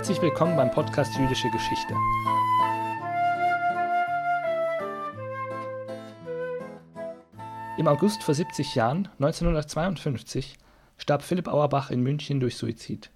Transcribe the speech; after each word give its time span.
Herzlich 0.00 0.22
willkommen 0.22 0.56
beim 0.56 0.70
Podcast 0.70 1.14
Jüdische 1.18 1.50
Geschichte. 1.50 1.94
Im 7.76 7.86
August 7.86 8.22
vor 8.22 8.34
70 8.34 8.74
Jahren, 8.74 9.10
1952, 9.18 10.56
starb 10.96 11.20
Philipp 11.20 11.48
Auerbach 11.48 11.90
in 11.90 12.00
München 12.02 12.40
durch 12.40 12.56
Suizid. 12.56 13.10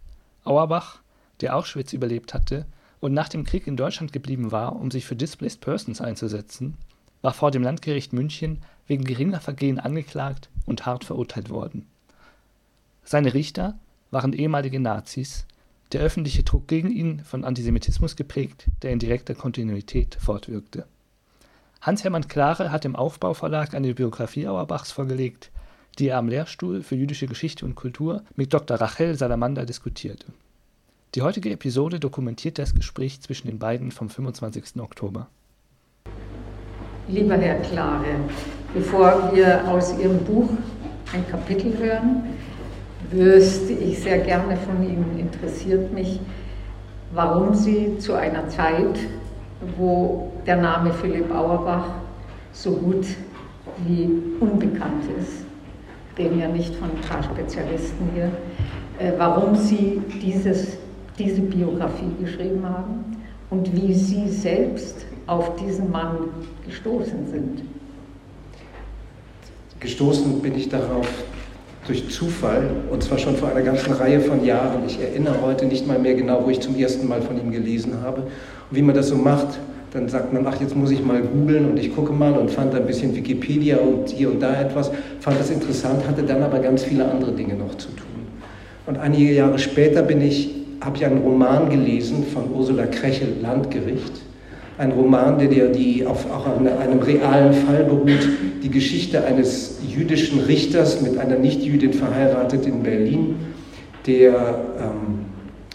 Auerbach, 0.44 1.00
der 1.40 1.56
Auschwitz 1.56 1.94
überlebt 1.94 2.34
hatte 2.34 2.66
und 3.00 3.14
nach 3.14 3.30
dem 3.30 3.44
Krieg 3.44 3.66
in 3.66 3.78
Deutschland 3.78 4.12
geblieben 4.12 4.52
war, 4.52 4.76
um 4.76 4.90
sich 4.90 5.06
für 5.06 5.16
Displaced 5.16 5.62
Persons 5.62 6.02
einzusetzen, 6.02 6.76
war 7.22 7.32
vor 7.32 7.50
dem 7.50 7.62
Landgericht 7.62 8.12
München 8.12 8.62
wegen 8.86 9.04
geringer 9.04 9.40
Vergehen 9.40 9.80
angeklagt 9.80 10.50
und 10.66 10.84
hart 10.84 11.04
verurteilt 11.04 11.48
worden. 11.48 11.86
Seine 13.04 13.32
Richter 13.32 13.78
waren 14.10 14.34
ehemalige 14.34 14.80
Nazis, 14.80 15.46
der 15.92 16.00
öffentliche 16.00 16.42
Druck 16.42 16.66
gegen 16.68 16.90
ihn 16.90 17.20
von 17.24 17.44
Antisemitismus 17.44 18.16
geprägt, 18.16 18.66
der 18.82 18.92
in 18.92 18.98
direkter 18.98 19.34
Kontinuität 19.34 20.16
fortwirkte. 20.20 20.86
Hans-Hermann 21.80 22.28
Klare 22.28 22.72
hat 22.72 22.84
im 22.84 22.96
Aufbauverlag 22.96 23.74
eine 23.74 23.94
Biografie 23.94 24.48
Auerbachs 24.48 24.90
vorgelegt, 24.90 25.50
die 25.98 26.08
er 26.08 26.18
am 26.18 26.28
Lehrstuhl 26.28 26.82
für 26.82 26.96
jüdische 26.96 27.26
Geschichte 27.26 27.64
und 27.64 27.74
Kultur 27.74 28.22
mit 28.36 28.52
Dr. 28.52 28.78
Rachel 28.78 29.14
Salamander 29.16 29.66
diskutierte. 29.66 30.26
Die 31.14 31.22
heutige 31.22 31.50
Episode 31.50 32.00
dokumentiert 32.00 32.58
das 32.58 32.74
Gespräch 32.74 33.20
zwischen 33.20 33.46
den 33.46 33.58
beiden 33.58 33.92
vom 33.92 34.10
25. 34.10 34.80
Oktober. 34.80 35.28
Lieber 37.06 37.36
Herr 37.36 37.60
Klare, 37.60 38.16
bevor 38.72 39.30
wir 39.34 39.68
aus 39.68 39.96
Ihrem 39.98 40.24
Buch 40.24 40.48
ein 41.12 41.28
Kapitel 41.28 41.76
hören, 41.78 42.24
wüsste 43.10 43.72
ich 43.72 44.00
sehr 44.00 44.18
gerne 44.18 44.56
von 44.56 44.82
Ihnen, 44.82 45.18
interessiert 45.18 45.92
mich, 45.92 46.20
warum 47.12 47.54
Sie 47.54 47.98
zu 47.98 48.14
einer 48.14 48.48
Zeit, 48.48 48.98
wo 49.76 50.32
der 50.46 50.56
Name 50.56 50.92
Philipp 50.92 51.30
Auerbach 51.32 51.86
so 52.52 52.72
gut 52.72 53.06
wie 53.86 54.08
unbekannt 54.40 55.04
ist, 55.20 55.44
reden 56.18 56.38
ja 56.38 56.48
nicht 56.48 56.74
von 56.76 56.90
ein 56.90 57.00
paar 57.08 57.22
Spezialisten 57.22 58.08
hier, 58.14 58.30
äh, 58.98 59.12
warum 59.18 59.56
Sie 59.56 60.00
dieses, 60.22 60.78
diese 61.18 61.40
Biografie 61.40 62.12
geschrieben 62.20 62.62
haben 62.68 63.16
und 63.50 63.74
wie 63.74 63.92
Sie 63.94 64.28
selbst 64.28 65.06
auf 65.26 65.56
diesen 65.56 65.90
Mann 65.90 66.28
gestoßen 66.66 67.30
sind. 67.30 67.62
Gestoßen 69.80 70.40
bin 70.40 70.54
ich 70.54 70.68
darauf 70.68 71.08
durch 71.86 72.08
Zufall 72.08 72.70
und 72.90 73.02
zwar 73.02 73.18
schon 73.18 73.36
vor 73.36 73.50
einer 73.50 73.62
ganzen 73.62 73.92
Reihe 73.92 74.20
von 74.20 74.44
Jahren. 74.44 74.82
Ich 74.86 75.00
erinnere 75.00 75.40
heute 75.42 75.66
nicht 75.66 75.86
mal 75.86 75.98
mehr 75.98 76.14
genau, 76.14 76.42
wo 76.44 76.50
ich 76.50 76.60
zum 76.60 76.76
ersten 76.78 77.06
Mal 77.06 77.20
von 77.20 77.38
ihm 77.38 77.52
gelesen 77.52 78.02
habe. 78.02 78.22
Und 78.22 78.76
wie 78.76 78.82
man 78.82 78.94
das 78.94 79.08
so 79.08 79.16
macht, 79.16 79.58
dann 79.92 80.08
sagt 80.08 80.32
man, 80.32 80.46
ach, 80.46 80.60
jetzt 80.60 80.74
muss 80.74 80.90
ich 80.90 81.04
mal 81.04 81.20
googeln 81.20 81.70
und 81.70 81.78
ich 81.78 81.94
gucke 81.94 82.12
mal 82.12 82.32
und 82.32 82.50
fand 82.50 82.74
ein 82.74 82.86
bisschen 82.86 83.14
Wikipedia 83.14 83.76
und 83.76 84.08
hier 84.08 84.30
und 84.30 84.40
da 84.40 84.60
etwas, 84.60 84.90
fand 85.20 85.38
das 85.38 85.50
interessant, 85.50 86.06
hatte 86.08 86.22
dann 86.22 86.42
aber 86.42 86.58
ganz 86.58 86.82
viele 86.82 87.08
andere 87.08 87.32
Dinge 87.32 87.54
noch 87.54 87.76
zu 87.76 87.88
tun. 87.88 88.06
Und 88.86 88.98
einige 88.98 89.32
Jahre 89.32 89.58
später 89.58 90.02
bin 90.02 90.20
ich, 90.20 90.50
habe 90.80 90.96
ich 90.96 91.04
einen 91.04 91.18
Roman 91.18 91.70
gelesen 91.70 92.24
von 92.24 92.50
Ursula 92.52 92.86
Krechel, 92.86 93.36
Landgericht 93.40 94.24
ein 94.78 94.92
Roman, 94.92 95.38
der 95.38 95.68
die 95.68 96.04
auf 96.04 96.30
auch 96.30 96.46
auf 96.46 96.58
einem 96.58 96.98
realen 96.98 97.52
Fall 97.52 97.84
beruht, 97.84 98.28
die 98.64 98.70
Geschichte 98.70 99.22
eines 99.24 99.76
jüdischen 99.86 100.40
Richters 100.40 101.02
mit 101.02 101.18
einer 101.18 101.38
Nichtjüdin 101.38 101.92
verheiratet 101.92 102.66
in 102.66 102.82
Berlin, 102.82 103.36
der 104.06 104.32
ähm, 104.80 105.26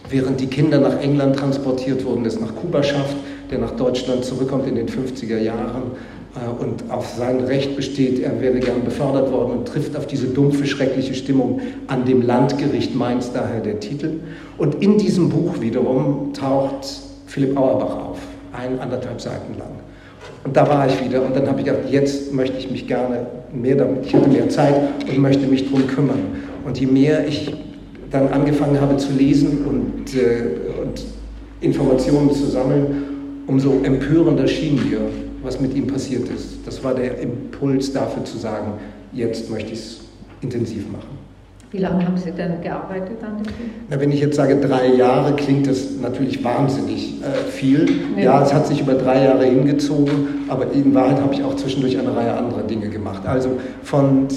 während 0.10 0.42
die 0.42 0.48
Kinder 0.48 0.80
nach 0.80 1.00
England 1.00 1.36
transportiert 1.36 2.04
wurden, 2.04 2.26
es 2.26 2.40
nach 2.40 2.56
Kuba 2.56 2.82
schafft, 2.82 3.16
der 3.52 3.60
nach 3.60 3.72
Deutschland 3.72 4.26
zurückkommt 4.26 4.68
in 4.68 4.74
den 4.74 4.88
50er 4.88 5.38
Jahren 5.38 5.84
äh, 6.34 6.64
und 6.64 6.90
auf 6.90 7.08
sein 7.16 7.42
Recht 7.42 7.76
besteht, 7.76 8.24
er 8.24 8.42
wäre 8.42 8.60
gern 8.60 8.84
befördert 8.84 9.32
worden 9.32 9.60
und 9.60 9.68
trifft 9.68 9.96
auf 9.96 10.08
diese 10.08 10.26
dumpfe, 10.26 10.66
schreckliche 10.66 11.14
Stimmung 11.14 11.62
an 11.86 12.06
dem 12.06 12.24
Landgericht 12.24 12.96
Mainz, 12.96 13.32
daher 13.32 13.62
der 13.62 13.80
Titel. 13.80 14.14
Und 14.58 14.82
in 14.82 14.98
diesem 14.98 15.30
Buch 15.30 15.62
wiederum 15.62 16.34
taucht 16.34 16.88
Philipp 17.28 17.56
Auerbach 17.56 18.10
auf 18.10 18.18
ein, 18.52 18.80
anderthalb 18.80 19.22
Seiten 19.22 19.60
lang. 19.60 19.79
Und 20.44 20.56
da 20.56 20.68
war 20.68 20.88
ich 20.88 21.04
wieder 21.04 21.26
und 21.26 21.36
dann 21.36 21.48
habe 21.48 21.60
ich 21.60 21.66
gedacht, 21.66 21.84
jetzt 21.90 22.34
möchte 22.34 22.58
ich 22.58 22.72
mich 22.72 22.88
gerne 22.88 23.28
mehr 23.54 23.76
damit, 23.76 24.06
ich 24.06 24.16
hatte 24.16 24.30
mehr 24.30 24.50
Zeit 24.50 24.76
und 25.08 25.18
möchte 25.20 25.46
mich 25.48 25.66
darum 25.66 25.88
kümmern. 25.88 26.20
Und 26.66 26.80
je 26.80 26.88
mehr 26.88 27.28
ich 27.28 27.54
dann 28.10 28.30
angefangen 28.30 28.80
habe 28.80 28.98
zu 28.98 29.12
lesen 29.14 29.66
und, 29.66 30.16
äh, 30.16 30.82
und 30.82 31.04
Informationen 31.62 32.32
zu 32.32 32.46
sammeln, 32.46 33.44
umso 33.48 33.82
empörender 33.84 34.48
schien 34.48 34.76
mir, 34.90 35.02
was 35.44 35.60
mit 35.60 35.76
ihm 35.76 35.88
passiert 35.88 36.30
ist. 36.30 36.60
Das 36.66 36.84
war 36.84 36.94
der 36.94 37.20
Impuls 37.20 37.92
dafür 37.92 38.24
zu 38.24 38.38
sagen, 38.38 38.74
jetzt 39.12 39.50
möchte 39.50 39.74
ich 39.74 39.80
es 39.80 40.00
intensiv 40.42 40.90
machen. 40.92 41.19
Wie 41.72 41.78
lange 41.78 42.04
haben 42.04 42.18
Sie 42.18 42.32
denn 42.32 42.62
gearbeitet 42.64 43.18
an 43.22 43.38
dem 43.38 43.44
Buch? 43.44 43.54
Na, 43.90 44.00
wenn 44.00 44.12
ich 44.12 44.20
jetzt 44.20 44.36
sage 44.36 44.56
drei 44.56 44.88
Jahre, 44.88 45.36
klingt 45.36 45.68
das 45.68 45.98
natürlich 46.02 46.44
wahnsinnig 46.44 47.22
äh, 47.22 47.48
viel. 47.48 47.88
Ja. 48.18 48.24
ja. 48.24 48.44
es 48.44 48.52
hat 48.52 48.66
sich 48.66 48.82
über 48.82 48.94
drei 48.94 49.26
Jahre 49.26 49.46
hingezogen, 49.46 50.46
aber 50.48 50.72
in 50.74 50.96
Wahrheit 50.96 51.22
habe 51.22 51.32
ich 51.34 51.44
auch 51.44 51.56
zwischendurch 51.56 52.00
eine 52.00 52.16
Reihe 52.16 52.34
anderer 52.34 52.64
Dinge 52.64 52.90
gemacht. 52.90 53.22
Also 53.28 53.52
von, 53.84 54.28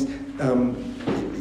ähm, 0.41 0.73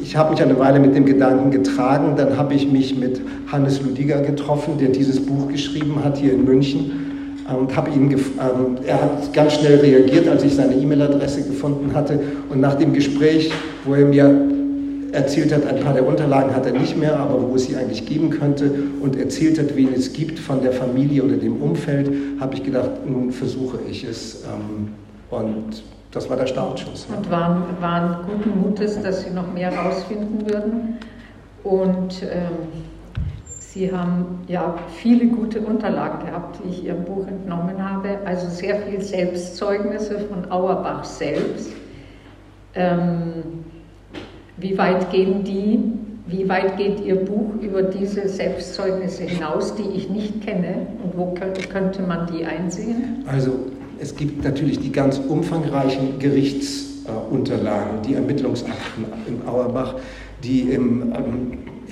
ich 0.02 0.16
habe 0.16 0.30
mich 0.30 0.42
eine 0.42 0.58
Weile 0.58 0.80
mit 0.80 0.94
dem 0.94 1.04
Gedanken 1.04 1.50
getragen, 1.50 2.14
dann 2.16 2.38
habe 2.38 2.54
ich 2.54 2.72
mich 2.72 2.96
mit 2.98 3.20
Hannes 3.48 3.82
Ludiger 3.82 4.22
getroffen, 4.22 4.78
der 4.78 4.88
dieses 4.88 5.20
Buch 5.20 5.48
geschrieben 5.48 6.02
hat 6.02 6.16
hier 6.16 6.32
in 6.32 6.46
München 6.46 6.92
und 7.54 7.76
habe 7.76 7.90
ihn, 7.90 8.10
ähm, 8.10 8.18
er 8.86 9.02
hat 9.02 9.32
ganz 9.34 9.54
schnell 9.54 9.80
reagiert, 9.80 10.26
als 10.26 10.42
ich 10.42 10.54
seine 10.54 10.74
E-Mail-Adresse 10.74 11.42
gefunden 11.42 11.92
hatte 11.92 12.18
und 12.48 12.60
nach 12.60 12.76
dem 12.76 12.94
Gespräch, 12.94 13.52
wo 13.84 13.94
er 13.94 14.06
mir 14.06 14.52
erzählt 15.12 15.52
hat, 15.54 15.66
ein 15.66 15.80
paar 15.80 15.94
der 15.94 16.06
Unterlagen 16.06 16.54
hat 16.54 16.66
er 16.66 16.72
nicht 16.72 16.96
mehr, 16.96 17.18
aber 17.18 17.48
wo 17.48 17.54
es 17.54 17.66
sie 17.66 17.76
eigentlich 17.76 18.06
geben 18.06 18.30
könnte 18.30 18.70
und 19.00 19.16
erzählt 19.16 19.58
hat, 19.58 19.76
wen 19.76 19.92
es 19.92 20.12
gibt 20.12 20.38
von 20.38 20.62
der 20.62 20.72
Familie 20.72 21.22
oder 21.22 21.36
dem 21.36 21.60
Umfeld, 21.60 22.10
habe 22.40 22.54
ich 22.54 22.62
gedacht, 22.62 22.90
nun 23.06 23.30
versuche 23.30 23.78
ich 23.88 24.04
es. 24.04 24.44
Ähm, 24.44 24.92
und 25.30 25.82
das 26.10 26.28
war 26.28 26.36
der 26.36 26.46
Startschuss. 26.46 27.06
Und 27.14 27.30
waren, 27.30 27.62
waren 27.80 28.26
guten 28.26 28.60
Mutes, 28.60 29.00
dass 29.02 29.22
Sie 29.24 29.30
noch 29.30 29.52
mehr 29.52 29.70
herausfinden 29.70 30.50
würden. 30.50 30.98
Und 31.64 32.22
ähm, 32.22 32.68
Sie 33.58 33.90
haben 33.90 34.40
ja 34.48 34.74
viele 34.96 35.26
gute 35.28 35.60
Unterlagen 35.60 36.26
gehabt, 36.26 36.58
die 36.62 36.68
ich 36.68 36.84
Ihrem 36.84 37.04
Buch 37.04 37.26
entnommen 37.26 37.82
habe. 37.82 38.18
Also 38.26 38.48
sehr 38.48 38.76
viel 38.80 39.00
Selbstzeugnisse 39.00 40.18
von 40.20 40.50
Auerbach 40.50 41.04
selbst. 41.04 41.72
Ähm, 42.74 43.62
wie 44.62 44.78
weit 44.78 45.10
gehen 45.10 45.44
die, 45.44 45.78
wie 46.26 46.48
weit 46.48 46.76
geht 46.76 47.04
Ihr 47.04 47.16
Buch 47.16 47.60
über 47.60 47.82
diese 47.82 48.28
Selbstzeugnisse 48.28 49.24
hinaus, 49.24 49.74
die 49.74 49.96
ich 49.96 50.08
nicht 50.08 50.40
kenne? 50.42 50.86
Und 51.02 51.16
wo 51.16 51.34
könnte, 51.34 52.02
man 52.02 52.26
die 52.32 52.44
einsehen? 52.44 53.24
Also 53.26 53.52
es 53.98 54.16
gibt 54.16 54.44
natürlich 54.44 54.78
die 54.78 54.92
ganz 54.92 55.18
umfangreichen 55.18 56.18
Gerichtsunterlagen, 56.18 58.02
die 58.06 58.14
Ermittlungsakten 58.14 59.04
im 59.26 59.48
Auerbach, 59.48 59.96
die 60.42 60.60
im, 60.60 61.12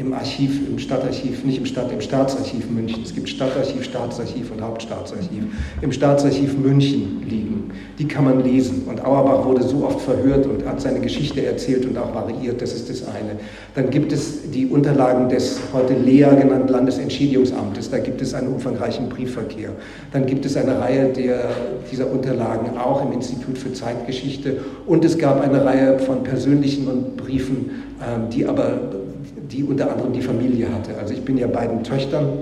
im 0.00 0.14
Archiv, 0.14 0.66
im 0.66 0.78
Stadtarchiv, 0.78 1.44
nicht 1.44 1.58
im 1.58 1.66
Stadt, 1.66 1.92
im 1.92 2.00
Staatsarchiv 2.00 2.70
München. 2.70 3.02
Es 3.04 3.14
gibt 3.14 3.28
Stadtarchiv, 3.28 3.84
Staatsarchiv 3.84 4.50
und 4.50 4.62
Hauptstaatsarchiv. 4.62 5.44
Im 5.82 5.92
Staatsarchiv 5.92 6.56
München 6.56 7.22
liegen. 7.28 7.70
Die 7.98 8.08
kann 8.08 8.24
man 8.24 8.42
lesen. 8.42 8.84
Und 8.88 9.04
Auerbach 9.04 9.44
wurde 9.44 9.62
so 9.62 9.84
oft 9.84 10.00
verhört 10.00 10.46
und 10.46 10.66
hat 10.66 10.80
seine 10.80 11.00
Geschichte 11.00 11.44
erzählt 11.44 11.84
und 11.84 11.98
auch 11.98 12.14
variiert. 12.14 12.62
Das 12.62 12.72
ist 12.72 12.88
das 12.88 13.06
eine. 13.06 13.36
Dann 13.74 13.90
gibt 13.90 14.10
es 14.10 14.50
die 14.50 14.66
Unterlagen 14.66 15.28
des 15.28 15.60
heute 15.74 15.92
LEA 15.92 16.32
genannten 16.34 16.68
Landesentschädigungsamtes. 16.68 17.90
Da 17.90 17.98
gibt 17.98 18.22
es 18.22 18.32
einen 18.32 18.48
umfangreichen 18.48 19.10
Briefverkehr. 19.10 19.70
Dann 20.12 20.24
gibt 20.24 20.46
es 20.46 20.56
eine 20.56 20.80
Reihe 20.80 21.12
der, 21.12 21.50
dieser 21.92 22.10
Unterlagen 22.10 22.78
auch 22.78 23.04
im 23.04 23.12
Institut 23.12 23.58
für 23.58 23.74
Zeitgeschichte. 23.74 24.58
Und 24.86 25.04
es 25.04 25.18
gab 25.18 25.42
eine 25.42 25.62
Reihe 25.62 25.98
von 25.98 26.22
persönlichen 26.22 26.88
und 26.88 27.16
Briefen, 27.18 27.70
ähm, 28.00 28.30
die 28.30 28.46
aber 28.46 28.99
die 29.52 29.64
unter 29.64 29.90
anderem 29.90 30.12
die 30.12 30.22
Familie 30.22 30.72
hatte. 30.72 30.96
Also 30.98 31.14
ich 31.14 31.24
bin 31.24 31.36
ja 31.38 31.46
beiden 31.46 31.82
Töchtern 31.82 32.38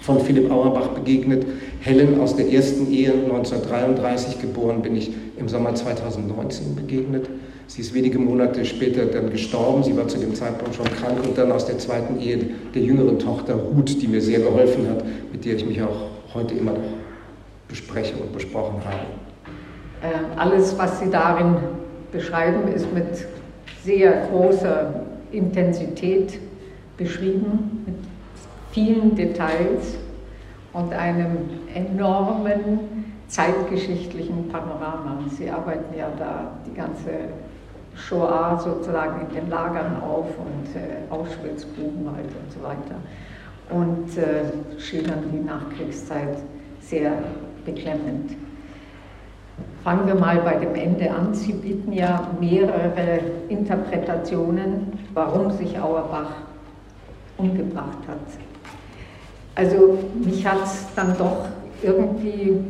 von 0.00 0.20
Philipp 0.20 0.50
Auerbach 0.50 0.88
begegnet. 0.88 1.46
Helen 1.80 2.20
aus 2.20 2.36
der 2.36 2.52
ersten 2.52 2.90
Ehe 2.90 3.12
1933 3.12 4.40
geboren, 4.40 4.82
bin 4.82 4.96
ich 4.96 5.12
im 5.36 5.48
Sommer 5.48 5.74
2019 5.74 6.74
begegnet. 6.74 7.28
Sie 7.68 7.80
ist 7.80 7.94
wenige 7.94 8.18
Monate 8.18 8.64
später 8.64 9.06
dann 9.06 9.30
gestorben. 9.30 9.82
Sie 9.82 9.96
war 9.96 10.08
zu 10.08 10.18
dem 10.18 10.34
Zeitpunkt 10.34 10.74
schon 10.74 10.86
krank 10.86 11.24
und 11.26 11.38
dann 11.38 11.52
aus 11.52 11.66
der 11.66 11.78
zweiten 11.78 12.20
Ehe 12.20 12.50
der 12.74 12.82
jüngeren 12.82 13.18
Tochter 13.18 13.54
Ruth, 13.54 14.02
die 14.02 14.08
mir 14.08 14.20
sehr 14.20 14.40
geholfen 14.40 14.88
hat, 14.90 15.04
mit 15.32 15.44
der 15.44 15.56
ich 15.56 15.64
mich 15.64 15.80
auch 15.80 16.10
heute 16.34 16.54
immer 16.54 16.72
noch 16.72 16.80
bespreche 17.68 18.14
und 18.16 18.32
besprochen 18.32 18.80
habe. 18.84 19.06
Ähm, 20.02 20.26
alles, 20.36 20.76
was 20.76 21.00
Sie 21.00 21.10
darin 21.10 21.56
beschreiben, 22.10 22.70
ist 22.74 22.92
mit 22.92 23.26
sehr 23.84 24.28
großer 24.30 24.92
Intensität 25.32 26.38
beschrieben, 26.96 27.84
mit 27.86 27.96
vielen 28.72 29.14
Details. 29.14 29.98
und 30.72 30.92
einem 30.94 31.36
enormen 31.74 33.04
zeitgeschichtlichen 33.28 34.48
Panorama. 34.48 35.18
Sie 35.36 35.50
arbeiten 35.50 35.96
ja 35.96 36.08
da 36.18 36.52
die 36.66 36.74
ganze 36.74 37.10
Shoah 37.94 38.58
sozusagen 38.58 39.26
in 39.26 39.34
den 39.34 39.50
Lagern 39.50 40.02
auf 40.02 40.26
und 40.38 40.74
äh, 40.74 41.10
Auschwitz, 41.10 41.66
Buchenwald 41.66 42.24
und 42.24 42.52
so 42.52 42.62
weiter 42.62 42.96
und 43.70 44.16
äh, 44.16 44.80
schildern 44.80 45.24
die 45.32 45.44
Nachkriegszeit 45.44 46.38
sehr 46.80 47.12
beklemmend. 47.64 48.32
Fangen 49.84 50.06
wir 50.06 50.14
mal 50.14 50.38
bei 50.38 50.54
dem 50.54 50.74
Ende 50.76 51.10
an. 51.10 51.34
Sie 51.34 51.52
bieten 51.52 51.92
ja 51.92 52.28
mehrere 52.38 53.18
Interpretationen, 53.48 54.92
warum 55.12 55.50
sich 55.50 55.76
Auerbach 55.76 56.30
umgebracht 57.36 57.98
hat. 58.06 58.18
Also 59.56 59.98
mich 60.24 60.46
hat 60.46 60.62
es 60.64 60.86
dann 60.94 61.16
doch 61.18 61.48
irgendwie 61.82 62.60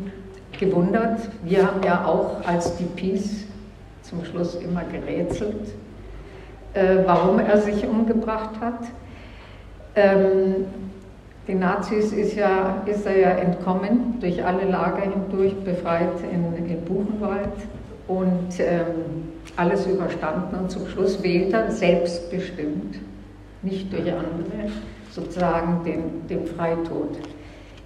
gewundert. 0.58 1.20
Wir 1.44 1.66
haben 1.66 1.82
ja 1.84 2.04
auch 2.06 2.46
als 2.46 2.76
die 2.76 2.84
Peace 2.84 3.44
zum 4.02 4.24
Schluss 4.24 4.54
immer 4.54 4.82
gerätselt, 4.84 5.74
äh, 6.72 6.98
warum 7.04 7.38
er 7.38 7.58
sich 7.58 7.86
umgebracht 7.86 8.58
hat. 8.58 8.84
Ähm, 9.94 10.64
den 11.48 11.58
Nazis 11.58 12.12
ist, 12.12 12.36
ja, 12.36 12.82
ist 12.86 13.04
er 13.04 13.18
ja 13.18 13.30
entkommen, 13.30 14.18
durch 14.20 14.44
alle 14.44 14.64
Lager 14.64 15.02
hindurch, 15.02 15.54
befreit 15.64 16.20
in, 16.30 16.54
in 16.66 16.84
Buchenwald 16.84 17.48
und 18.06 18.60
ähm, 18.60 19.32
alles 19.56 19.86
überstanden. 19.86 20.56
Und 20.56 20.70
zum 20.70 20.86
Schluss 20.86 21.22
wählt 21.22 21.52
er 21.52 21.70
selbstbestimmt, 21.70 22.96
nicht 23.62 23.92
durch 23.92 24.12
andere, 24.12 24.70
sozusagen 25.10 25.82
den, 25.84 26.26
den 26.28 26.46
Freitod. 26.46 27.18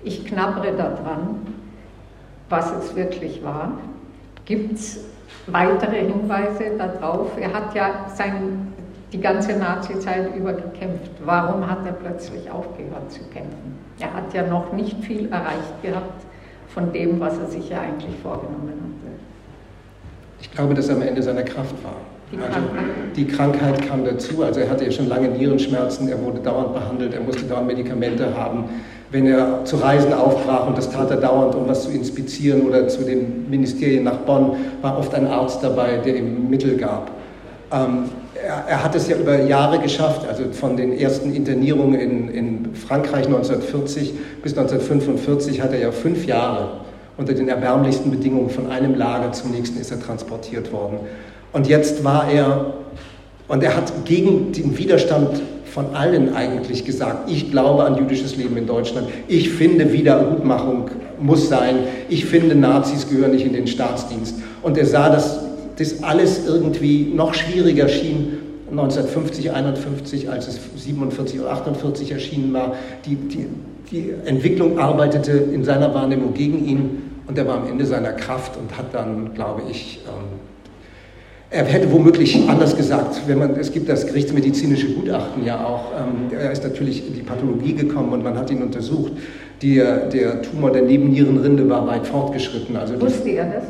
Ich 0.04 0.26
knabbere 0.26 0.72
daran, 0.76 1.46
was 2.48 2.72
es 2.76 2.94
wirklich 2.94 3.42
war. 3.42 3.72
Gibt 4.44 4.74
es 4.74 5.04
weitere 5.46 6.06
Hinweise 6.06 6.76
darauf? 6.78 7.32
Er 7.40 7.52
hat 7.52 7.74
ja 7.74 8.06
sein 8.14 8.65
die 9.12 9.20
ganze 9.20 9.52
Nazi-Zeit 9.52 10.34
über 10.36 10.52
gekämpft. 10.52 11.10
Warum 11.24 11.68
hat 11.68 11.86
er 11.86 11.92
plötzlich 11.92 12.50
aufgehört 12.50 13.10
zu 13.10 13.20
kämpfen? 13.32 13.78
Er 14.00 14.12
hat 14.12 14.34
ja 14.34 14.46
noch 14.46 14.72
nicht 14.72 15.02
viel 15.04 15.30
erreicht 15.30 15.82
gehabt 15.82 16.24
von 16.68 16.92
dem, 16.92 17.20
was 17.20 17.38
er 17.38 17.46
sich 17.46 17.70
ja 17.70 17.80
eigentlich 17.80 18.14
vorgenommen 18.22 18.68
hatte. 18.68 18.86
Ich 20.40 20.50
glaube, 20.50 20.74
dass 20.74 20.88
er 20.88 20.96
am 20.96 21.02
Ende 21.02 21.22
seiner 21.22 21.44
Kraft 21.44 21.74
war. 21.82 21.96
Die 22.32 22.36
also 22.38 22.50
Krankheit. 22.52 22.84
die 23.16 23.26
Krankheit 23.26 23.88
kam 23.88 24.04
dazu. 24.04 24.42
Also 24.42 24.60
er 24.60 24.68
hatte 24.68 24.84
ja 24.84 24.90
schon 24.90 25.08
lange 25.08 25.28
Nierenschmerzen, 25.28 26.08
er 26.08 26.20
wurde 26.22 26.40
dauernd 26.40 26.74
behandelt, 26.74 27.14
er 27.14 27.20
musste 27.20 27.44
dauernd 27.44 27.68
Medikamente 27.68 28.36
haben. 28.36 28.64
Wenn 29.12 29.28
er 29.28 29.64
zu 29.64 29.76
Reisen 29.76 30.12
aufbrach, 30.12 30.66
und 30.66 30.76
das 30.76 30.90
tat 30.90 31.10
er 31.10 31.18
dauernd, 31.18 31.54
um 31.54 31.68
was 31.68 31.84
zu 31.84 31.92
inspizieren 31.92 32.62
oder 32.62 32.88
zu 32.88 33.04
den 33.04 33.48
Ministerien 33.48 34.02
nach 34.02 34.16
Bonn, 34.18 34.56
war 34.82 34.98
oft 34.98 35.14
ein 35.14 35.28
Arzt 35.28 35.62
dabei, 35.62 35.98
der 35.98 36.16
ihm 36.16 36.50
Mittel 36.50 36.76
gab. 36.76 37.12
Ähm, 37.72 38.06
er, 38.42 38.82
hat 38.82 38.94
es 38.94 39.08
ja 39.08 39.16
über 39.16 39.42
Jahre 39.42 39.78
geschafft, 39.78 40.26
also 40.28 40.44
von 40.52 40.76
den 40.76 40.98
ersten 40.98 41.34
Internierungen 41.34 41.98
in, 41.98 42.28
in 42.28 42.74
Frankreich 42.74 43.26
1940 43.26 44.14
bis 44.42 44.56
1945 44.56 45.60
hat 45.60 45.72
er 45.72 45.80
ja 45.80 45.92
fünf 45.92 46.26
Jahre 46.26 46.80
unter 47.16 47.32
den 47.32 47.48
erbärmlichsten 47.48 48.10
Bedingungen 48.10 48.50
von 48.50 48.70
einem 48.70 48.94
Lager 48.94 49.32
zum 49.32 49.50
nächsten 49.50 49.80
ist 49.80 49.90
er 49.90 50.00
transportiert 50.00 50.72
worden. 50.72 50.98
Und 51.52 51.66
jetzt 51.66 52.04
war 52.04 52.30
er, 52.30 52.74
und 53.48 53.62
er 53.62 53.76
hat 53.76 53.92
gegen 54.04 54.52
den 54.52 54.76
Widerstand 54.76 55.40
von 55.64 55.94
allen 55.94 56.34
eigentlich 56.34 56.84
gesagt, 56.84 57.30
ich 57.30 57.50
glaube 57.50 57.84
an 57.84 57.96
jüdisches 57.96 58.36
Leben 58.36 58.56
in 58.56 58.66
Deutschland, 58.66 59.08
ich 59.28 59.50
finde 59.50 59.92
Wiedergutmachung 59.92 60.90
muss 61.18 61.48
sein, 61.48 61.78
ich 62.08 62.26
finde 62.26 62.54
Nazis 62.54 63.08
gehören 63.08 63.30
nicht 63.32 63.46
in 63.46 63.52
den 63.52 63.66
Staatsdienst. 63.66 64.36
Und 64.62 64.76
er 64.76 64.86
sah 64.86 65.08
das 65.08 65.38
das 65.78 66.02
alles 66.02 66.46
irgendwie 66.46 67.12
noch 67.14 67.34
schwieriger 67.34 67.88
schien 67.88 68.38
1950, 68.70 69.52
51, 69.52 70.30
als 70.30 70.48
es 70.48 70.60
47 70.76 71.40
oder 71.40 71.52
48 71.52 72.12
erschienen 72.12 72.52
war. 72.52 72.74
Die, 73.04 73.14
die, 73.14 73.46
die 73.90 74.12
Entwicklung 74.24 74.78
arbeitete 74.78 75.32
in 75.32 75.64
seiner 75.64 75.94
Wahrnehmung 75.94 76.34
gegen 76.34 76.66
ihn 76.66 77.02
und 77.26 77.38
er 77.38 77.46
war 77.46 77.58
am 77.58 77.68
Ende 77.68 77.86
seiner 77.86 78.12
Kraft 78.12 78.56
und 78.56 78.76
hat 78.76 78.92
dann, 78.92 79.34
glaube 79.34 79.62
ich, 79.70 80.00
ähm, 80.06 80.40
er 81.48 81.64
hätte 81.64 81.92
womöglich 81.92 82.48
anders 82.48 82.76
gesagt, 82.76 83.22
wenn 83.28 83.38
man, 83.38 83.54
es 83.54 83.72
gibt 83.72 83.88
das 83.88 84.06
gerichtsmedizinische 84.06 84.88
Gutachten 84.94 85.44
ja 85.44 85.64
auch, 85.64 85.92
ähm, 85.92 86.36
er 86.36 86.50
ist 86.50 86.64
natürlich 86.64 87.06
in 87.06 87.14
die 87.14 87.22
Pathologie 87.22 87.72
gekommen 87.74 88.12
und 88.12 88.24
man 88.24 88.36
hat 88.36 88.50
ihn 88.50 88.62
untersucht. 88.62 89.12
Der, 89.62 90.08
der 90.08 90.42
Tumor 90.42 90.70
der 90.72 90.82
Nebennierenrinde 90.82 91.68
war 91.68 91.86
weit 91.86 92.06
fortgeschritten. 92.06 92.76
Also 92.76 93.00
Wusste 93.00 93.30
er 93.30 93.44
das? 93.44 93.64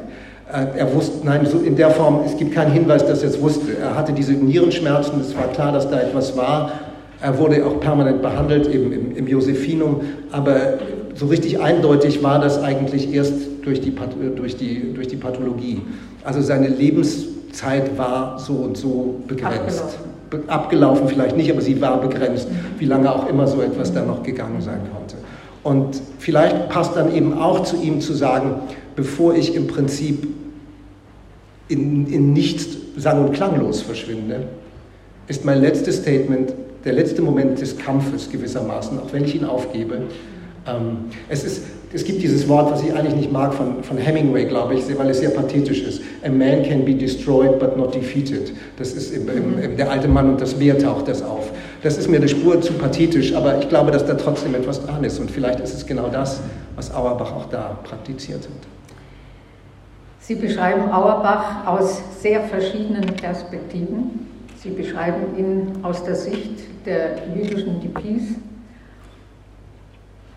Äh, 0.52 0.78
er 0.78 0.94
wusste, 0.94 1.26
nein, 1.26 1.44
so 1.46 1.58
in 1.58 1.76
der 1.76 1.90
Form, 1.90 2.20
es 2.25 2.37
gibt 2.37 2.54
keinen 2.54 2.72
Hinweis, 2.72 3.04
dass 3.04 3.22
er 3.22 3.31
es 3.31 3.40
wusste. 3.40 3.76
Er 3.78 3.96
hatte 3.96 4.12
diese 4.12 4.32
Nierenschmerzen, 4.32 5.20
es 5.20 5.37
war 5.37 5.48
klar, 5.48 5.72
dass 5.72 5.90
da 5.90 6.00
etwas 6.00 6.37
war. 6.37 6.72
Er 7.20 7.38
wurde 7.38 7.64
auch 7.64 7.81
permanent 7.81 8.22
behandelt, 8.22 8.69
eben 8.69 8.93
im, 8.93 9.16
im 9.16 9.26
Josephinum, 9.26 10.02
aber 10.31 10.75
so 11.14 11.26
richtig 11.26 11.60
eindeutig 11.60 12.22
war 12.22 12.38
das 12.38 12.62
eigentlich 12.62 13.12
erst 13.12 13.32
durch 13.62 13.81
die, 13.81 13.93
durch, 14.37 14.56
die, 14.56 14.93
durch 14.94 15.08
die 15.08 15.16
Pathologie. 15.16 15.81
Also 16.25 16.43
seine 16.43 16.69
Lebenszeit 16.69 17.96
war 17.98 18.38
so 18.38 18.52
und 18.52 18.76
so 18.76 19.16
begrenzt. 19.26 19.82
Abgelaufen. 19.82 20.48
Abgelaufen 20.48 21.08
vielleicht 21.08 21.37
nicht, 21.37 21.50
aber 21.50 21.62
sie 21.62 21.81
war 21.81 22.00
begrenzt, 22.00 22.48
wie 22.78 22.84
lange 22.84 23.10
auch 23.10 23.28
immer 23.28 23.46
so 23.46 23.62
etwas 23.62 23.93
da 23.93 24.04
noch 24.04 24.22
gegangen 24.22 24.60
sein 24.60 24.81
konnte. 24.93 25.16
Und 25.62 26.00
vielleicht 26.19 26.69
passt 26.69 26.94
dann 26.96 27.12
eben 27.12 27.38
auch 27.38 27.64
zu 27.64 27.76
ihm 27.76 28.00
zu 28.00 28.12
sagen, 28.12 28.56
bevor 28.96 29.34
ich 29.34 29.54
im 29.54 29.66
Prinzip 29.66 30.26
in, 31.69 32.06
in 32.06 32.32
nichts 32.32 32.66
sang- 32.96 33.26
und 33.26 33.32
klanglos 33.34 33.82
verschwinde, 33.82 34.44
ist 35.28 35.44
mein 35.44 35.60
letztes 35.60 35.98
Statement 35.98 36.52
der 36.84 36.93
letzte 36.93 37.20
Moment 37.20 37.60
des 37.60 37.76
Kampfes 37.76 38.31
gewissermaßen, 38.31 38.98
auch 38.98 39.12
wenn 39.12 39.25
ich 39.25 39.34
ihn 39.34 39.44
aufgebe. 39.44 40.02
Ähm, 40.69 40.98
es, 41.28 41.43
ist, 41.43 41.62
es 41.93 42.04
gibt 42.04 42.22
dieses 42.22 42.48
Wort, 42.48 42.70
was 42.70 42.82
ich 42.82 42.94
eigentlich 42.94 43.16
nicht 43.16 43.32
mag, 43.32 43.52
von, 43.54 43.82
von 43.82 43.98
Hemingway, 43.98 44.44
glaube 44.44 44.75
ich, 44.75 44.98
weil 44.98 45.10
es 45.10 45.19
sehr 45.19 45.31
pathetisch 45.31 45.82
ist. 45.82 46.00
A 46.25 46.28
man 46.28 46.62
can 46.62 46.84
be 46.84 46.94
destroyed 46.94 47.58
but 47.58 47.76
not 47.76 47.93
defeated. 47.93 48.52
Das 48.78 48.93
ist 48.93 49.12
im, 49.12 49.29
im, 49.29 49.58
im, 49.58 49.76
der 49.76 49.91
alte 49.91 50.06
Mann 50.06 50.31
und 50.31 50.41
das 50.41 50.60
Wehr 50.60 50.79
taucht 50.79 51.08
das 51.08 51.22
auf. 51.22 51.50
Das 51.82 51.98
ist 51.98 52.08
mir 52.08 52.19
eine 52.19 52.29
Spur 52.29 52.60
zu 52.60 52.72
pathetisch, 52.74 53.34
aber 53.34 53.58
ich 53.58 53.69
glaube, 53.69 53.91
dass 53.91 54.06
da 54.06 54.15
trotzdem 54.15 54.55
etwas 54.55 54.84
dran 54.84 55.03
ist. 55.03 55.19
Und 55.19 55.31
vielleicht 55.31 55.58
ist 55.58 55.74
es 55.74 55.86
genau 55.86 56.08
das, 56.08 56.41
was 56.76 56.94
Auerbach 56.94 57.32
auch 57.32 57.46
da 57.46 57.79
praktiziert 57.82 58.43
hat. 58.43 58.76
Sie 60.27 60.35
beschreiben 60.35 60.91
Auerbach 60.91 61.65
aus 61.69 62.03
sehr 62.21 62.41
verschiedenen 62.41 63.15
Perspektiven. 63.15 64.27
Sie 64.56 64.71
beschreiben 64.71 65.39
ihn 65.39 65.85
aus 65.85 66.03
der 66.03 66.17
Sicht 66.17 66.85
der 66.85 67.29
jüdischen 67.33 67.81
Dipis, 67.81 68.35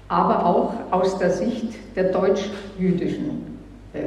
aber 0.07 0.45
auch 0.45 0.73
aus 0.91 1.17
der 1.17 1.31
Sicht 1.31 1.73
der 1.95 2.11
deutsch-jüdischen 2.11 3.57
äh, 3.93 3.99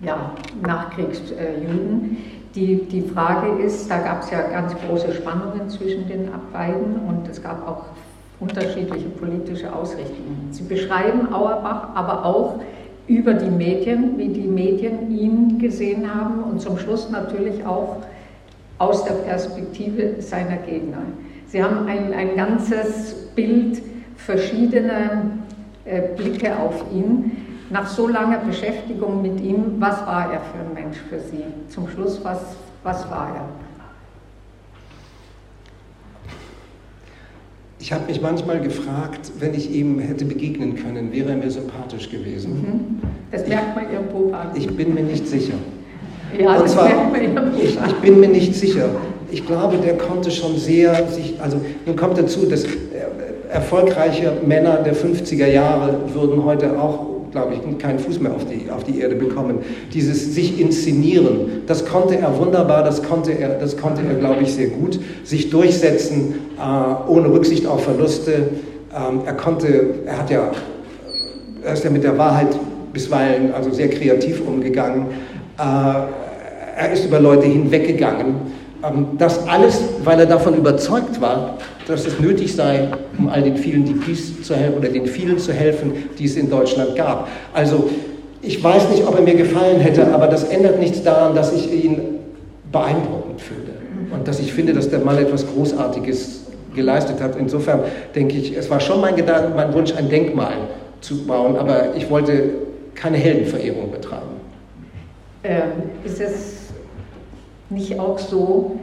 ja, 0.00 0.32
Nachkriegsjuden. 0.62 2.16
Die, 2.54 2.76
die 2.76 3.02
Frage 3.02 3.62
ist, 3.62 3.90
da 3.90 3.98
gab 3.98 4.22
es 4.22 4.30
ja 4.30 4.40
ganz 4.40 4.74
große 4.88 5.12
Spannungen 5.12 5.68
zwischen 5.68 6.08
den 6.08 6.30
beiden 6.50 6.96
und 7.06 7.28
es 7.28 7.42
gab 7.42 7.68
auch 7.68 7.84
unterschiedliche 8.40 9.10
politische 9.10 9.70
Ausrichtungen. 9.70 10.48
Sie 10.50 10.62
beschreiben 10.62 11.30
Auerbach 11.30 11.88
aber 11.94 12.24
auch 12.24 12.60
über 13.08 13.34
die 13.34 13.50
Medien, 13.50 14.18
wie 14.18 14.28
die 14.28 14.48
Medien 14.48 15.10
ihn 15.16 15.58
gesehen 15.58 16.12
haben 16.12 16.42
und 16.42 16.60
zum 16.60 16.78
Schluss 16.78 17.10
natürlich 17.10 17.64
auch 17.64 17.98
aus 18.78 19.04
der 19.04 19.14
Perspektive 19.14 20.20
seiner 20.20 20.56
Gegner. 20.56 20.98
Sie 21.46 21.62
haben 21.62 21.86
ein, 21.86 22.12
ein 22.12 22.36
ganzes 22.36 23.14
Bild 23.34 23.80
verschiedener 24.16 25.22
äh, 25.84 26.02
Blicke 26.16 26.56
auf 26.56 26.84
ihn. 26.92 27.32
Nach 27.70 27.86
so 27.86 28.08
langer 28.08 28.38
Beschäftigung 28.38 29.22
mit 29.22 29.40
ihm, 29.40 29.76
was 29.78 30.04
war 30.06 30.32
er 30.32 30.40
für 30.40 30.58
ein 30.58 30.74
Mensch 30.74 30.98
für 31.08 31.18
Sie? 31.18 31.44
Zum 31.68 31.88
Schluss, 31.88 32.20
was, 32.22 32.40
was 32.82 33.08
war 33.10 33.28
er? 33.34 33.65
Ich 37.78 37.92
habe 37.92 38.06
mich 38.06 38.20
manchmal 38.22 38.60
gefragt, 38.60 39.32
wenn 39.38 39.54
ich 39.54 39.70
ihm 39.70 39.98
hätte 39.98 40.24
begegnen 40.24 40.76
können, 40.76 41.12
wäre 41.12 41.30
er 41.30 41.36
mir 41.36 41.50
sympathisch 41.50 42.10
gewesen. 42.10 42.52
Mhm. 42.52 43.02
Das 43.30 43.46
merkt 43.46 43.76
man 43.76 43.92
irgendwo 43.92 44.32
an. 44.32 44.48
Ich 44.54 44.66
bin 44.68 44.94
mir 44.94 45.02
nicht 45.02 45.26
sicher. 45.28 45.54
Ja, 46.38 46.56
Und 46.56 46.68
zwar, 46.68 46.88
merkt 46.88 47.12
man 47.12 47.22
irgendwo 47.22 47.62
ich, 47.62 47.78
ich 47.86 47.94
bin 47.96 48.20
mir 48.20 48.28
nicht 48.28 48.54
sicher. 48.54 48.88
Ich 49.30 49.44
glaube, 49.44 49.76
der 49.78 49.98
konnte 49.98 50.30
schon 50.30 50.56
sehr 50.56 51.06
sich, 51.08 51.40
also 51.40 51.60
nun 51.84 51.96
kommt 51.96 52.16
dazu, 52.16 52.46
dass 52.46 52.64
äh, 52.64 52.68
erfolgreiche 53.50 54.32
Männer 54.46 54.78
der 54.78 54.94
50er 54.94 55.46
Jahre 55.46 55.98
würden 56.14 56.44
heute 56.44 56.78
auch 56.78 57.15
glaube 57.36 57.52
ich, 57.52 57.78
keinen 57.78 57.98
Fuß 57.98 58.18
mehr 58.20 58.32
auf 58.32 58.46
die, 58.46 58.70
auf 58.70 58.82
die 58.84 58.98
Erde 58.98 59.14
bekommen. 59.14 59.58
Dieses 59.92 60.34
sich 60.34 60.58
inszenieren, 60.58 61.64
das 61.66 61.84
konnte 61.84 62.16
er 62.16 62.38
wunderbar, 62.38 62.82
das 62.82 63.02
konnte 63.02 63.32
er, 63.32 63.58
das 63.58 63.76
konnte 63.76 64.00
er 64.08 64.14
glaube 64.14 64.42
ich, 64.42 64.54
sehr 64.54 64.68
gut. 64.68 64.98
Sich 65.22 65.50
durchsetzen, 65.50 66.34
äh, 66.58 67.10
ohne 67.10 67.30
Rücksicht 67.30 67.66
auf 67.66 67.84
Verluste. 67.84 68.32
Ähm, 68.32 69.20
er 69.26 69.34
konnte, 69.34 69.66
er 70.06 70.18
hat 70.18 70.30
ja, 70.30 70.50
er 71.62 71.72
ist 71.74 71.84
ja 71.84 71.90
mit 71.90 72.04
der 72.04 72.16
Wahrheit 72.16 72.56
bisweilen 72.94 73.52
also 73.52 73.70
sehr 73.70 73.90
kreativ 73.90 74.40
umgegangen. 74.40 75.08
Äh, 75.58 75.62
er 76.78 76.92
ist 76.92 77.04
über 77.04 77.20
Leute 77.20 77.46
hinweggegangen. 77.46 78.36
Ähm, 78.82 79.08
das 79.18 79.46
alles, 79.46 79.80
weil 80.04 80.20
er 80.20 80.26
davon 80.26 80.54
überzeugt 80.54 81.20
war, 81.20 81.58
dass 81.86 82.06
es 82.06 82.18
nötig 82.18 82.54
sei, 82.54 82.88
um 83.18 83.28
all 83.28 83.42
den 83.42 83.56
vielen 83.56 83.84
DPs 83.84 84.42
zu 84.42 84.54
helfen 84.54 84.78
oder 84.78 84.88
den 84.88 85.06
vielen 85.06 85.38
zu 85.38 85.52
helfen, 85.52 85.92
die 86.18 86.24
es 86.24 86.36
in 86.36 86.50
Deutschland 86.50 86.96
gab. 86.96 87.28
Also 87.54 87.88
ich 88.42 88.62
weiß 88.62 88.90
nicht, 88.90 89.06
ob 89.06 89.14
er 89.14 89.22
mir 89.22 89.34
gefallen 89.34 89.80
hätte, 89.80 90.12
aber 90.12 90.26
das 90.26 90.44
ändert 90.44 90.78
nichts 90.78 91.02
daran, 91.02 91.34
dass 91.34 91.52
ich 91.52 91.72
ihn 91.72 92.00
beeindruckend 92.70 93.40
finde 93.40 93.72
und 94.12 94.28
dass 94.28 94.40
ich 94.40 94.52
finde, 94.52 94.72
dass 94.72 94.88
der 94.90 95.00
Mann 95.00 95.18
etwas 95.18 95.46
Großartiges 95.46 96.42
geleistet 96.74 97.20
hat. 97.20 97.36
Insofern 97.36 97.80
denke 98.14 98.36
ich, 98.36 98.56
es 98.56 98.68
war 98.68 98.80
schon 98.80 99.00
mein 99.00 99.16
Gedanke, 99.16 99.52
mein 99.54 99.72
Wunsch, 99.72 99.94
ein 99.94 100.08
Denkmal 100.08 100.54
zu 101.00 101.26
bauen, 101.26 101.56
aber 101.56 101.94
ich 101.96 102.10
wollte 102.10 102.50
keine 102.94 103.16
Heldenverehrung 103.16 103.90
betreiben. 103.90 104.26
Ähm, 105.44 105.62
ist 106.04 106.20
es 106.20 106.65
nicht 107.70 107.98
auch 107.98 108.18
so, 108.18 108.78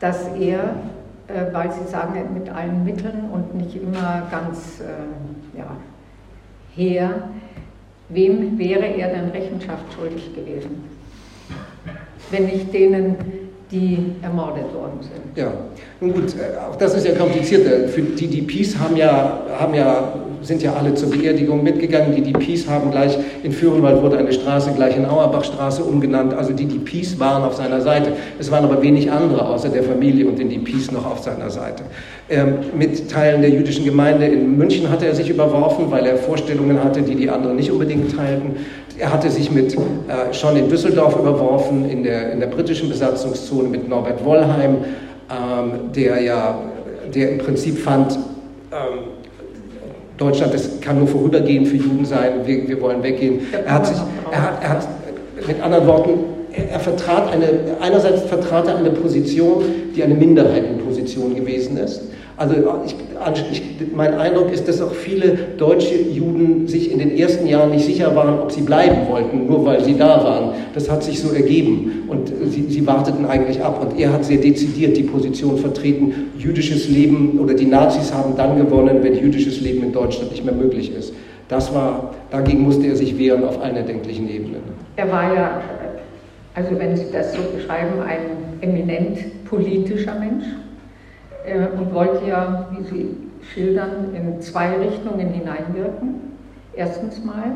dass 0.00 0.26
er, 0.38 0.76
äh, 1.28 1.52
weil 1.52 1.70
Sie 1.72 1.90
sagen, 1.90 2.14
mit 2.34 2.48
allen 2.50 2.84
Mitteln 2.84 3.30
und 3.32 3.54
nicht 3.54 3.76
immer 3.76 4.26
ganz 4.30 4.80
äh, 4.80 5.58
ja, 5.58 5.76
her, 6.74 7.10
wem 8.08 8.58
wäre 8.58 8.86
er 8.86 9.08
denn 9.08 9.30
Rechenschaft 9.30 9.92
schuldig 9.94 10.34
gewesen? 10.34 10.84
Wenn 12.30 12.46
nicht 12.46 12.72
denen, 12.72 13.16
die 13.70 14.12
ermordet 14.22 14.72
worden 14.74 15.00
sind. 15.00 15.36
Ja, 15.36 15.52
nun 16.00 16.12
gut, 16.12 16.34
äh, 16.34 16.58
auch 16.58 16.76
das 16.76 16.94
ist 16.94 17.06
ja 17.06 17.14
komplizierter. 17.14 17.88
Für 17.88 18.02
die 18.02 18.26
DPs 18.28 18.78
haben 18.78 18.96
ja, 18.96 19.42
haben 19.58 19.74
ja, 19.74 20.14
sind 20.42 20.62
ja 20.62 20.74
alle 20.74 20.94
zur 20.94 21.10
Beerdigung 21.10 21.62
mitgegangen. 21.62 22.14
Die 22.14 22.32
DPs 22.32 22.68
haben 22.68 22.90
gleich, 22.90 23.16
in 23.42 23.52
Führenwald 23.52 24.02
wurde 24.02 24.18
eine 24.18 24.32
Straße 24.32 24.72
gleich 24.74 24.96
in 24.96 25.06
Auerbachstraße 25.06 25.82
umgenannt. 25.82 26.34
Also 26.34 26.52
die 26.52 26.66
DPs 26.66 27.18
waren 27.18 27.42
auf 27.42 27.54
seiner 27.54 27.80
Seite. 27.80 28.12
Es 28.38 28.50
waren 28.50 28.64
aber 28.64 28.82
wenig 28.82 29.10
andere 29.10 29.46
außer 29.46 29.68
der 29.68 29.82
Familie 29.82 30.26
und 30.26 30.38
den 30.38 30.48
DPs 30.50 30.90
noch 30.90 31.06
auf 31.06 31.20
seiner 31.20 31.50
Seite. 31.50 31.84
Ähm, 32.28 32.54
mit 32.76 33.10
Teilen 33.10 33.42
der 33.42 33.50
jüdischen 33.50 33.84
Gemeinde 33.84 34.26
in 34.26 34.56
München 34.56 34.90
hatte 34.90 35.06
er 35.06 35.14
sich 35.14 35.28
überworfen, 35.28 35.90
weil 35.90 36.06
er 36.06 36.16
Vorstellungen 36.16 36.82
hatte, 36.82 37.02
die 37.02 37.14
die 37.14 37.30
anderen 37.30 37.56
nicht 37.56 37.70
unbedingt 37.70 38.16
teilten. 38.16 38.56
Er 38.98 39.12
hatte 39.12 39.30
sich 39.30 39.50
mit, 39.50 39.74
äh, 39.74 40.32
schon 40.32 40.56
in 40.56 40.68
Düsseldorf 40.68 41.16
überworfen, 41.16 41.88
in 41.88 42.02
der, 42.02 42.32
in 42.32 42.40
der 42.40 42.48
britischen 42.48 42.88
Besatzungszone 42.88 43.68
mit 43.68 43.88
Norbert 43.88 44.24
Wollheim, 44.24 44.76
ähm, 45.30 45.92
der 45.94 46.20
ja, 46.20 46.58
der 47.14 47.32
im 47.32 47.38
Prinzip 47.38 47.78
fand, 47.78 48.18
ähm, 48.70 49.21
Deutschland, 50.18 50.54
das 50.54 50.80
kann 50.80 50.98
nur 50.98 51.08
vorübergehend 51.08 51.68
für 51.68 51.76
Juden 51.76 52.04
sein, 52.04 52.32
wir, 52.44 52.68
wir 52.68 52.80
wollen 52.80 53.02
weggehen. 53.02 53.40
Er 53.52 53.72
hat 53.72 53.86
sich, 53.86 53.96
er 54.30 54.42
hat, 54.42 54.62
er 54.62 54.68
hat 54.70 54.88
mit 55.46 55.60
anderen 55.62 55.86
Worten, 55.86 56.10
er, 56.52 56.70
er 56.70 56.80
vertrat 56.80 57.32
eine, 57.32 57.46
einerseits 57.80 58.22
vertrat 58.22 58.68
er 58.68 58.76
eine 58.76 58.90
Position, 58.90 59.64
die 59.96 60.02
eine 60.02 60.14
Minderheitenposition 60.14 61.34
gewesen 61.34 61.76
ist. 61.78 62.02
Also 62.36 62.54
ich, 62.86 62.94
mein 63.94 64.14
Eindruck 64.14 64.52
ist, 64.52 64.68
dass 64.68 64.80
auch 64.80 64.92
viele 64.92 65.36
deutsche 65.56 65.94
Juden 65.94 66.66
sich 66.66 66.92
in 66.92 66.98
den 66.98 67.16
ersten 67.16 67.46
Jahren 67.46 67.70
nicht 67.70 67.84
sicher 67.84 68.14
waren, 68.14 68.38
ob 68.38 68.52
sie 68.52 68.62
bleiben 68.62 69.08
wollten, 69.08 69.46
nur 69.46 69.64
weil 69.64 69.82
sie 69.84 69.94
da 69.96 70.22
waren. 70.22 70.54
Das 70.74 70.90
hat 70.90 71.02
sich 71.02 71.20
so 71.20 71.32
ergeben 71.32 72.04
und 72.08 72.32
sie, 72.46 72.66
sie 72.68 72.86
warteten 72.86 73.26
eigentlich 73.26 73.62
ab. 73.62 73.82
Und 73.82 73.98
er 73.98 74.12
hat 74.12 74.24
sehr 74.24 74.38
dezidiert 74.38 74.96
die 74.96 75.02
Position 75.02 75.58
vertreten, 75.58 76.30
jüdisches 76.38 76.88
Leben 76.88 77.38
oder 77.38 77.54
die 77.54 77.66
Nazis 77.66 78.12
haben 78.12 78.36
dann 78.36 78.56
gewonnen, 78.56 78.98
wenn 79.02 79.14
jüdisches 79.14 79.60
Leben 79.60 79.82
in 79.82 79.92
Deutschland 79.92 80.30
nicht 80.30 80.44
mehr 80.44 80.54
möglich 80.54 80.94
ist. 80.94 81.12
Das 81.48 81.74
war, 81.74 82.14
dagegen 82.30 82.62
musste 82.62 82.86
er 82.86 82.96
sich 82.96 83.18
wehren 83.18 83.44
auf 83.44 83.62
allen 83.62 83.76
erdenklichen 83.76 84.28
Ebenen. 84.28 84.62
Er 84.96 85.10
war 85.10 85.34
ja, 85.34 85.60
also 86.54 86.78
wenn 86.78 86.96
Sie 86.96 87.06
das 87.12 87.34
so 87.34 87.40
beschreiben, 87.54 88.00
ein 88.06 88.62
eminent 88.62 89.44
politischer 89.44 90.14
Mensch 90.18 90.44
und 91.78 91.94
wollte 91.94 92.26
ja, 92.26 92.68
wie 92.70 92.84
Sie 92.84 93.16
schildern, 93.52 94.14
in 94.14 94.40
zwei 94.40 94.76
Richtungen 94.76 95.28
hineinwirken. 95.28 96.14
Erstens 96.74 97.22
mal 97.24 97.52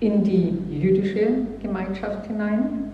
in 0.00 0.22
die 0.22 0.58
jüdische 0.70 1.28
Gemeinschaft 1.62 2.26
hinein, 2.26 2.92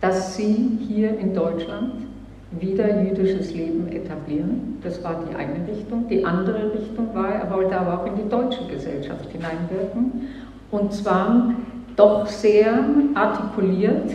dass 0.00 0.36
sie 0.36 0.78
hier 0.88 1.18
in 1.18 1.34
Deutschland 1.34 2.06
wieder 2.50 3.02
jüdisches 3.02 3.52
Leben 3.54 3.88
etablieren. 3.88 4.78
Das 4.82 5.02
war 5.02 5.24
die 5.28 5.34
eine 5.34 5.66
Richtung. 5.68 6.08
Die 6.08 6.24
andere 6.24 6.72
Richtung 6.72 7.14
war, 7.14 7.28
er 7.28 7.50
wollte 7.50 7.78
aber 7.78 8.00
auch 8.00 8.06
in 8.06 8.16
die 8.16 8.28
deutsche 8.28 8.64
Gesellschaft 8.66 9.30
hineinwirken. 9.30 10.28
Und 10.70 10.92
zwar 10.92 11.54
doch 11.96 12.26
sehr 12.26 12.84
artikuliert 13.14 14.12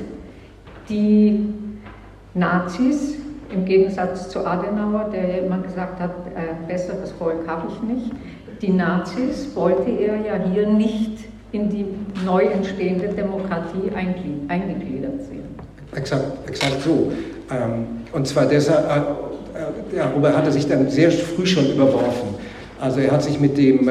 die 0.89 1.53
Nazis 2.33 3.17
im 3.51 3.65
Gegensatz 3.65 4.29
zu 4.29 4.45
Adenauer, 4.45 5.09
der 5.11 5.27
ja 5.27 5.37
immer 5.45 5.59
gesagt 5.59 5.99
hat, 5.99 6.11
äh, 6.35 6.71
besseres 6.71 7.11
Volk 7.11 7.47
habe 7.47 7.67
ich 7.69 7.81
nicht. 7.81 8.11
Die 8.61 8.71
Nazis 8.71 9.55
wollte 9.55 9.89
er 9.89 10.17
ja 10.17 10.39
hier 10.51 10.67
nicht 10.67 11.25
in 11.51 11.69
die 11.69 11.85
neu 12.25 12.43
entstehende 12.43 13.07
Demokratie 13.07 13.91
eingegliedert 13.95 15.23
sehen. 15.23 15.45
Exakt, 15.95 16.47
exakt 16.47 16.81
so. 16.83 17.11
Ähm, 17.51 17.85
und 18.11 18.27
zwar 18.27 18.45
deshalb, 18.45 18.85
äh, 18.85 19.59
äh, 19.59 19.97
darüber 19.97 20.35
hat 20.35 20.45
er 20.45 20.51
sich 20.51 20.67
dann 20.67 20.89
sehr 20.89 21.11
früh 21.11 21.45
schon 21.45 21.71
überworfen. 21.71 22.35
Also 22.79 23.01
er 23.01 23.11
hat 23.11 23.23
sich 23.23 23.39
mit 23.41 23.57
dem 23.57 23.89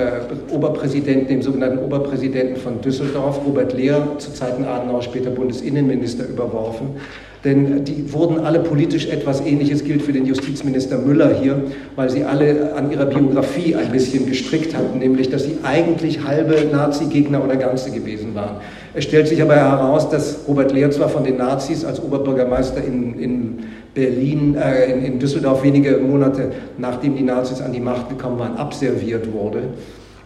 Oberpräsidenten, 0.50 1.28
dem 1.28 1.42
sogenannten 1.42 1.78
Oberpräsidenten 1.78 2.56
von 2.56 2.80
Düsseldorf, 2.80 3.38
Robert 3.44 3.74
Lehr, 3.74 4.00
zu 4.16 4.32
Zeiten 4.32 4.64
Adenauer 4.64 5.02
später 5.02 5.28
Bundesinnenminister, 5.28 6.26
überworfen. 6.26 6.96
Denn 7.44 7.84
die 7.84 8.12
wurden 8.12 8.40
alle 8.40 8.58
politisch 8.58 9.08
etwas 9.08 9.40
Ähnliches, 9.40 9.84
gilt 9.84 10.02
für 10.02 10.12
den 10.12 10.26
Justizminister 10.26 10.98
Müller 10.98 11.32
hier, 11.40 11.62
weil 11.94 12.10
sie 12.10 12.24
alle 12.24 12.74
an 12.74 12.90
ihrer 12.90 13.06
Biografie 13.06 13.76
ein 13.76 13.92
bisschen 13.92 14.26
gestrickt 14.26 14.76
hatten, 14.76 14.98
nämlich 14.98 15.30
dass 15.30 15.44
sie 15.44 15.58
eigentlich 15.62 16.24
halbe 16.24 16.56
Nazi-Gegner 16.72 17.42
oder 17.44 17.56
Ganze 17.56 17.92
gewesen 17.92 18.34
waren. 18.34 18.56
Es 18.92 19.04
stellt 19.04 19.28
sich 19.28 19.40
aber 19.40 19.54
heraus, 19.54 20.10
dass 20.10 20.40
Robert 20.48 20.72
Lehr 20.72 20.90
zwar 20.90 21.08
von 21.08 21.22
den 21.22 21.36
Nazis 21.36 21.84
als 21.84 22.02
Oberbürgermeister 22.02 22.82
in, 22.82 23.18
in 23.18 23.58
Berlin, 23.94 24.56
äh, 24.56 24.90
in, 24.92 25.04
in 25.04 25.18
Düsseldorf 25.20 25.62
wenige 25.62 25.98
Monate 25.98 26.50
nachdem 26.76 27.16
die 27.16 27.22
Nazis 27.22 27.60
an 27.60 27.72
die 27.72 27.80
Macht 27.80 28.08
gekommen 28.08 28.38
waren, 28.38 28.56
abserviert 28.56 29.32
wurde, 29.32 29.62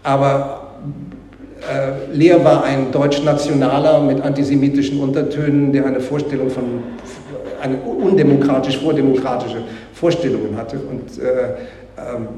aber 0.03 0.73
äh, 1.63 2.15
Lehr 2.17 2.45
war 2.45 2.65
ein 2.65 2.91
Deutschnationaler 2.91 4.01
mit 4.01 4.21
antisemitischen 4.21 5.01
Untertönen, 5.01 5.73
der 5.73 5.87
eine 5.87 6.01
Vorstellung 6.01 6.51
von, 6.51 6.65
eine 7.63 7.77
undemokratisch, 7.77 8.79
vordemokratische 8.79 9.63
Vorstellungen 9.95 10.57
hatte. 10.57 10.79
Und, 10.79 11.23
äh, 11.23 11.55
ähm, 11.99 12.29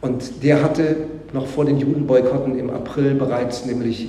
und 0.00 0.42
der 0.42 0.62
hatte 0.62 0.96
noch 1.32 1.46
vor 1.46 1.64
den 1.64 1.78
Judenboykotten 1.78 2.58
im 2.58 2.70
April 2.70 3.14
bereits 3.14 3.66
nämlich 3.66 4.08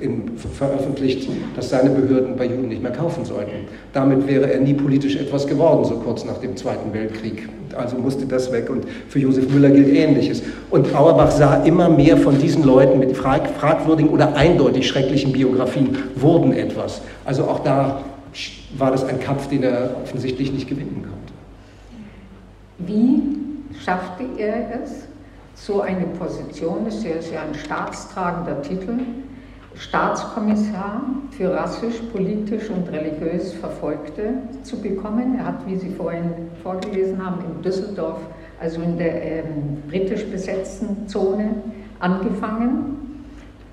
in, 0.00 0.32
veröffentlicht, 0.36 1.28
dass 1.54 1.70
seine 1.70 1.90
Behörden 1.90 2.36
bei 2.36 2.46
Juden 2.46 2.68
nicht 2.68 2.82
mehr 2.82 2.92
kaufen 2.92 3.24
sollten. 3.24 3.66
Damit 3.92 4.26
wäre 4.26 4.52
er 4.52 4.60
nie 4.60 4.74
politisch 4.74 5.16
etwas 5.16 5.46
geworden, 5.46 5.84
so 5.84 5.96
kurz 5.96 6.24
nach 6.24 6.38
dem 6.38 6.56
Zweiten 6.56 6.92
Weltkrieg. 6.92 7.48
Also 7.76 7.96
musste 7.96 8.26
das 8.26 8.52
weg 8.52 8.70
und 8.70 8.84
für 9.08 9.18
Josef 9.18 9.48
Müller 9.50 9.70
gilt 9.70 9.88
Ähnliches. 9.88 10.42
Und 10.70 10.94
Auerbach 10.94 11.30
sah 11.30 11.62
immer 11.64 11.88
mehr 11.88 12.16
von 12.16 12.38
diesen 12.38 12.64
Leuten 12.64 12.98
mit 12.98 13.16
fragwürdigen 13.16 14.10
oder 14.10 14.34
eindeutig 14.34 14.86
schrecklichen 14.86 15.32
Biografien 15.32 15.96
wurden 16.14 16.52
etwas. 16.52 17.02
Also 17.24 17.44
auch 17.44 17.60
da 17.60 18.02
war 18.76 18.90
das 18.90 19.04
ein 19.04 19.20
Kampf, 19.20 19.48
den 19.48 19.62
er 19.62 19.96
offensichtlich 20.02 20.52
nicht 20.52 20.68
gewinnen 20.68 21.02
konnte. 21.02 21.16
Wie 22.78 23.22
schaffte 23.82 24.24
er 24.38 24.82
es, 24.82 25.06
so 25.54 25.80
eine 25.80 26.04
Position, 26.18 26.84
das 26.84 26.96
ist 26.96 27.32
ja 27.32 27.40
ein 27.40 27.54
staatstragender 27.54 28.60
Titel, 28.62 28.98
Staatskommissar 29.74 31.02
für 31.30 31.52
rassisch, 31.52 31.96
politisch 32.12 32.70
und 32.70 32.90
religiös 32.90 33.52
Verfolgte 33.54 34.34
zu 34.62 34.80
bekommen. 34.80 35.36
Er 35.38 35.46
hat, 35.46 35.66
wie 35.66 35.76
Sie 35.76 35.90
vorhin 35.90 36.30
vorgelesen 36.62 37.24
haben, 37.24 37.42
in 37.44 37.62
Düsseldorf, 37.62 38.20
also 38.60 38.80
in 38.80 38.96
der 38.96 39.22
ähm, 39.22 39.82
britisch 39.88 40.24
besetzten 40.26 41.08
Zone, 41.08 41.56
angefangen 42.00 43.24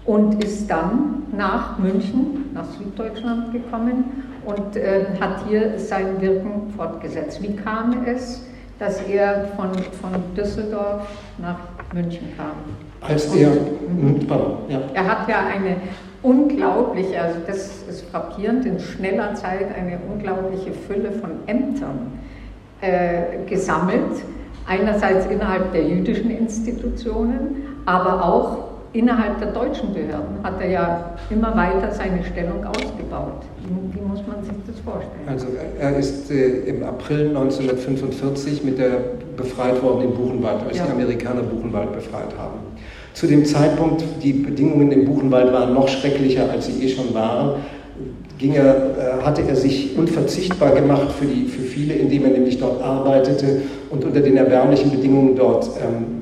und 0.05 0.43
ist 0.43 0.69
dann 0.69 1.23
nach 1.35 1.79
München, 1.79 2.49
nach 2.53 2.65
Süddeutschland 2.65 3.51
gekommen 3.53 4.32
und 4.45 4.75
äh, 4.75 5.05
hat 5.19 5.45
hier 5.47 5.79
sein 5.79 6.21
Wirken 6.21 6.73
fortgesetzt. 6.75 7.41
Wie 7.41 7.55
kam 7.55 8.05
es, 8.05 8.45
dass 8.79 9.01
er 9.03 9.49
von, 9.55 9.69
von 10.01 10.11
Düsseldorf 10.35 11.07
nach 11.37 11.59
München 11.93 12.27
kam? 12.37 12.53
Als 13.01 13.33
er, 13.35 13.51
hm, 13.51 14.25
pardon, 14.27 14.57
ja. 14.69 14.79
er 14.93 15.07
hat 15.07 15.27
ja 15.27 15.39
eine 15.53 15.77
unglaubliche, 16.21 17.21
also 17.21 17.39
das 17.45 17.83
ist 17.89 18.05
frappierend, 18.09 18.65
in 18.65 18.79
schneller 18.79 19.35
Zeit 19.35 19.67
eine 19.77 19.99
unglaubliche 20.09 20.71
Fülle 20.71 21.11
von 21.11 21.31
Ämtern 21.47 22.19
äh, 22.81 23.45
gesammelt 23.45 24.23
Einerseits 24.65 25.25
innerhalb 25.25 25.73
der 25.73 25.83
jüdischen 25.83 26.29
Institutionen, 26.31 27.81
aber 27.85 28.23
auch 28.23 28.57
innerhalb 28.93 29.39
der 29.39 29.51
deutschen 29.51 29.93
Behörden 29.93 30.43
hat 30.43 30.61
er 30.61 30.69
ja 30.69 31.15
immer 31.29 31.55
weiter 31.55 31.91
seine 31.91 32.23
Stellung 32.23 32.63
ausgebaut. 32.63 33.41
Wie, 33.65 33.99
wie 33.99 34.05
muss 34.05 34.21
man 34.27 34.43
sich 34.43 34.53
das 34.67 34.79
vorstellen? 34.79 35.27
Also 35.27 35.47
er 35.79 35.97
ist 35.97 36.31
äh, 36.31 36.69
im 36.69 36.83
April 36.83 37.29
1945 37.29 38.63
mit 38.63 38.77
der 38.77 38.99
befreit 39.35 39.81
worden 39.81 40.03
in 40.03 40.13
Buchenwald, 40.13 40.63
als 40.67 40.77
ja. 40.77 40.85
die 40.85 40.91
Amerikaner 40.91 41.41
Buchenwald 41.41 41.91
befreit 41.91 42.37
haben. 42.37 42.59
Zu 43.13 43.27
dem 43.27 43.45
Zeitpunkt, 43.45 44.03
die 44.21 44.33
Bedingungen 44.33 44.91
im 44.91 45.05
Buchenwald 45.05 45.51
waren 45.51 45.73
noch 45.73 45.87
schrecklicher, 45.87 46.49
als 46.49 46.67
sie 46.67 46.83
eh 46.83 46.89
schon 46.89 47.13
waren, 47.13 47.55
ging 48.37 48.53
er, 48.53 48.75
äh, 48.75 49.23
hatte 49.23 49.43
er 49.47 49.55
sich 49.55 49.97
unverzichtbar 49.97 50.71
gemacht 50.71 51.11
für, 51.11 51.25
die, 51.25 51.45
für 51.45 51.61
viele, 51.61 51.93
indem 51.93 52.25
er 52.25 52.31
nämlich 52.31 52.59
dort 52.59 52.81
arbeitete 52.81 53.61
und 53.89 54.03
unter 54.03 54.19
den 54.19 54.37
erbärmlichen 54.37 54.91
Bedingungen 54.91 55.35
dort 55.35 55.69
ähm, 55.81 56.12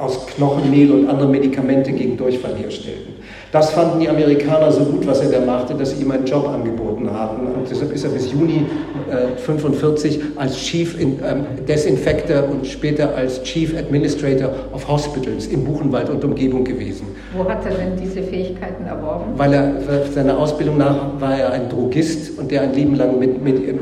aus 0.00 0.26
Knochenmehl 0.26 0.90
und 0.90 1.08
anderen 1.08 1.30
Medikamenten 1.30 1.96
gegen 1.96 2.16
Durchfall 2.16 2.54
herstellten. 2.56 3.20
Das 3.52 3.70
fanden 3.70 3.98
die 3.98 4.08
Amerikaner 4.08 4.70
so 4.70 4.84
gut, 4.84 5.04
was 5.06 5.20
er 5.20 5.30
da 5.30 5.44
machte, 5.44 5.74
dass 5.74 5.90
sie 5.90 6.02
ihm 6.02 6.10
einen 6.12 6.24
Job 6.24 6.48
angeboten 6.48 7.10
haben. 7.10 7.48
Und 7.48 7.68
deshalb 7.68 7.92
ist 7.92 8.04
er 8.04 8.10
bis 8.10 8.30
Juni 8.32 8.64
1945 9.10 10.18
äh, 10.18 10.22
als 10.36 10.56
Chief 10.56 11.00
in, 11.00 11.18
ähm, 11.18 11.44
Desinfector 11.66 12.44
und 12.48 12.64
später 12.64 13.14
als 13.16 13.42
Chief 13.42 13.76
Administrator 13.76 14.50
of 14.72 14.86
Hospitals 14.88 15.48
in 15.48 15.64
Buchenwald 15.64 16.10
und 16.10 16.24
Umgebung 16.24 16.62
gewesen. 16.62 17.08
Wo 17.36 17.44
hat 17.48 17.64
er 17.66 17.72
denn 17.72 17.96
diese 18.00 18.22
Fähigkeiten 18.22 18.86
erworben? 18.86 19.32
Weil 19.36 19.52
er 19.52 19.72
seiner 20.12 20.38
Ausbildung 20.38 20.78
nach 20.78 21.20
war 21.20 21.36
er 21.36 21.50
ein 21.50 21.68
Drogist 21.68 22.38
und 22.38 22.52
der 22.52 22.62
ein 22.62 22.72
Leben 22.72 22.94
lang 22.94 23.18
mit, 23.18 23.42
mit 23.42 23.68
äh, 23.68 23.74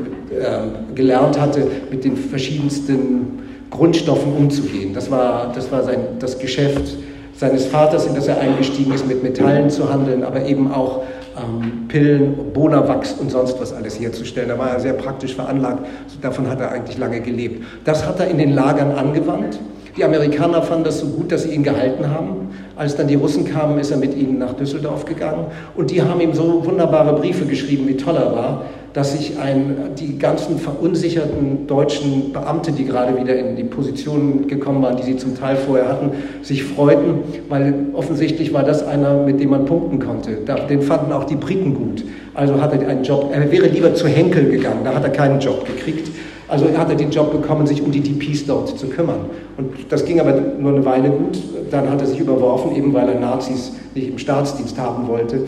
gelernt 0.95 1.39
hatte, 1.39 1.67
mit 1.91 2.03
den 2.03 2.17
verschiedensten 2.17 3.48
Grundstoffen 3.69 4.33
umzugehen. 4.33 4.93
Das 4.93 5.09
war, 5.11 5.51
das 5.53 5.71
war 5.71 5.83
sein, 5.83 5.99
das 6.19 6.39
Geschäft 6.39 6.97
seines 7.35 7.65
Vaters, 7.67 8.05
in 8.05 8.15
das 8.15 8.27
er 8.27 8.39
eingestiegen 8.39 8.93
ist, 8.93 9.07
mit 9.07 9.23
Metallen 9.23 9.69
zu 9.69 9.91
handeln, 9.91 10.23
aber 10.23 10.45
eben 10.45 10.71
auch 10.71 11.03
ähm, 11.37 11.87
Pillen, 11.87 12.35
Bonawachs 12.53 13.13
und 13.13 13.31
sonst 13.31 13.59
was 13.61 13.73
alles 13.73 13.99
herzustellen. 13.99 14.49
Da 14.49 14.57
war 14.57 14.71
er 14.71 14.79
sehr 14.79 14.93
praktisch 14.93 15.35
veranlagt. 15.35 15.85
Davon 16.21 16.49
hat 16.49 16.59
er 16.59 16.71
eigentlich 16.71 16.97
lange 16.97 17.21
gelebt. 17.21 17.63
Das 17.85 18.05
hat 18.05 18.19
er 18.19 18.27
in 18.27 18.37
den 18.37 18.53
Lagern 18.53 18.91
angewandt. 18.91 19.59
Die 19.95 20.03
Amerikaner 20.03 20.61
fanden 20.61 20.85
das 20.85 20.99
so 20.99 21.07
gut, 21.07 21.31
dass 21.31 21.43
sie 21.43 21.49
ihn 21.49 21.63
gehalten 21.63 22.09
haben. 22.09 22.49
Als 22.75 22.95
dann 22.95 23.07
die 23.07 23.15
Russen 23.15 23.45
kamen, 23.45 23.79
ist 23.79 23.91
er 23.91 23.97
mit 23.97 24.15
ihnen 24.15 24.37
nach 24.37 24.53
Düsseldorf 24.53 25.05
gegangen. 25.05 25.47
Und 25.75 25.91
die 25.91 26.01
haben 26.01 26.21
ihm 26.21 26.33
so 26.33 26.65
wunderbare 26.65 27.13
Briefe 27.19 27.45
geschrieben, 27.45 27.87
wie 27.87 27.97
toll 27.97 28.15
er 28.15 28.31
war, 28.31 28.65
dass 28.93 29.13
sich 29.13 29.37
ein, 29.37 29.95
die 29.99 30.17
ganzen 30.17 30.57
verunsicherten 30.57 31.67
deutschen 31.67 32.33
Beamte, 32.33 32.71
die 32.71 32.85
gerade 32.85 33.19
wieder 33.19 33.35
in 33.35 33.55
die 33.55 33.63
Positionen 33.63 34.47
gekommen 34.47 34.81
waren, 34.81 34.97
die 34.97 35.03
sie 35.03 35.17
zum 35.17 35.37
Teil 35.37 35.57
vorher 35.57 35.87
hatten, 35.87 36.11
sich 36.41 36.63
freuten, 36.63 37.19
weil 37.49 37.73
offensichtlich 37.93 38.53
war 38.53 38.63
das 38.63 38.85
einer, 38.85 39.23
mit 39.23 39.39
dem 39.39 39.51
man 39.51 39.65
punkten 39.65 39.99
konnte. 39.99 40.37
Den 40.69 40.81
fanden 40.81 41.11
auch 41.11 41.25
die 41.25 41.35
Briten 41.35 41.73
gut. 41.75 42.03
Also 42.33 42.59
hat 42.61 42.73
er 42.73 42.87
einen 42.87 43.03
Job, 43.03 43.29
er 43.31 43.51
wäre 43.51 43.67
lieber 43.67 43.93
zu 43.93 44.07
Henkel 44.07 44.49
gegangen, 44.49 44.81
da 44.83 44.95
hat 44.95 45.03
er 45.03 45.11
keinen 45.11 45.39
Job 45.39 45.65
gekriegt. 45.65 46.09
Also 46.47 46.65
hat 46.75 46.89
er 46.89 46.95
den 46.95 47.11
Job 47.11 47.31
bekommen, 47.31 47.67
sich 47.67 47.81
um 47.83 47.91
die 47.91 48.01
DPs 48.01 48.47
dort 48.47 48.79
zu 48.79 48.87
kümmern. 48.87 49.27
Und 49.57 49.71
das 49.89 50.03
ging 50.03 50.19
aber 50.19 50.33
nur 50.59 50.73
eine 50.73 50.83
Weile 50.83 51.09
gut. 51.11 51.37
Dann 51.69 51.87
hat 51.91 52.01
er 52.01 52.07
sich 52.07 52.19
überworfen, 52.19 52.75
eben 52.75 52.91
weil 52.91 53.07
er 53.07 53.19
Nazis 53.19 53.71
nicht 53.93 54.09
im 54.09 54.17
Staatsdienst 54.17 54.79
haben 54.79 55.07
wollte. 55.07 55.43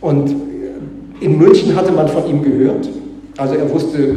Und 0.00 0.34
in 1.20 1.38
München 1.38 1.76
hatte 1.76 1.92
man 1.92 2.08
von 2.08 2.26
ihm 2.26 2.42
gehört. 2.42 2.88
Also 3.36 3.54
er 3.54 3.70
wusste 3.70 4.16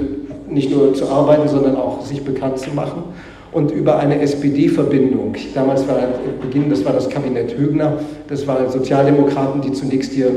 nicht 0.50 0.72
nur 0.72 0.94
zu 0.94 1.08
arbeiten, 1.08 1.48
sondern 1.48 1.76
auch 1.76 2.02
sich 2.02 2.24
bekannt 2.24 2.60
zu 2.60 2.72
machen. 2.72 3.04
Und 3.52 3.72
über 3.72 4.00
eine 4.00 4.20
SPD-Verbindung, 4.20 5.36
damals 5.54 5.88
war 5.88 6.00
Beginn, 6.42 6.70
das 6.70 6.84
war 6.84 6.94
das 6.94 7.08
Kabinett 7.08 7.56
Högner, 7.56 8.00
das 8.28 8.48
waren 8.48 8.70
Sozialdemokraten, 8.70 9.62
die 9.62 9.72
zunächst 9.74 10.12
hier 10.14 10.30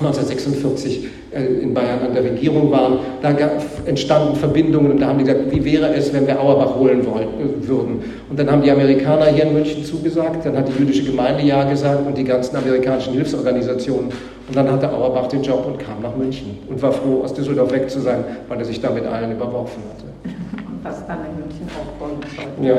1946 0.00 1.08
äh, 1.34 1.44
in 1.60 1.74
Bayern 1.74 2.00
an 2.06 2.14
der 2.14 2.24
Regierung 2.24 2.70
waren. 2.70 3.00
Da 3.20 3.36
entstanden 3.84 4.36
Verbindungen 4.36 4.92
und 4.92 5.00
da 5.00 5.08
haben 5.08 5.18
die 5.18 5.24
gesagt, 5.24 5.50
wie 5.50 5.64
wäre 5.64 5.92
es, 5.94 6.12
wenn 6.14 6.26
wir 6.26 6.40
Auerbach 6.40 6.76
holen 6.76 7.04
wollen, 7.04 7.28
würden. 7.60 8.02
Und 8.30 8.38
dann 8.38 8.50
haben 8.50 8.62
die 8.62 8.70
Amerikaner 8.70 9.26
hier 9.26 9.44
in 9.44 9.52
München 9.52 9.84
zugesagt, 9.84 10.46
dann 10.46 10.56
hat 10.56 10.68
die 10.68 10.80
jüdische 10.80 11.04
Gemeinde 11.04 11.42
ja 11.42 11.68
gesagt 11.68 12.06
und 12.06 12.16
die 12.16 12.24
ganzen 12.24 12.56
amerikanischen 12.56 13.12
Hilfsorganisationen. 13.12 14.10
Und 14.48 14.56
dann 14.56 14.70
hatte 14.72 14.90
Auerbach 14.90 15.26
den 15.28 15.42
Job 15.42 15.66
und 15.66 15.78
kam 15.78 16.00
nach 16.02 16.16
München 16.16 16.58
und 16.68 16.80
war 16.80 16.92
froh, 16.92 17.22
aus 17.22 17.34
Düsseldorf 17.34 17.70
weg 17.70 17.90
zu 17.90 18.00
sein, 18.00 18.24
weil 18.48 18.58
er 18.58 18.64
sich 18.64 18.80
damit 18.80 19.04
allen 19.04 19.32
überworfen 19.32 19.82
hatte. 19.92 20.34
Was 20.82 21.06
dann 21.06 21.18
in 21.18 21.40
München 21.40 21.68
aufbauen 21.78 22.18
sollte. 22.34 22.66
Ja. 22.66 22.76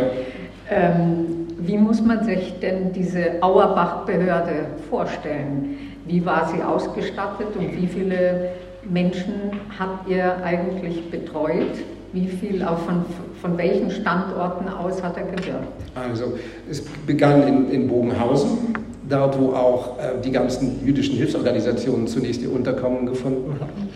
Ähm, 0.71 1.47
wie 1.59 1.77
muss 1.77 2.01
man 2.01 2.23
sich 2.23 2.59
denn 2.59 2.91
diese 2.93 3.41
Auerbach-Behörde 3.41 4.65
vorstellen? 4.89 5.77
Wie 6.05 6.25
war 6.25 6.47
sie 6.47 6.63
ausgestattet 6.63 7.47
und 7.57 7.75
wie 7.75 7.85
viele 7.85 8.51
Menschen 8.89 9.51
habt 9.77 10.09
ihr 10.09 10.37
eigentlich 10.43 11.11
betreut? 11.11 11.83
Wie 12.13 12.27
viel, 12.27 12.63
auch 12.63 12.79
von, 12.79 13.05
von 13.41 13.57
welchen 13.57 13.91
Standorten 13.91 14.67
aus 14.67 15.03
hat 15.03 15.17
er 15.17 15.23
gewirkt? 15.23 15.67
Also 15.93 16.33
es 16.67 16.81
begann 17.05 17.47
in, 17.47 17.69
in 17.69 17.87
Bogenhausen, 17.87 18.73
dort 19.09 19.39
wo 19.39 19.53
auch 19.53 19.97
äh, 19.97 20.21
die 20.23 20.31
ganzen 20.31 20.85
jüdischen 20.85 21.15
Hilfsorganisationen 21.15 22.07
zunächst 22.07 22.41
ihr 22.41 22.51
Unterkommen 22.51 23.05
gefunden 23.05 23.55
hatten. 23.59 23.89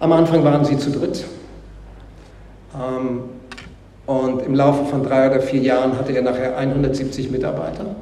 Am 0.00 0.12
Anfang 0.12 0.44
waren 0.44 0.64
sie 0.64 0.76
zu 0.76 0.90
dritt. 0.90 1.24
Ähm, 2.74 3.20
und 4.06 4.42
im 4.42 4.54
Laufe 4.54 4.86
von 4.86 5.02
drei 5.02 5.30
oder 5.30 5.40
vier 5.40 5.60
Jahren 5.60 5.98
hatte 5.98 6.12
er 6.12 6.22
nachher 6.22 6.56
170 6.56 7.30
Mitarbeiter. 7.30 7.96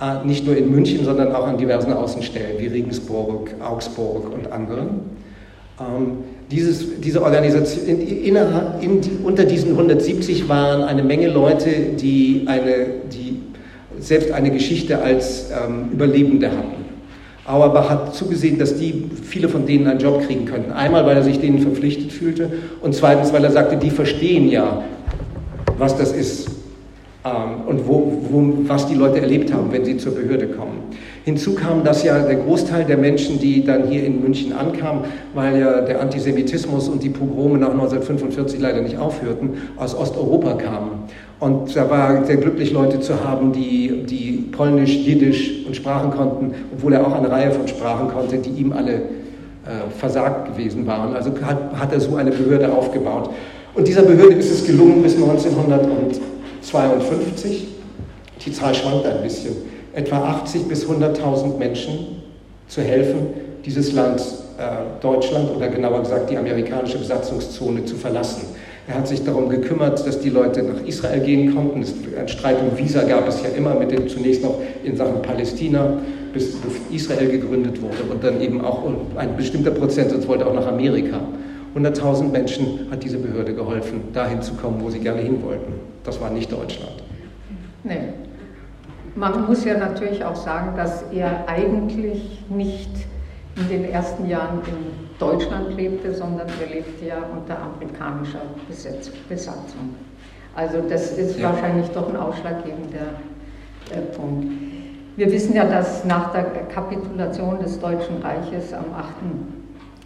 Äh, 0.00 0.26
nicht 0.26 0.44
nur 0.46 0.56
in 0.56 0.70
München, 0.70 1.04
sondern 1.04 1.34
auch 1.34 1.46
an 1.46 1.58
diversen 1.58 1.92
Außenstellen 1.92 2.58
wie 2.58 2.66
Regensburg, 2.66 3.50
Augsburg 3.64 4.32
und 4.32 4.50
anderen. 4.50 4.88
Ähm, 5.78 6.18
dieses, 6.50 7.00
diese 7.00 7.22
Organisation, 7.22 7.86
in, 7.86 8.00
in, 8.00 8.36
in, 8.80 9.00
unter 9.24 9.44
diesen 9.44 9.70
170 9.70 10.48
waren 10.48 10.82
eine 10.82 11.02
Menge 11.02 11.28
Leute, 11.28 11.70
die, 11.98 12.44
eine, 12.46 12.86
die 13.12 13.21
selbst 14.02 14.32
eine 14.32 14.50
Geschichte 14.50 15.00
als 15.00 15.50
ähm, 15.50 15.90
Überlebende 15.92 16.48
hatten. 16.48 16.82
Auerbach 17.44 17.90
hat 17.90 18.14
zugesehen, 18.14 18.58
dass 18.58 18.76
die, 18.76 19.04
viele 19.22 19.48
von 19.48 19.66
denen 19.66 19.86
einen 19.86 19.98
Job 19.98 20.24
kriegen 20.26 20.44
könnten. 20.44 20.70
Einmal, 20.72 21.04
weil 21.06 21.16
er 21.16 21.22
sich 21.22 21.40
denen 21.40 21.58
verpflichtet 21.58 22.12
fühlte 22.12 22.50
und 22.80 22.94
zweitens, 22.94 23.32
weil 23.32 23.42
er 23.44 23.50
sagte, 23.50 23.76
die 23.76 23.90
verstehen 23.90 24.48
ja, 24.48 24.82
was 25.78 25.96
das 25.96 26.12
ist, 26.12 26.48
ähm, 27.24 27.66
und 27.68 27.86
wo, 27.86 28.20
wo, 28.30 28.68
was 28.68 28.88
die 28.88 28.94
Leute 28.94 29.20
erlebt 29.20 29.52
haben, 29.52 29.70
wenn 29.70 29.84
sie 29.84 29.96
zur 29.96 30.14
Behörde 30.14 30.48
kommen. 30.48 30.78
Hinzu 31.24 31.54
kam, 31.54 31.84
dass 31.84 32.02
ja 32.02 32.18
der 32.18 32.34
Großteil 32.34 32.84
der 32.84 32.96
Menschen, 32.96 33.38
die 33.38 33.64
dann 33.64 33.86
hier 33.86 34.04
in 34.04 34.20
München 34.20 34.52
ankamen, 34.52 35.04
weil 35.32 35.60
ja 35.60 35.82
der 35.82 36.00
Antisemitismus 36.00 36.88
und 36.88 37.00
die 37.02 37.10
Pogrome 37.10 37.58
nach 37.58 37.70
1945 37.70 38.58
leider 38.60 38.80
nicht 38.80 38.98
aufhörten, 38.98 39.50
aus 39.76 39.94
Osteuropa 39.94 40.54
kamen. 40.54 41.04
Und 41.42 41.74
da 41.74 41.90
war 41.90 42.24
sehr 42.24 42.36
glücklich, 42.36 42.70
Leute 42.70 43.00
zu 43.00 43.24
haben, 43.24 43.50
die, 43.50 44.04
die 44.08 44.48
Polnisch, 44.52 44.94
Jiddisch 44.94 45.66
und 45.66 45.74
Sprachen 45.74 46.12
konnten, 46.12 46.54
obwohl 46.72 46.92
er 46.92 47.04
auch 47.04 47.12
eine 47.14 47.28
Reihe 47.28 47.50
von 47.50 47.66
Sprachen 47.66 48.06
konnte, 48.10 48.38
die 48.38 48.50
ihm 48.50 48.72
alle 48.72 48.92
äh, 48.92 49.90
versagt 49.98 50.52
gewesen 50.52 50.86
waren. 50.86 51.16
Also 51.16 51.32
hat, 51.42 51.76
hat 51.76 51.92
er 51.92 51.98
so 51.98 52.14
eine 52.14 52.30
Behörde 52.30 52.72
aufgebaut. 52.72 53.30
Und 53.74 53.88
dieser 53.88 54.02
Behörde 54.02 54.36
ist 54.36 54.52
es 54.52 54.64
gelungen, 54.64 55.02
bis 55.02 55.16
1900 55.16 55.84
und 55.84 56.20
52, 56.60 57.66
die 58.46 58.52
Zahl 58.52 58.72
schwankt 58.72 59.04
ein 59.04 59.20
bisschen, 59.24 59.56
etwa 59.94 60.18
80 60.18 60.68
bis 60.68 60.86
100.000 60.86 61.58
Menschen 61.58 62.22
zu 62.68 62.82
helfen, 62.82 63.18
dieses 63.64 63.92
Land 63.94 64.20
äh, 64.58 65.02
Deutschland 65.02 65.50
oder 65.56 65.66
genauer 65.66 66.02
gesagt 66.02 66.30
die 66.30 66.36
amerikanische 66.36 66.98
Besatzungszone 66.98 67.84
zu 67.84 67.96
verlassen. 67.96 68.42
Er 68.88 68.94
hat 68.96 69.06
sich 69.06 69.24
darum 69.24 69.48
gekümmert, 69.48 70.04
dass 70.06 70.20
die 70.20 70.30
Leute 70.30 70.62
nach 70.62 70.82
Israel 70.84 71.20
gehen 71.20 71.54
konnten. 71.54 71.84
Ein 72.18 72.28
Streit 72.28 72.56
um 72.60 72.76
Visa 72.76 73.04
gab 73.04 73.28
es 73.28 73.42
ja 73.42 73.50
immer, 73.50 73.74
mit 73.74 73.92
dem 73.92 74.08
zunächst 74.08 74.42
noch 74.42 74.60
in 74.82 74.96
Sachen 74.96 75.22
Palästina, 75.22 75.98
bis 76.32 76.56
Israel 76.90 77.30
gegründet 77.30 77.80
wurde 77.80 78.02
und 78.10 78.24
dann 78.24 78.40
eben 78.40 78.60
auch 78.64 78.82
ein 79.16 79.36
bestimmter 79.36 79.70
Prozentsatz 79.70 80.26
wollte 80.26 80.46
auch 80.46 80.54
nach 80.54 80.66
Amerika. 80.66 81.20
100.000 81.76 82.30
Menschen 82.30 82.90
hat 82.90 83.02
diese 83.02 83.18
Behörde 83.18 83.54
geholfen, 83.54 84.00
dahin 84.12 84.42
zu 84.42 84.54
kommen, 84.54 84.80
wo 84.80 84.90
sie 84.90 84.98
gerne 84.98 85.22
hin 85.22 85.42
wollten. 85.42 85.72
Das 86.04 86.20
war 86.20 86.30
nicht 86.30 86.50
Deutschland. 86.50 87.02
Nee. 87.84 88.00
Man 89.14 89.46
muss 89.46 89.64
ja 89.64 89.76
natürlich 89.76 90.24
auch 90.24 90.36
sagen, 90.36 90.76
dass 90.76 91.04
er 91.12 91.46
eigentlich 91.46 92.40
nicht 92.48 92.90
in 93.56 93.68
den 93.68 93.90
ersten 93.90 94.28
Jahren 94.28 94.60
in 94.66 95.11
Deutschland 95.22 95.76
lebte, 95.76 96.12
sondern 96.12 96.48
er 96.48 96.74
lebte 96.74 97.06
ja 97.06 97.18
unter 97.32 97.56
amerikanischer 97.58 98.42
Besatzung. 99.28 99.94
Also 100.54 100.80
das 100.88 101.12
ist 101.12 101.38
ja. 101.38 101.50
wahrscheinlich 101.50 101.88
doch 101.90 102.08
ein 102.08 102.16
ausschlaggebender 102.16 103.20
äh, 103.90 104.00
Punkt. 104.16 104.52
Wir 105.16 105.30
wissen 105.30 105.54
ja, 105.54 105.64
dass 105.64 106.04
nach 106.04 106.32
der 106.32 106.44
Kapitulation 106.74 107.60
des 107.60 107.78
Deutschen 107.78 108.20
Reiches 108.22 108.72
am 108.72 108.86
8. 108.94 109.06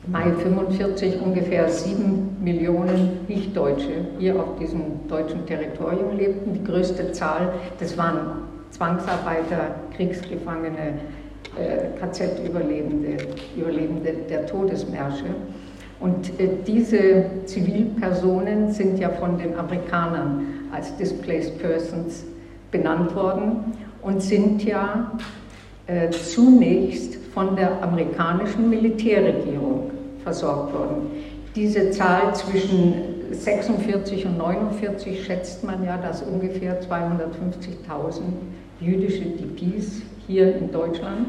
Mai 0.08 0.30
45 0.30 1.20
ungefähr 1.20 1.68
sieben 1.68 2.36
Millionen 2.40 3.26
Nichtdeutsche 3.26 4.06
hier 4.18 4.36
auf 4.36 4.58
diesem 4.60 5.08
deutschen 5.08 5.46
Territorium 5.46 6.16
lebten. 6.16 6.52
Die 6.52 6.62
größte 6.62 7.10
Zahl, 7.12 7.52
das 7.80 7.96
waren 7.98 8.42
Zwangsarbeiter, 8.70 9.76
Kriegsgefangene, 9.96 11.00
KZ-Überlebende, 12.00 13.16
Überlebende 13.56 14.12
der 14.28 14.46
Todesmärsche. 14.46 15.26
Und 15.98 16.38
äh, 16.38 16.48
diese 16.66 17.24
Zivilpersonen 17.46 18.72
sind 18.72 18.98
ja 18.98 19.10
von 19.10 19.38
den 19.38 19.56
Amerikanern 19.56 20.46
als 20.72 20.96
Displaced 20.96 21.58
Persons 21.58 22.24
benannt 22.70 23.14
worden 23.14 23.72
und 24.02 24.20
sind 24.20 24.62
ja 24.62 25.12
äh, 25.86 26.10
zunächst 26.10 27.16
von 27.32 27.56
der 27.56 27.82
amerikanischen 27.82 28.68
Militärregierung 28.68 29.90
versorgt 30.22 30.74
worden. 30.74 31.06
Diese 31.54 31.90
Zahl 31.90 32.34
zwischen 32.34 32.94
46 33.30 34.26
und 34.26 34.38
49 34.38 35.24
schätzt 35.24 35.64
man 35.64 35.84
ja, 35.84 35.96
dass 35.96 36.22
ungefähr 36.22 36.80
250.000 36.82 38.20
jüdische 38.80 39.24
DPs 39.24 40.02
hier 40.26 40.56
in 40.56 40.72
Deutschland, 40.72 41.28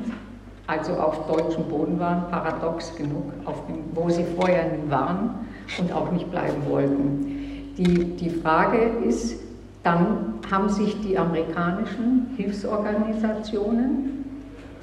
also 0.65 0.93
auf 0.93 1.27
deutschem 1.27 1.63
Boden 1.65 1.99
waren, 1.99 2.29
paradox 2.29 2.95
genug, 2.95 3.31
dem, 3.67 3.83
wo 3.93 4.09
sie 4.09 4.25
vorher 4.35 4.65
nie 4.65 4.89
waren 4.89 5.47
und 5.79 5.91
auch 5.91 6.11
nicht 6.11 6.29
bleiben 6.29 6.61
wollten. 6.67 7.73
Die, 7.77 8.15
die 8.15 8.29
Frage 8.29 8.77
ist, 9.07 9.39
dann 9.83 10.33
haben 10.51 10.67
sich 10.67 10.99
die 11.01 11.17
amerikanischen 11.17 12.27
Hilfsorganisationen 12.35 14.25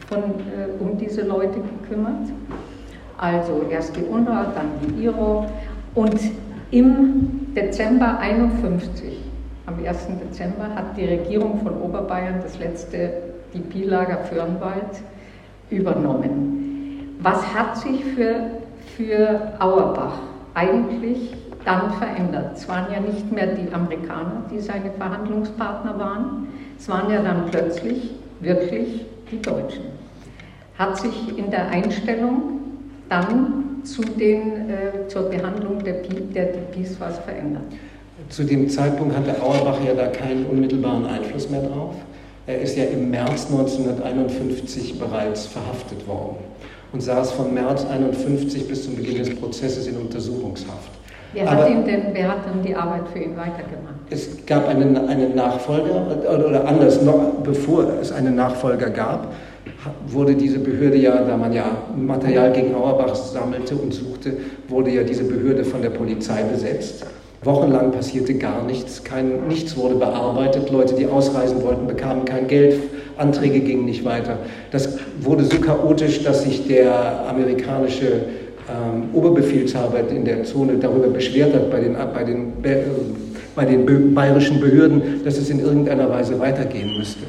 von, 0.09 0.19
äh, 0.21 0.81
um 0.81 0.97
diese 0.97 1.23
Leute 1.23 1.59
gekümmert. 1.61 2.29
Also 3.19 3.63
erst 3.71 3.97
die 3.97 4.03
UNRWA, 4.03 4.53
dann 4.55 4.69
die 4.83 5.05
IRO. 5.05 5.47
Und 5.95 6.19
im 6.71 7.55
Dezember 7.55 8.19
51, 8.19 9.19
am 9.67 9.75
1. 9.85 10.07
Dezember, 10.21 10.75
hat 10.75 10.97
die 10.97 11.05
Regierung 11.05 11.61
von 11.63 11.81
Oberbayern 11.81 12.41
das 12.43 12.59
letzte 12.59 13.34
DP-Lager 13.55 14.19
Fürnwald 14.25 15.03
übernommen. 15.71 17.17
Was 17.21 17.43
hat 17.55 17.77
sich 17.79 18.05
für, 18.05 18.61
für 18.97 19.53
Auerbach 19.59 20.19
eigentlich 20.55 21.35
dann 21.65 21.93
verändert? 21.93 22.57
Es 22.57 22.69
waren 22.69 22.93
ja 22.93 23.01
nicht 23.01 23.33
mehr 23.33 23.47
die 23.47 23.73
Amerikaner, 23.73 24.43
die 24.51 24.61
seine 24.61 24.91
Verhandlungspartner 24.91 25.99
waren, 25.99 26.49
es 26.79 26.89
waren 26.89 27.11
ja 27.11 27.23
dann 27.23 27.47
plötzlich 27.51 28.11
wirklich 28.41 29.07
die 29.31 29.41
Deutschen. 29.41 29.85
Hat 30.79 30.99
sich 30.99 31.39
in 31.39 31.51
der 31.51 31.69
Einstellung 31.69 32.61
dann 33.09 33.83
zu 33.85 34.03
den, 34.03 34.71
äh, 34.71 35.09
zur 35.09 35.31
Behandlung 35.31 35.83
der, 35.85 36.03
der 36.35 36.47
DPs 36.47 36.99
was 36.99 37.19
verändert? 37.21 37.65
Zu 38.29 38.45
dem 38.45 38.69
Zeitpunkt 38.69 39.17
hatte 39.17 39.41
Auerbach 39.41 39.79
ja 39.85 39.95
da 39.95 40.07
keinen 40.07 40.47
unmittelbaren 40.47 41.07
Einfluss 41.07 41.49
mehr 41.51 41.63
drauf. 41.63 41.95
Er 42.47 42.61
ist 42.61 42.77
ja 42.77 42.85
im 42.85 43.11
März 43.11 43.47
1951 43.51 44.99
bereits 44.99 45.47
verhaftet 45.47 46.07
worden 46.07 46.37
und 46.93 47.01
saß 47.03 47.33
von 47.33 47.55
März 47.55 47.87
1951 47.87 48.69
bis 48.69 48.85
zum 48.85 48.97
Beginn 48.97 49.19
des 49.19 49.35
Prozesses 49.35 49.87
in 49.87 49.97
Untersuchungshaft. 49.97 50.91
Wer 51.33 51.51
hat, 51.51 51.69
ihm 51.69 51.85
denn, 51.85 52.03
wer 52.13 52.29
hat 52.29 52.39
denn 52.47 52.63
die 52.63 52.77
Arbeit 52.77 53.09
für 53.13 53.19
ihn 53.19 53.37
weitergemacht? 53.37 53.95
Es 54.11 54.45
gab 54.47 54.69
einen, 54.69 54.97
einen 55.09 55.35
Nachfolger, 55.35 56.07
oder 56.29 56.69
anders, 56.69 57.03
noch 57.03 57.33
bevor 57.43 57.87
es 58.01 58.13
einen 58.13 58.37
Nachfolger 58.37 58.91
gab, 58.91 59.33
wurde 60.07 60.35
diese 60.35 60.59
Behörde 60.59 60.99
ja, 60.99 61.23
da 61.23 61.37
man 61.37 61.53
ja 61.53 61.65
Material 61.97 62.53
gegen 62.53 62.75
Auerbach 62.75 63.15
sammelte 63.15 63.75
und 63.75 63.93
suchte, 63.93 64.37
wurde 64.69 64.91
ja 64.91 65.03
diese 65.03 65.25
Behörde 65.25 65.65
von 65.65 65.83
der 65.83 65.91
Polizei 65.91 66.43
besetzt. 66.45 67.05
Wochenlang 67.45 67.93
passierte 67.93 68.35
gar 68.35 68.65
nichts, 68.65 69.05
kein, 69.05 69.49
nichts 69.49 69.77
wurde 69.77 69.97
bearbeitet. 69.97 70.71
Leute, 70.71 70.95
die 70.95 71.07
ausreisen 71.07 71.63
wollten, 71.63 71.87
bekamen 71.87 72.25
kein 72.25 72.47
Geld, 72.47 72.79
Anträge 73.17 73.61
gingen 73.61 73.85
nicht 73.85 74.05
weiter. 74.05 74.39
Das 74.71 74.99
wurde 75.21 75.45
so 75.45 75.59
chaotisch, 75.59 76.23
dass 76.23 76.45
sich 76.45 76.67
der 76.67 77.29
amerikanische 77.29 78.07
ähm, 78.69 79.11
Oberbefehlshaber 79.13 80.09
in 80.09 80.25
der 80.25 80.45
Zone 80.45 80.77
darüber 80.81 81.09
beschwert 81.09 81.55
hat 81.55 81.71
bei 81.71 81.81
den, 81.81 81.97
bei 82.15 82.25
den, 82.25 82.53
bei 83.55 83.65
den 83.65 84.15
bayerischen 84.15 84.61
Behörden, 84.61 85.23
dass 85.25 85.37
es 85.37 85.51
in 85.51 85.61
irgendeiner 85.61 86.09
Weise 86.09 86.39
weitergehen 86.41 86.97
müsste. 86.99 87.25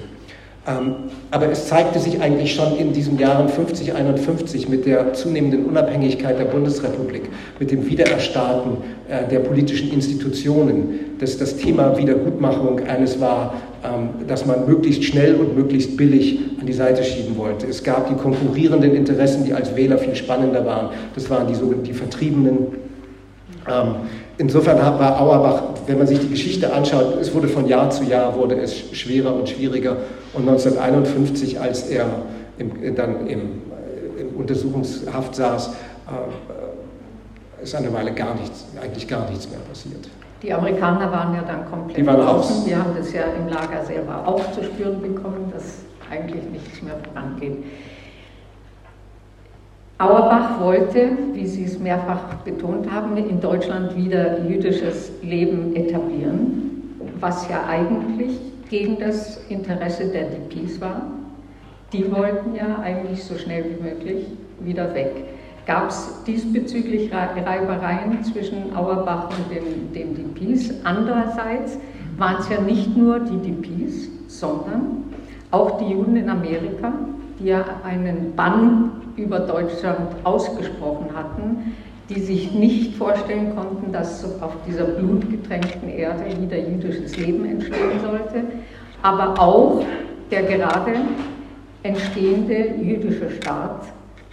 Ähm, 0.68 0.96
aber 1.36 1.52
es 1.52 1.68
zeigte 1.68 2.00
sich 2.00 2.22
eigentlich 2.22 2.56
schon 2.56 2.78
in 2.78 2.94
diesen 2.94 3.20
Jahren 3.20 3.50
50, 3.50 3.94
51 3.94 4.70
mit 4.70 4.86
der 4.86 5.12
zunehmenden 5.12 5.66
Unabhängigkeit 5.66 6.40
der 6.40 6.46
Bundesrepublik, 6.46 7.24
mit 7.60 7.72
dem 7.72 7.86
Wiedererstarken 7.86 8.78
äh, 9.10 9.28
der 9.28 9.40
politischen 9.40 9.92
Institutionen, 9.92 11.18
dass 11.20 11.38
das 11.38 11.58
Thema 11.58 11.98
Wiedergutmachung 11.98 12.80
eines 12.88 13.20
war, 13.20 13.54
ähm, 13.84 14.12
das 14.26 14.46
man 14.46 14.66
möglichst 14.66 15.04
schnell 15.04 15.36
und 15.36 15.58
möglichst 15.58 15.98
billig 15.98 16.40
an 16.62 16.68
die 16.68 16.74
Seite 16.74 17.04
schieben 17.04 17.36
wollte. 17.36 17.68
Es 17.68 17.84
gab 17.84 18.08
die 18.08 18.16
konkurrierenden 18.16 18.96
Interessen, 18.96 19.44
die 19.44 19.54
als 19.54 19.76
Wähler 19.76 19.98
viel 19.98 20.16
spannender 20.16 20.66
waren. 20.66 20.92
Das 21.16 21.30
waren 21.30 21.50
die 21.50 21.56
sogenannten 21.56 21.84
die 21.84 21.94
Vertriebenen. 21.94 22.68
Ähm, 23.70 23.96
insofern 24.38 24.78
war 24.78 25.20
Auerbach, 25.20 25.64
wenn 25.86 25.98
man 25.98 26.08
sich 26.08 26.20
die 26.20 26.30
Geschichte 26.30 26.72
anschaut, 26.72 27.18
es 27.20 27.36
wurde 27.36 27.50
von 27.50 27.68
Jahr 27.68 27.90
zu 27.90 28.06
Jahr 28.06 28.34
wurde 28.38 28.56
es 28.56 28.74
schwerer 28.94 29.36
und 29.36 29.50
schwieriger. 29.50 29.98
Und 30.36 30.48
1951, 30.50 31.60
als 31.60 31.90
er 31.90 32.08
im, 32.58 32.96
dann 32.96 33.28
im, 33.28 33.40
im, 34.20 34.36
Untersuchungshaft 34.38 35.36
saß, 35.36 35.70
äh, 35.70 37.64
ist 37.64 37.74
eine 37.76 37.92
Weile 37.94 38.12
gar 38.14 38.36
nichts, 38.36 38.66
eigentlich 38.82 39.08
gar 39.08 39.30
nichts 39.30 39.50
mehr 39.50 39.60
passiert. 39.60 40.10
Die 40.42 40.54
Amerikaner 40.54 41.12
waren 41.12 41.34
ja 41.34 41.42
dann 41.42 41.66
komplett 41.70 41.98
Die 41.98 42.06
waren 42.06 42.20
draußen. 42.20 42.66
Wir 42.66 42.78
haben 42.78 42.92
das 42.98 43.14
ja 43.14 43.24
im 43.40 43.48
Lager 43.48 43.84
selber 43.86 44.28
auch 44.28 44.52
zu 44.52 44.64
spüren 44.64 45.02
bekommen, 45.02 45.52
dass 45.54 45.80
eigentlich 46.12 46.44
nichts 46.52 46.82
mehr 46.82 46.96
vorangeht. 47.04 47.64
Auerbach 49.98 50.60
wollte, 50.60 51.12
wie 51.34 51.48
Sie 51.48 51.64
es 51.64 51.80
mehrfach 51.80 52.36
betont 52.44 52.92
haben, 52.92 53.16
in 53.16 53.40
Deutschland 53.40 53.96
wieder 53.96 54.44
jüdisches 54.46 55.12
Leben 55.22 55.74
etablieren, 55.74 57.00
was 57.22 57.48
ja 57.50 57.66
eigentlich 57.68 58.38
gegen 58.70 59.00
das 59.00 59.38
Interesse 59.50 60.08
der 60.08 60.30
DPs 60.30 60.82
war. 60.82 61.04
Die 61.94 62.12
wollten 62.12 62.56
ja 62.56 62.80
eigentlich 62.80 63.24
so 63.24 63.38
schnell 63.38 63.66
wie 63.66 63.84
möglich 63.84 64.26
wieder 64.60 64.94
weg. 64.94 65.12
Gab 65.66 65.90
es 65.90 66.24
diesbezüglich 66.28 67.12
Reibereien 67.12 68.24
zwischen 68.24 68.76
Auerbach 68.76 69.30
und 69.30 69.56
den, 69.56 69.92
den 69.94 70.16
DPs? 70.16 70.74
Andererseits 70.84 71.80
waren 72.18 72.38
es 72.40 72.50
ja 72.50 72.62
nicht 72.62 72.96
nur 72.96 73.20
die 73.20 73.38
DPs, 73.38 74.10
sondern 74.28 75.06
auch 75.52 75.80
die 75.80 75.92
Juden 75.92 76.18
in 76.18 76.30
Amerika, 76.30 76.94
die 77.40 77.46
ja 77.46 77.64
einen 77.84 78.36
Bann 78.36 78.92
über 79.16 79.40
Deutschland 79.40 80.16
ausgesprochen 80.24 81.08
hatten, 81.16 81.76
die 82.10 82.20
sich 82.20 82.52
nicht 82.52 82.96
vorstellen 82.96 83.56
konnten, 83.56 83.92
dass 83.92 84.24
auf 84.42 84.54
dieser 84.68 84.86
blutgetränkten 84.86 85.90
Erde 85.90 86.24
wieder 86.40 86.58
jüdisches 86.58 87.18
Leben 87.18 87.46
entstehen 87.46 88.00
sollte, 88.02 88.44
aber 89.02 89.40
auch 89.40 89.84
der 90.32 90.44
gerade 90.44 90.94
entstehende 91.84 92.76
jüdische 92.82 93.30
Staat 93.32 93.86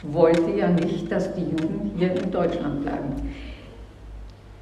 wollte 0.02 0.50
ja 0.58 0.68
nicht, 0.68 1.10
dass 1.10 1.34
die 1.34 1.42
Juden 1.42 1.92
hier 1.96 2.12
in 2.14 2.30
Deutschland 2.30 2.82
bleiben. 2.82 3.34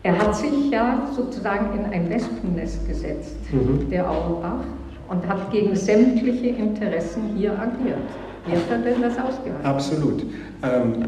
Er 0.03 0.19
hat 0.19 0.35
sich 0.35 0.71
ja 0.71 1.09
sozusagen 1.15 1.79
in 1.79 1.93
ein 1.93 2.09
Wespennest 2.09 2.87
gesetzt, 2.89 3.37
mhm. 3.53 3.91
der 3.91 4.09
Auerbach, 4.09 4.65
und 5.09 5.27
hat 5.29 5.51
gegen 5.51 5.75
sämtliche 5.75 6.49
Interessen 6.49 7.35
hier 7.37 7.53
agiert. 7.53 7.99
Wie 8.47 8.53
hat 8.53 8.71
er 8.71 8.79
denn 8.79 9.03
das 9.03 9.19
ausgehört? 9.19 9.65
Absolut. 9.65 10.25
Ähm, 10.63 11.05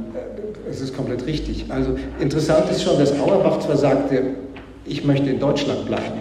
es 0.70 0.80
ist 0.80 0.96
komplett 0.96 1.26
richtig. 1.26 1.66
Also 1.68 1.96
interessant 2.18 2.70
ist 2.70 2.82
schon, 2.82 2.98
dass 2.98 3.12
Auerbach 3.18 3.60
zwar 3.60 3.76
sagte, 3.76 4.22
ich 4.84 5.04
möchte 5.04 5.30
in 5.30 5.38
Deutschland 5.38 5.86
bleiben, 5.86 6.20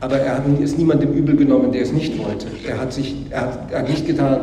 aber 0.00 0.18
er 0.18 0.36
hat, 0.36 0.42
ist 0.60 0.78
niemandem 0.78 1.12
übel 1.12 1.36
genommen, 1.36 1.72
der 1.72 1.82
es 1.82 1.92
nicht 1.92 2.18
wollte. 2.18 2.46
Er 2.66 2.80
hat, 2.80 2.92
sich, 2.92 3.16
er 3.30 3.42
hat, 3.42 3.72
er 3.72 3.78
hat 3.80 3.88
nicht 3.88 4.06
getan, 4.06 4.40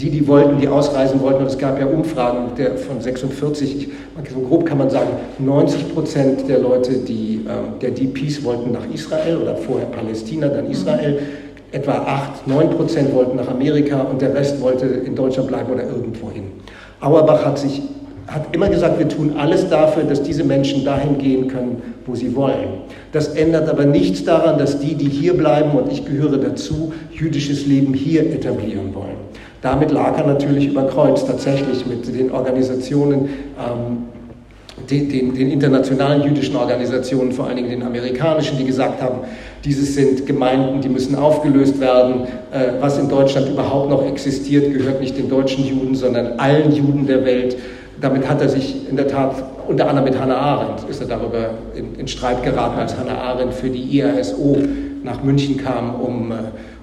die, 0.00 0.10
die 0.10 0.26
wollten, 0.28 0.60
die 0.60 0.68
ausreisen 0.68 1.20
wollten, 1.20 1.42
und 1.42 1.48
es 1.48 1.58
gab 1.58 1.78
ja 1.78 1.86
Umfragen 1.86 2.54
der, 2.56 2.76
von 2.76 3.00
46, 3.00 3.76
ich, 3.76 3.88
so 4.32 4.40
grob 4.40 4.66
kann 4.66 4.78
man 4.78 4.90
sagen, 4.90 5.10
90 5.38 5.92
Prozent 5.92 6.48
der 6.48 6.60
Leute, 6.60 6.92
die, 6.92 7.44
ähm, 7.48 7.78
der 7.80 7.90
DPs 7.90 8.44
wollten 8.44 8.72
nach 8.72 8.88
Israel 8.92 9.38
oder 9.38 9.56
vorher 9.56 9.86
Palästina, 9.86 10.48
dann 10.48 10.70
Israel. 10.70 11.18
Etwa 11.72 11.92
8, 11.92 12.46
9 12.46 12.70
Prozent 12.70 13.14
wollten 13.14 13.36
nach 13.36 13.48
Amerika 13.48 14.02
und 14.02 14.20
der 14.20 14.34
Rest 14.34 14.60
wollte 14.60 14.86
in 14.86 15.14
Deutschland 15.14 15.48
bleiben 15.48 15.72
oder 15.72 15.84
irgendwo 15.84 16.30
hin. 16.30 16.44
Auerbach 17.00 17.44
hat 17.44 17.58
sich 17.58 17.82
hat 18.32 18.54
immer 18.54 18.68
gesagt, 18.68 18.98
wir 18.98 19.08
tun 19.08 19.34
alles 19.36 19.68
dafür, 19.68 20.04
dass 20.04 20.22
diese 20.22 20.44
Menschen 20.44 20.84
dahin 20.84 21.18
gehen 21.18 21.48
können, 21.48 21.82
wo 22.06 22.14
sie 22.14 22.34
wollen. 22.34 22.82
Das 23.12 23.28
ändert 23.28 23.68
aber 23.68 23.84
nichts 23.84 24.24
daran, 24.24 24.58
dass 24.58 24.78
die, 24.78 24.94
die 24.94 25.08
hier 25.08 25.36
bleiben, 25.36 25.72
und 25.72 25.92
ich 25.92 26.04
gehöre 26.04 26.38
dazu, 26.38 26.92
jüdisches 27.12 27.66
Leben 27.66 27.92
hier 27.94 28.22
etablieren 28.32 28.94
wollen. 28.94 29.16
Damit 29.60 29.90
lag 29.90 30.16
er 30.18 30.26
natürlich 30.26 30.68
über 30.68 30.86
Kreuz 30.86 31.26
tatsächlich 31.26 31.86
mit 31.86 32.06
den 32.14 32.32
Organisationen, 32.32 33.28
ähm, 33.58 34.04
den, 34.90 35.08
den, 35.08 35.34
den, 35.34 35.50
internationalen 35.50 36.22
jüdischen 36.22 36.56
Organisationen, 36.56 37.32
vor 37.32 37.46
allen 37.46 37.56
Dingen 37.56 37.70
den 37.70 37.82
amerikanischen, 37.82 38.56
die 38.58 38.64
gesagt 38.64 39.00
haben, 39.02 39.20
dieses 39.64 39.94
sind 39.94 40.26
Gemeinden, 40.26 40.80
die 40.80 40.88
müssen 40.88 41.14
aufgelöst 41.14 41.80
werden. 41.80 42.24
Äh, 42.50 42.80
was 42.80 42.98
in 42.98 43.08
Deutschland 43.08 43.48
überhaupt 43.48 43.90
noch 43.90 44.04
existiert, 44.06 44.72
gehört 44.72 45.00
nicht 45.00 45.16
den 45.16 45.28
deutschen 45.28 45.64
Juden, 45.64 45.94
sondern 45.94 46.38
allen 46.38 46.72
Juden 46.72 47.06
der 47.06 47.24
Welt. 47.24 47.56
Damit 48.00 48.28
hat 48.28 48.40
er 48.40 48.48
sich 48.48 48.88
in 48.88 48.96
der 48.96 49.06
Tat, 49.06 49.34
unter 49.68 49.88
anderem 49.88 50.08
mit 50.08 50.20
Hannah 50.20 50.38
Arendt, 50.38 50.88
ist 50.90 51.00
er 51.00 51.06
darüber 51.06 51.50
in, 51.76 51.94
in 51.94 52.08
Streit 52.08 52.42
geraten, 52.42 52.78
als 52.78 52.96
Hannah 52.98 53.18
Arendt 53.18 53.54
für 53.54 53.70
die 53.70 53.98
IASO 53.98 54.56
nach 55.04 55.22
München 55.22 55.56
kam, 55.56 56.00
um, 56.00 56.32
äh, 56.32 56.34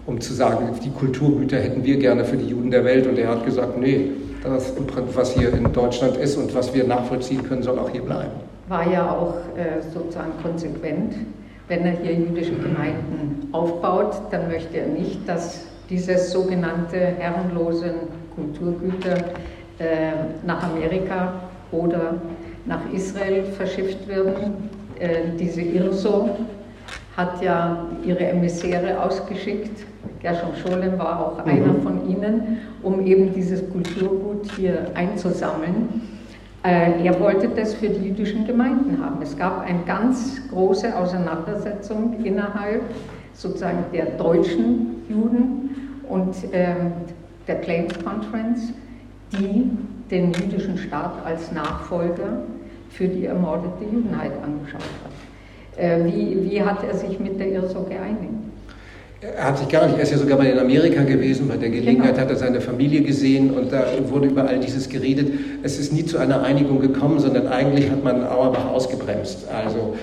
um 0.06 0.22
zu 0.22 0.34
sagen, 0.34 0.70
die 0.84 0.90
Kulturgüter 0.92 1.58
hätten 1.58 1.84
wir 1.84 1.98
gerne 1.98 2.24
für 2.24 2.38
die 2.38 2.48
Juden 2.48 2.72
der 2.72 2.86
Welt. 2.86 3.08
Und 3.08 3.18
er 3.18 3.30
hat 3.30 3.46
gesagt, 3.46 3.78
nee, 3.78 4.12
das, 4.42 4.74
was 5.14 5.34
hier 5.34 5.54
in 5.54 5.72
Deutschland 5.74 6.16
ist 6.16 6.38
und 6.38 6.56
was 6.56 6.74
wir 6.74 6.86
nachvollziehen 6.86 7.44
können, 7.44 7.62
soll 7.62 7.78
auch 7.78 7.90
hier 7.90 8.04
bleiben. 8.04 8.32
War 8.70 8.90
ja 8.90 9.12
auch 9.12 9.36
äh, 9.58 9.82
sozusagen 9.94 10.32
konsequent. 10.42 11.14
Wenn 11.70 11.86
er 11.86 11.92
hier 11.92 12.14
jüdische 12.14 12.56
Gemeinden 12.56 13.48
aufbaut, 13.52 14.16
dann 14.32 14.48
möchte 14.48 14.80
er 14.80 14.88
nicht, 14.88 15.30
dass 15.30 15.68
diese 15.88 16.18
sogenannte 16.18 16.98
herrenlosen 16.98 17.92
Kulturgüter 18.36 19.18
äh, 19.78 20.12
nach 20.46 20.64
Amerika 20.64 21.34
oder 21.72 22.16
nach 22.66 22.82
Israel 22.92 23.44
verschifft 23.46 24.08
werden. 24.08 24.70
Äh, 25.00 25.38
diese 25.40 25.62
IRSO 25.62 26.30
hat 27.16 27.42
ja 27.44 27.86
ihre 28.04 28.26
Emissäre 28.28 29.02
ausgeschickt. 29.04 29.86
Gershom 30.22 30.56
Scholem 30.56 30.98
war 30.98 31.20
auch 31.20 31.46
mhm. 31.46 31.52
einer 31.52 31.74
von 31.84 32.10
ihnen, 32.10 32.58
um 32.82 33.06
eben 33.06 33.32
dieses 33.32 33.70
Kulturgut 33.70 34.52
hier 34.56 34.88
einzusammeln. 34.96 36.19
Äh, 36.64 37.06
er 37.06 37.20
wollte 37.20 37.48
das 37.50 37.74
für 37.74 37.88
die 37.88 38.10
jüdischen 38.10 38.46
Gemeinden 38.46 39.04
haben. 39.04 39.22
Es 39.22 39.38
gab 39.38 39.62
eine 39.62 39.80
ganz 39.86 40.42
große 40.50 40.96
Auseinandersetzung 40.96 42.24
innerhalb 42.24 42.82
sozusagen 43.34 43.86
der 43.94 44.08
deutschen 44.18 45.04
Juden 45.08 46.02
und 46.10 46.36
ähm, 46.52 46.92
der 47.48 47.62
Claims 47.62 47.94
Conference, 48.04 48.74
die 49.32 49.70
den 50.12 50.34
jüdischen 50.34 50.78
Staat 50.78 51.26
als 51.26 51.52
Nachfolger 51.52 52.44
für 52.90 53.08
die 53.08 53.26
ermordete 53.26 53.86
Judenheit 53.86 54.34
angeschaut 54.44 54.82
hat. 54.82 55.80
Äh, 55.82 56.06
wie, 56.06 56.50
wie 56.50 56.62
hat 56.62 56.84
er 56.84 56.96
sich 56.96 57.20
mit 57.20 57.40
der 57.40 57.52
IRSO 57.54 57.84
geeinigt? 57.84 58.49
Er 59.22 59.50
hat 59.50 59.58
sich 59.58 59.68
gar 59.68 59.86
nicht, 59.86 59.98
er 59.98 60.04
ist 60.04 60.12
ja 60.12 60.18
sogar 60.18 60.38
mal 60.38 60.48
in 60.48 60.58
Amerika 60.58 61.04
gewesen, 61.04 61.50
bei 61.50 61.58
der 61.58 61.70
Gelegenheit 61.70 62.12
genau. 62.12 62.22
hat 62.22 62.30
er 62.30 62.38
seine 62.38 62.62
Familie 62.62 63.02
gesehen 63.02 63.52
und 63.52 63.70
da 63.70 63.84
wurde 64.08 64.30
über 64.30 64.48
all 64.48 64.60
dieses 64.60 64.88
geredet. 64.88 65.30
Es 65.62 65.78
ist 65.78 65.92
nie 65.92 66.06
zu 66.06 66.18
einer 66.18 66.42
Einigung 66.42 66.80
gekommen, 66.80 67.20
sondern 67.20 67.48
eigentlich 67.48 67.92
hat 67.92 68.02
man 68.02 68.24
Auerbach 68.24 68.68
ausgebremst. 68.72 69.46
Also 69.50 69.96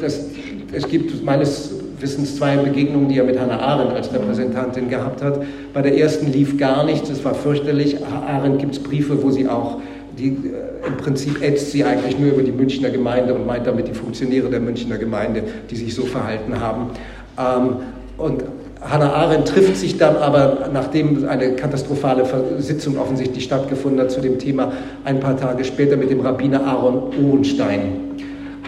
das, 0.00 0.26
es 0.72 0.88
gibt 0.88 1.24
meines 1.24 1.72
Wissens 1.98 2.36
zwei 2.36 2.56
Begegnungen, 2.56 3.08
die 3.08 3.18
er 3.18 3.24
mit 3.24 3.36
Hannah 3.36 3.58
Arendt 3.58 3.94
als 3.94 4.12
Repräsentantin 4.12 4.90
gehabt 4.90 5.22
hat. 5.22 5.42
Bei 5.72 5.82
der 5.82 5.98
ersten 5.98 6.30
lief 6.30 6.56
gar 6.56 6.84
nichts, 6.84 7.10
es 7.10 7.24
war 7.24 7.34
fürchterlich. 7.34 7.96
Arendt 8.04 8.60
gibt 8.60 8.74
es 8.74 8.82
Briefe, 8.82 9.24
wo 9.24 9.30
sie 9.30 9.48
auch 9.48 9.80
die, 10.16 10.28
äh, 10.28 10.86
im 10.86 10.96
Prinzip 10.98 11.42
ätzt 11.42 11.72
sie 11.72 11.82
eigentlich 11.82 12.16
nur 12.18 12.30
über 12.30 12.42
die 12.42 12.52
Münchner 12.52 12.90
Gemeinde 12.90 13.34
und 13.34 13.44
meint 13.44 13.66
damit 13.66 13.88
die 13.88 13.94
Funktionäre 13.94 14.48
der 14.48 14.60
Münchner 14.60 14.98
Gemeinde, 14.98 15.42
die 15.68 15.76
sich 15.76 15.94
so 15.94 16.02
verhalten 16.04 16.60
haben. 16.60 16.90
Ähm, 17.38 17.76
und 18.18 18.44
Hannah 18.80 19.12
Arendt 19.12 19.48
trifft 19.48 19.76
sich 19.76 19.98
dann 19.98 20.16
aber, 20.16 20.68
nachdem 20.72 21.26
eine 21.28 21.56
katastrophale 21.56 22.24
Sitzung 22.58 22.98
offensichtlich 22.98 23.44
stattgefunden 23.44 24.00
hat 24.00 24.10
zu 24.10 24.20
dem 24.20 24.38
Thema, 24.38 24.72
ein 25.04 25.20
paar 25.20 25.36
Tage 25.36 25.64
später 25.64 25.96
mit 25.96 26.10
dem 26.10 26.20
Rabbiner 26.20 26.64
Aaron 26.64 27.10
Ohrenstein, 27.22 28.16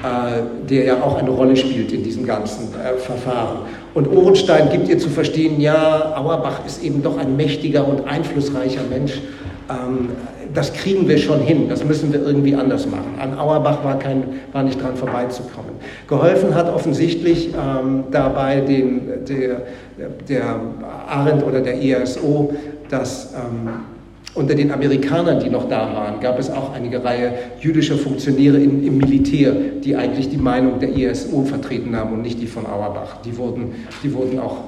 äh, 0.03 0.69
der 0.69 0.85
ja 0.85 1.03
auch 1.03 1.19
eine 1.19 1.31
Rolle 1.31 1.57
spielt 1.57 1.93
in 1.93 2.03
diesem 2.03 2.27
ganzen 2.27 2.69
äh, 2.75 2.99
Verfahren. 2.99 3.61
Und 3.95 4.11
Ohrenstein 4.11 4.71
gibt 4.71 4.89
ihr 4.89 4.99
zu 4.99 5.09
verstehen, 5.09 5.61
ja, 5.61 6.15
Auerbach 6.17 6.65
ist 6.67 6.83
eben 6.83 7.03
doch 7.03 7.19
ein 7.19 7.37
mächtiger 7.37 7.87
und 7.87 8.07
einflussreicher 8.07 8.83
Mensch. 8.91 9.21
Ähm, 9.71 10.11
das 10.55 10.73
kriegen 10.73 11.09
wir 11.09 11.19
schon 11.19 11.41
hin, 11.41 11.69
das 11.69 11.85
müssen 11.85 12.13
wir 12.13 12.23
irgendwie 12.23 12.55
anders 12.55 12.87
machen. 12.87 13.15
An 13.19 13.39
Auerbach 13.39 13.85
war, 13.85 13.99
kein, 13.99 14.25
war 14.53 14.63
nicht 14.63 14.81
dran 14.81 14.97
vorbeizukommen. 14.97 15.73
Geholfen 16.09 16.55
hat 16.55 16.73
offensichtlich 16.73 17.49
ähm, 17.49 18.05
dabei 18.11 18.61
den, 18.61 19.25
der, 19.29 19.63
der 20.29 20.61
Arendt 21.09 21.45
oder 21.45 21.61
der 21.61 21.81
ISO, 21.81 22.53
dass 22.89 23.35
ähm, 23.35 23.69
unter 24.35 24.55
den 24.55 24.71
Amerikanern, 24.71 25.41
die 25.41 25.51
noch 25.51 25.69
da 25.69 25.93
waren, 25.95 26.21
gab 26.21 26.39
es 26.39 26.51
auch 26.51 26.73
einige 26.73 27.03
Reihe 27.03 27.33
jüdischer 27.61 27.97
Funktionäre 27.97 28.59
im, 28.59 28.87
im 28.87 28.99
Militär, 28.99 29.53
die 29.83 29.97
eigentlich 29.97 30.29
die 30.29 30.37
Meinung 30.37 30.79
der 30.79 30.97
ISO 30.97 31.43
vertreten 31.43 31.97
haben 31.97 32.13
und 32.13 32.23
nicht 32.23 32.41
die 32.41 32.47
von 32.47 32.67
Auerbach. 32.67 33.17
Die 33.25 33.37
wurden, 33.37 33.75
die 34.03 34.13
wurden 34.13 34.39
auch, 34.39 34.59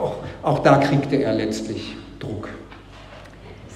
auch, 0.00 0.14
auch 0.42 0.58
da 0.60 0.78
kriegte 0.78 1.16
er 1.16 1.34
letztlich 1.34 1.96
Druck. 2.18 2.48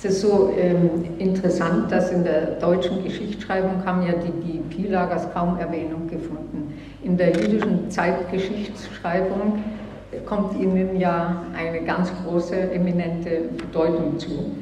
Es 0.07 0.14
ist 0.14 0.21
so 0.21 0.53
ähm, 0.57 1.05
interessant, 1.19 1.90
dass 1.90 2.12
in 2.12 2.23
der 2.23 2.61
deutschen 2.61 3.03
Geschichtsschreibung 3.03 3.85
haben 3.85 4.07
ja 4.07 4.12
die, 4.12 4.31
die 4.40 4.59
Pilagers 4.77 5.27
kaum 5.35 5.59
Erwähnung 5.59 6.07
gefunden. 6.09 6.75
In 7.03 7.16
der 7.16 7.33
jüdischen 7.33 7.90
Zeitgeschichtsschreibung 7.90 9.64
kommt 10.25 10.57
ihnen 10.61 11.01
ja 11.01 11.42
eine 11.59 11.81
ganz 11.85 12.12
große, 12.23 12.55
eminente 12.55 13.49
Bedeutung 13.57 14.16
zu. 14.16 14.53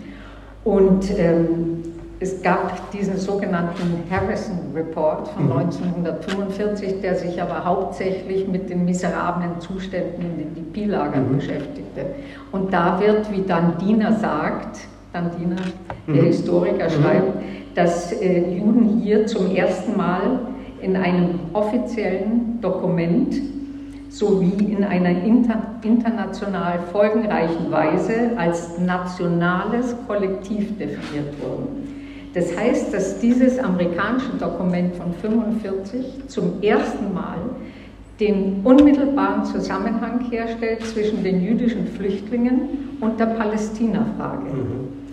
Und 0.64 1.10
ähm, 1.18 1.82
es 2.20 2.40
gab 2.40 2.90
diesen 2.92 3.18
sogenannten 3.18 4.02
Harrison 4.10 4.58
Report 4.74 5.28
von 5.28 5.52
1945, 5.52 6.96
mhm. 6.96 7.02
der 7.02 7.16
sich 7.16 7.42
aber 7.42 7.66
hauptsächlich 7.66 8.48
mit 8.48 8.70
den 8.70 8.86
miserablen 8.86 9.60
Zuständen 9.60 10.22
in 10.22 10.38
den 10.38 10.54
DP-Lagern 10.54 11.32
mhm. 11.32 11.36
beschäftigte. 11.36 12.06
Und 12.50 12.72
da 12.72 12.98
wird, 12.98 13.30
wie 13.30 13.42
dann 13.42 13.76
Diener 13.76 14.14
sagt, 14.14 14.78
Dandiner, 15.14 15.62
der 16.08 16.22
mhm. 16.22 16.26
Historiker, 16.26 16.90
schreibt, 16.90 17.38
dass 17.76 18.12
äh, 18.12 18.58
Juden 18.58 19.00
hier 19.02 19.26
zum 19.26 19.54
ersten 19.54 19.96
Mal 19.96 20.40
in 20.82 20.96
einem 20.96 21.38
offiziellen 21.52 22.60
Dokument 22.60 23.34
sowie 24.10 24.72
in 24.72 24.84
einer 24.84 25.10
inter 25.10 25.62
international 25.82 26.80
folgenreichen 26.92 27.70
Weise 27.70 28.32
als 28.36 28.78
nationales 28.78 29.94
Kollektiv 30.06 30.76
definiert 30.78 31.34
wurden. 31.40 31.84
Das 32.34 32.56
heißt, 32.56 32.92
dass 32.92 33.20
dieses 33.20 33.58
amerikanische 33.58 34.32
Dokument 34.38 34.96
von 34.96 35.06
1945 35.06 36.28
zum 36.28 36.62
ersten 36.62 37.14
Mal 37.14 37.38
den 38.20 38.60
unmittelbaren 38.64 39.44
Zusammenhang 39.44 40.20
herstellt 40.30 40.84
zwischen 40.84 41.22
den 41.22 41.42
jüdischen 41.42 41.86
Flüchtlingen 41.86 42.96
und 43.00 43.18
der 43.18 43.26
Palästina-Frage. 43.26 44.44
Mhm. 44.44 45.03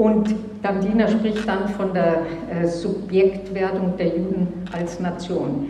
Und 0.00 0.34
Dandiner 0.62 1.08
spricht 1.08 1.46
dann 1.46 1.68
von 1.68 1.92
der 1.92 2.22
äh, 2.50 2.66
Subjektwerdung 2.66 3.98
der 3.98 4.06
Juden 4.06 4.48
als 4.72 4.98
Nation. 4.98 5.68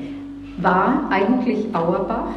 War 0.59 1.09
eigentlich 1.11 1.67
Auerbach 1.73 2.31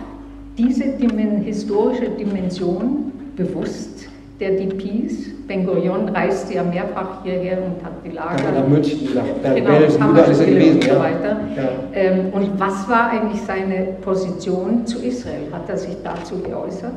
diese 0.58 0.86
Dimen 0.86 1.44
historische 1.44 2.10
Dimension 2.10 3.12
bewusst 3.36 4.08
der 4.40 4.54
DPs? 4.54 5.46
Ben 5.48 5.68
Gurion 5.68 6.10
reiste 6.10 6.56
ja 6.56 6.64
mehrfach 6.64 7.24
hierher 7.24 7.60
und 7.60 7.86
hat 7.86 7.94
die 8.04 8.10
Lager. 8.10 8.44
Ja, 8.44 8.62
nach 8.62 8.68
München, 8.68 9.14
nach 9.14 9.24
Bergen-Belsen, 9.44 10.00
genau, 10.00 10.12
überall 10.14 10.32
ist 10.32 10.40
er 10.40 10.46
gewesen. 10.48 10.76
Und, 10.78 10.84
so 10.84 11.00
weiter. 11.00 11.38
Ja. 11.56 11.70
Ähm, 11.94 12.34
und 12.34 12.60
was 12.60 12.90
war 12.90 13.12
eigentlich 13.12 13.42
seine 13.44 13.84
Position 14.02 14.88
zu 14.88 14.98
Israel? 14.98 15.44
Hat 15.52 15.70
er 15.70 15.78
sich 15.78 15.96
dazu 16.04 16.40
geäußert? 16.40 16.94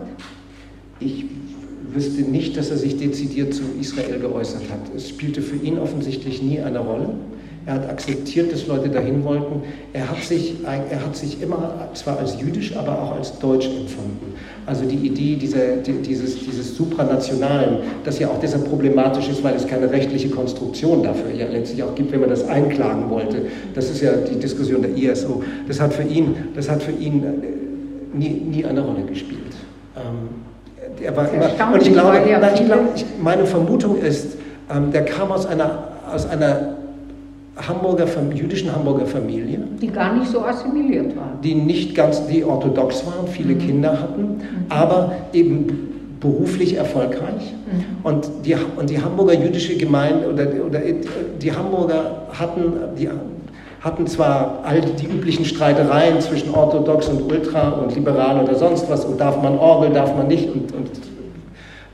Ich 1.00 1.26
wüsste 1.92 2.22
nicht, 2.22 2.56
dass 2.56 2.70
er 2.70 2.76
sich 2.76 2.96
dezidiert 2.96 3.54
zu 3.54 3.62
Israel 3.80 4.18
geäußert 4.18 4.62
hat. 4.70 4.94
Es 4.94 5.08
spielte 5.08 5.42
für 5.42 5.56
ihn 5.56 5.78
offensichtlich 5.78 6.42
nie 6.42 6.60
eine 6.60 6.78
Rolle. 6.78 7.10
Er 7.66 7.74
hat 7.74 7.90
akzeptiert, 7.90 8.52
dass 8.52 8.68
Leute 8.68 8.88
dahin 8.88 9.24
wollten. 9.24 9.62
Er 9.92 10.08
hat 10.08 10.22
sich, 10.22 10.54
er 10.64 11.04
hat 11.04 11.16
sich 11.16 11.42
immer 11.42 11.88
zwar 11.94 12.20
als 12.20 12.40
jüdisch, 12.40 12.76
aber 12.76 13.02
auch 13.02 13.16
als 13.16 13.36
deutsch 13.40 13.66
empfunden. 13.66 14.34
Also 14.66 14.84
die 14.84 14.94
Idee 14.94 15.34
dieser, 15.34 15.78
dieses, 15.78 16.38
dieses 16.38 16.76
Supranationalen, 16.76 17.78
das 18.04 18.20
ja 18.20 18.28
auch 18.28 18.38
deshalb 18.38 18.68
problematisch 18.68 19.28
ist, 19.28 19.42
weil 19.42 19.56
es 19.56 19.66
keine 19.66 19.90
rechtliche 19.90 20.28
Konstruktion 20.28 21.02
dafür 21.02 21.32
ja 21.34 21.48
letztlich 21.48 21.82
auch 21.82 21.94
gibt, 21.96 22.12
wenn 22.12 22.20
man 22.20 22.30
das 22.30 22.46
einklagen 22.48 23.10
wollte. 23.10 23.46
Das 23.74 23.90
ist 23.90 24.00
ja 24.00 24.12
die 24.12 24.38
Diskussion 24.38 24.82
der 24.82 24.96
ISO. 24.96 25.42
Das 25.66 25.80
hat 25.80 25.92
für 25.92 26.04
ihn, 26.04 26.36
das 26.54 26.70
hat 26.70 26.84
für 26.84 26.92
ihn 26.92 27.24
äh, 27.24 28.16
nie, 28.16 28.30
nie 28.30 28.64
eine 28.64 28.80
Rolle 28.80 29.02
gespielt. 29.06 29.40
Ähm, 29.96 30.45
er 31.02 31.16
war 31.16 31.28
immer, 31.32 31.74
und 31.74 31.82
ich 31.82 31.92
glaube, 31.92 32.20
nein, 32.40 32.50
ich 32.54 32.64
glaube 32.64 32.88
ich, 32.94 33.04
meine 33.22 33.44
Vermutung 33.44 33.98
ist, 33.98 34.36
ähm, 34.74 34.90
der 34.92 35.04
kam 35.04 35.30
aus 35.30 35.46
einer, 35.46 35.88
aus 36.12 36.28
einer 36.28 36.76
Hamburger, 37.56 38.06
jüdischen 38.34 38.74
Hamburger 38.74 39.06
Familie. 39.06 39.60
Die 39.80 39.88
gar 39.88 40.14
nicht 40.14 40.30
so 40.30 40.44
assimiliert 40.44 41.16
waren. 41.16 41.40
Die 41.42 41.54
nicht 41.54 41.94
ganz, 41.94 42.26
die 42.26 42.44
orthodox 42.44 43.06
waren, 43.06 43.26
viele 43.28 43.54
mhm. 43.54 43.58
Kinder 43.58 43.92
hatten, 43.92 44.22
mhm. 44.22 44.40
aber 44.68 45.12
eben 45.32 46.18
beruflich 46.20 46.76
erfolgreich. 46.76 47.54
Mhm. 47.66 48.04
Und, 48.04 48.30
die, 48.44 48.54
und 48.76 48.90
die 48.90 49.00
Hamburger 49.00 49.34
jüdische 49.34 49.76
Gemeinde 49.76 50.28
oder, 50.28 50.46
oder 50.66 50.80
die 51.40 51.52
Hamburger 51.52 52.26
hatten, 52.32 52.72
die, 52.98 53.08
hatten 53.86 54.08
zwar 54.08 54.64
all 54.64 54.80
die 54.80 55.06
üblichen 55.06 55.44
Streitereien 55.44 56.20
zwischen 56.20 56.52
orthodox 56.52 57.06
und 57.06 57.30
ultra 57.30 57.70
und 57.70 57.94
liberal 57.94 58.42
oder 58.42 58.56
sonst 58.56 58.90
was 58.90 59.04
und 59.04 59.20
darf 59.20 59.40
man 59.40 59.56
Orgel, 59.58 59.90
darf 59.90 60.12
man 60.16 60.26
nicht 60.26 60.52
und, 60.52 60.74
und 60.74 60.90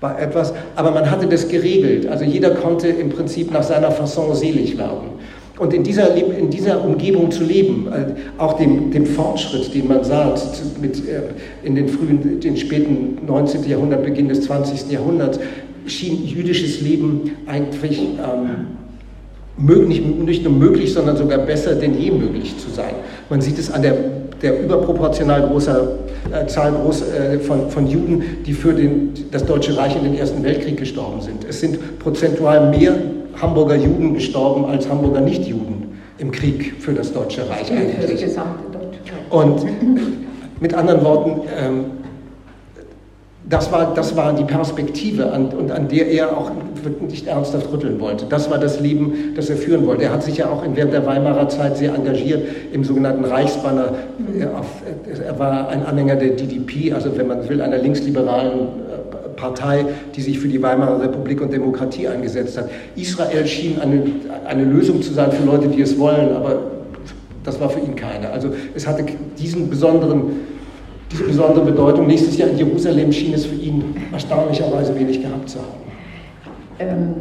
war 0.00 0.18
etwas, 0.18 0.54
aber 0.74 0.90
man 0.90 1.10
hatte 1.10 1.26
das 1.26 1.48
geregelt. 1.48 2.08
Also 2.08 2.24
jeder 2.24 2.52
konnte 2.52 2.88
im 2.88 3.10
Prinzip 3.10 3.52
nach 3.52 3.62
seiner 3.62 3.90
Fasson 3.90 4.34
selig 4.34 4.78
werden. 4.78 5.10
Und 5.58 5.74
in 5.74 5.82
dieser, 5.82 6.16
in 6.16 6.48
dieser 6.48 6.82
Umgebung 6.82 7.30
zu 7.30 7.44
leben, 7.44 7.86
äh, 7.92 8.40
auch 8.40 8.54
dem, 8.54 8.90
dem 8.90 9.04
Fortschritt, 9.04 9.74
den 9.74 9.86
man 9.86 10.02
sah 10.02 10.34
mit, 10.80 11.06
äh, 11.06 11.20
in 11.62 11.76
den 11.76 11.88
frühen, 11.88 12.40
den 12.40 12.56
späten 12.56 13.18
19. 13.26 13.68
Jahrhundert, 13.68 14.02
Beginn 14.02 14.28
des 14.28 14.40
20. 14.40 14.90
Jahrhunderts, 14.90 15.38
schien 15.86 16.24
jüdisches 16.24 16.80
Leben 16.80 17.32
eigentlich 17.46 18.00
ähm, 18.00 18.81
möglich, 19.56 20.02
nicht 20.02 20.44
nur 20.44 20.52
möglich, 20.52 20.92
sondern 20.92 21.16
sogar 21.16 21.38
besser 21.38 21.74
denn 21.74 21.98
je 21.98 22.10
möglich 22.10 22.58
zu 22.58 22.70
sein. 22.70 22.94
Man 23.28 23.40
sieht 23.40 23.58
es 23.58 23.70
an 23.70 23.82
der, 23.82 23.94
der 24.40 24.62
überproportional 24.62 25.42
großer 25.48 25.98
äh, 26.32 26.46
Zahl 26.46 26.72
groß, 26.72 27.02
äh, 27.02 27.38
von, 27.38 27.70
von 27.70 27.86
Juden, 27.86 28.22
die 28.46 28.52
für 28.52 28.72
den, 28.72 29.12
das 29.30 29.44
Deutsche 29.44 29.76
Reich 29.76 29.96
in 29.96 30.04
den 30.04 30.16
Ersten 30.16 30.42
Weltkrieg 30.42 30.78
gestorben 30.78 31.20
sind. 31.20 31.44
Es 31.48 31.60
sind 31.60 31.98
prozentual 31.98 32.70
mehr 32.70 32.94
Hamburger 33.40 33.76
Juden 33.76 34.14
gestorben 34.14 34.64
als 34.66 34.88
Hamburger 34.88 35.20
Nichtjuden 35.20 35.92
im 36.18 36.30
Krieg 36.30 36.74
für 36.78 36.92
das 36.92 37.12
Deutsche 37.12 37.48
Reich 37.48 37.70
eigentlich. 37.70 38.24
Und 39.30 39.64
mit 40.60 40.74
anderen 40.74 41.02
Worten, 41.04 41.40
ähm, 41.58 41.84
das 43.48 43.72
war, 43.72 43.94
das 43.94 44.16
war 44.16 44.32
die 44.32 44.44
Perspektive, 44.44 45.32
an, 45.32 45.46
und 45.46 45.70
an 45.72 45.88
der 45.88 46.10
er 46.10 46.36
auch 46.36 46.50
nicht 47.00 47.26
ernsthaft 47.26 47.72
rütteln 47.72 48.00
wollte. 48.00 48.26
Das 48.28 48.50
war 48.50 48.58
das 48.58 48.80
Leben, 48.80 49.34
das 49.34 49.50
er 49.50 49.56
führen 49.56 49.86
wollte. 49.86 50.04
Er 50.04 50.12
hat 50.12 50.22
sich 50.22 50.38
ja 50.38 50.48
auch 50.48 50.62
während 50.74 50.92
der 50.92 51.04
Weimarer 51.06 51.48
Zeit 51.48 51.76
sehr 51.76 51.94
engagiert 51.94 52.42
im 52.72 52.84
sogenannten 52.84 53.24
Reichsbanner. 53.24 53.94
Er 54.38 55.38
war 55.38 55.68
ein 55.68 55.84
Anhänger 55.84 56.16
der 56.16 56.30
DDP, 56.30 56.92
also 56.92 57.16
wenn 57.16 57.26
man 57.26 57.48
will, 57.48 57.60
einer 57.60 57.78
linksliberalen 57.78 58.60
äh, 58.60 59.28
Partei, 59.36 59.86
die 60.14 60.20
sich 60.20 60.38
für 60.38 60.48
die 60.48 60.62
Weimarer 60.62 61.02
Republik 61.02 61.40
und 61.40 61.52
Demokratie 61.52 62.06
eingesetzt 62.06 62.56
hat. 62.58 62.70
Israel 62.94 63.46
schien 63.46 63.80
eine, 63.80 64.02
eine 64.46 64.64
Lösung 64.64 65.02
zu 65.02 65.12
sein 65.12 65.32
für 65.32 65.44
Leute, 65.44 65.68
die 65.68 65.82
es 65.82 65.98
wollen, 65.98 66.34
aber 66.34 66.58
das 67.44 67.60
war 67.60 67.70
für 67.70 67.80
ihn 67.80 67.96
keine. 67.96 68.30
Also 68.30 68.50
es 68.74 68.86
hatte 68.86 69.04
diesen 69.38 69.68
besonderen 69.68 70.51
diese 71.12 71.24
besondere 71.24 71.66
Bedeutung. 71.66 72.06
Nächstes 72.06 72.36
Jahr 72.38 72.48
in 72.48 72.58
Jerusalem 72.58 73.12
schien 73.12 73.34
es 73.34 73.44
für 73.44 73.54
ihn 73.54 73.94
erstaunlicherweise 74.12 74.94
wenig 74.98 75.20
gehabt 75.20 75.48
zu 75.48 75.58
haben. 75.58 75.68
Ähm, 76.78 77.14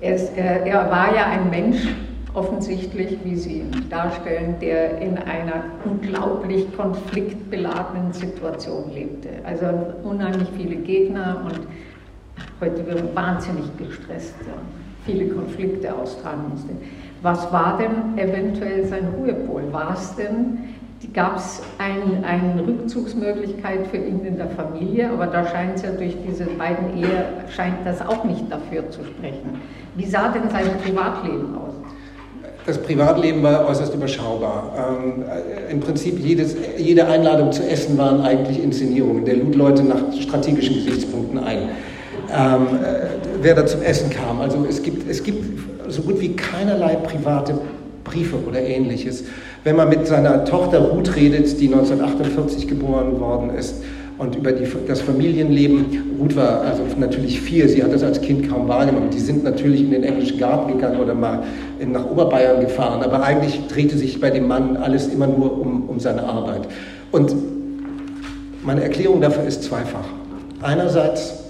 er, 0.00 0.14
ist, 0.14 0.32
er, 0.36 0.64
er, 0.66 0.90
war 0.90 1.14
ja 1.14 1.26
ein 1.26 1.50
Mensch, 1.50 1.86
offensichtlich, 2.32 3.18
wie 3.24 3.36
Sie 3.36 3.58
ihn 3.58 3.70
darstellen, 3.90 4.54
der 4.60 4.98
in 4.98 5.18
einer 5.18 5.64
unglaublich 5.84 6.66
konfliktbeladenen 6.76 8.12
Situation 8.12 8.92
lebte. 8.94 9.28
Also 9.44 9.66
unheimlich 10.04 10.48
viele 10.56 10.76
Gegner 10.76 11.44
und 11.44 11.60
heute 12.60 12.86
wird 12.86 13.14
wahnsinnig 13.14 13.64
gestresst, 13.76 14.34
viele 15.04 15.28
Konflikte 15.28 15.94
austragen 15.94 16.50
musste. 16.50 16.70
Was 17.22 17.52
war 17.52 17.78
denn 17.78 18.16
eventuell 18.16 18.86
sein 18.86 19.08
Ruhepol? 19.18 19.64
War 19.72 19.94
es 19.94 20.14
denn 20.14 20.58
gab 21.08 21.38
es 21.38 21.62
ein, 21.78 22.24
eine 22.24 22.66
Rückzugsmöglichkeit 22.66 23.86
für 23.86 23.96
ihn 23.96 24.24
in 24.24 24.36
der 24.36 24.50
Familie, 24.50 25.10
aber 25.10 25.26
da 25.26 25.46
scheint 25.46 25.76
es 25.76 25.82
ja 25.82 25.90
durch 25.92 26.14
diese 26.26 26.44
beiden 26.44 26.96
Ehe, 26.96 27.24
scheint 27.54 27.86
das 27.86 28.00
auch 28.02 28.24
nicht 28.24 28.44
dafür 28.50 28.90
zu 28.90 29.04
sprechen. 29.04 29.60
Wie 29.96 30.06
sah 30.06 30.28
denn 30.28 30.50
sein 30.50 30.66
Privatleben 30.84 31.56
aus? 31.56 31.74
Das 32.66 32.78
Privatleben 32.78 33.42
war 33.42 33.66
äußerst 33.66 33.94
überschaubar. 33.94 34.72
Ähm, 34.76 35.24
Im 35.70 35.80
Prinzip 35.80 36.18
jedes, 36.18 36.54
jede 36.76 37.06
Einladung 37.06 37.50
zu 37.52 37.66
essen 37.66 37.96
waren 37.96 38.20
eigentlich 38.20 38.62
Inszenierungen. 38.62 39.24
Der 39.24 39.36
lud 39.36 39.54
Leute 39.54 39.82
nach 39.82 40.12
strategischen 40.20 40.74
Gesichtspunkten 40.74 41.38
ein. 41.38 41.70
Ähm, 42.32 42.66
äh, 42.84 43.06
wer 43.40 43.54
da 43.54 43.64
zum 43.66 43.82
Essen 43.82 44.10
kam. 44.10 44.40
Also 44.40 44.64
es 44.68 44.82
gibt, 44.82 45.10
es 45.10 45.22
gibt 45.22 45.42
so 45.88 46.02
gut 46.02 46.20
wie 46.20 46.36
keinerlei 46.36 46.96
private 46.96 47.58
Briefe 48.04 48.36
oder 48.46 48.60
ähnliches. 48.60 49.24
Wenn 49.62 49.76
man 49.76 49.88
mit 49.88 50.06
seiner 50.06 50.44
Tochter 50.44 50.78
Ruth 50.78 51.16
redet, 51.16 51.60
die 51.60 51.66
1948 51.66 52.66
geboren 52.66 53.20
worden 53.20 53.50
ist, 53.50 53.74
und 54.20 54.36
über 54.36 54.52
die, 54.52 54.66
das 54.86 55.00
Familienleben. 55.00 56.18
Ruth 56.20 56.36
war 56.36 56.60
also 56.60 56.82
natürlich 56.98 57.40
vier, 57.40 57.70
sie 57.70 57.82
hat 57.82 57.90
das 57.90 58.02
als 58.02 58.20
Kind 58.20 58.50
kaum 58.50 58.68
wahrgenommen. 58.68 59.08
Die 59.08 59.18
sind 59.18 59.44
natürlich 59.44 59.80
in 59.80 59.92
den 59.92 60.04
englischen 60.04 60.38
Garten 60.38 60.74
gegangen 60.74 61.00
oder 61.00 61.14
mal 61.14 61.42
in, 61.78 61.92
nach 61.92 62.04
Oberbayern 62.04 62.60
gefahren, 62.60 63.02
aber 63.02 63.22
eigentlich 63.22 63.66
drehte 63.68 63.96
sich 63.96 64.20
bei 64.20 64.28
dem 64.28 64.46
Mann 64.46 64.76
alles 64.76 65.08
immer 65.08 65.26
nur 65.26 65.58
um, 65.58 65.88
um 65.88 65.98
seine 66.00 66.22
Arbeit. 66.24 66.68
Und 67.10 67.34
meine 68.62 68.82
Erklärung 68.82 69.22
dafür 69.22 69.44
ist 69.44 69.62
zweifach. 69.62 70.04
Einerseits, 70.60 71.42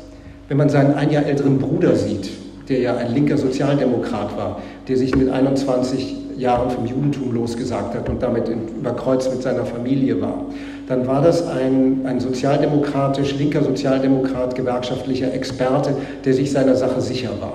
wenn 0.47 0.57
man 0.57 0.69
seinen 0.69 0.95
ein 0.95 1.11
Jahr 1.11 1.27
älteren 1.27 1.59
Bruder 1.59 1.97
sieht, 1.97 2.31
der 2.69 2.79
ja 2.79 2.97
ein 2.97 3.13
linker 3.13 3.37
Sozialdemokrat 3.37 4.37
war, 4.37 4.63
der 4.87 4.97
sich 4.97 5.17
mit 5.17 5.29
21 5.29 6.15
Jahren 6.41 6.71
vom 6.71 6.87
Judentum 6.87 7.33
losgesagt 7.35 7.95
hat 7.95 8.09
und 8.09 8.23
damit 8.23 8.49
in, 8.49 8.69
über 8.81 8.93
Kreuz 8.93 9.29
mit 9.31 9.43
seiner 9.43 9.65
Familie 9.65 10.21
war, 10.21 10.47
dann 10.89 11.07
war 11.07 11.23
das 11.23 11.47
ein, 11.47 12.01
ein 12.05 12.19
sozialdemokratisch, 12.19 13.37
linker 13.37 13.63
Sozialdemokrat, 13.63 14.57
gewerkschaftlicher 14.57 15.33
Experte, 15.33 15.95
der 16.25 16.35
sich 16.35 16.51
seiner 16.51 16.75
Sache 16.75 17.01
sicher 17.01 17.31
war. 17.41 17.53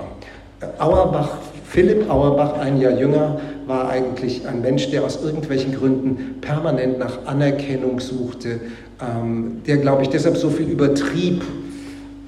Auerbach, 0.80 1.38
Philipp 1.68 2.10
Auerbach, 2.10 2.60
ein 2.60 2.80
Jahr 2.80 2.94
jünger, 2.94 3.40
war 3.68 3.90
eigentlich 3.90 4.48
ein 4.48 4.62
Mensch, 4.62 4.90
der 4.92 5.04
aus 5.04 5.20
irgendwelchen 5.22 5.74
Gründen 5.74 6.36
permanent 6.40 7.00
nach 7.00 7.26
Anerkennung 7.26 8.00
suchte, 8.00 8.62
ähm, 9.02 9.62
der, 9.68 9.78
glaube 9.78 10.04
ich, 10.04 10.10
deshalb 10.10 10.38
so 10.38 10.50
viel 10.50 10.68
übertrieb, 10.68 11.44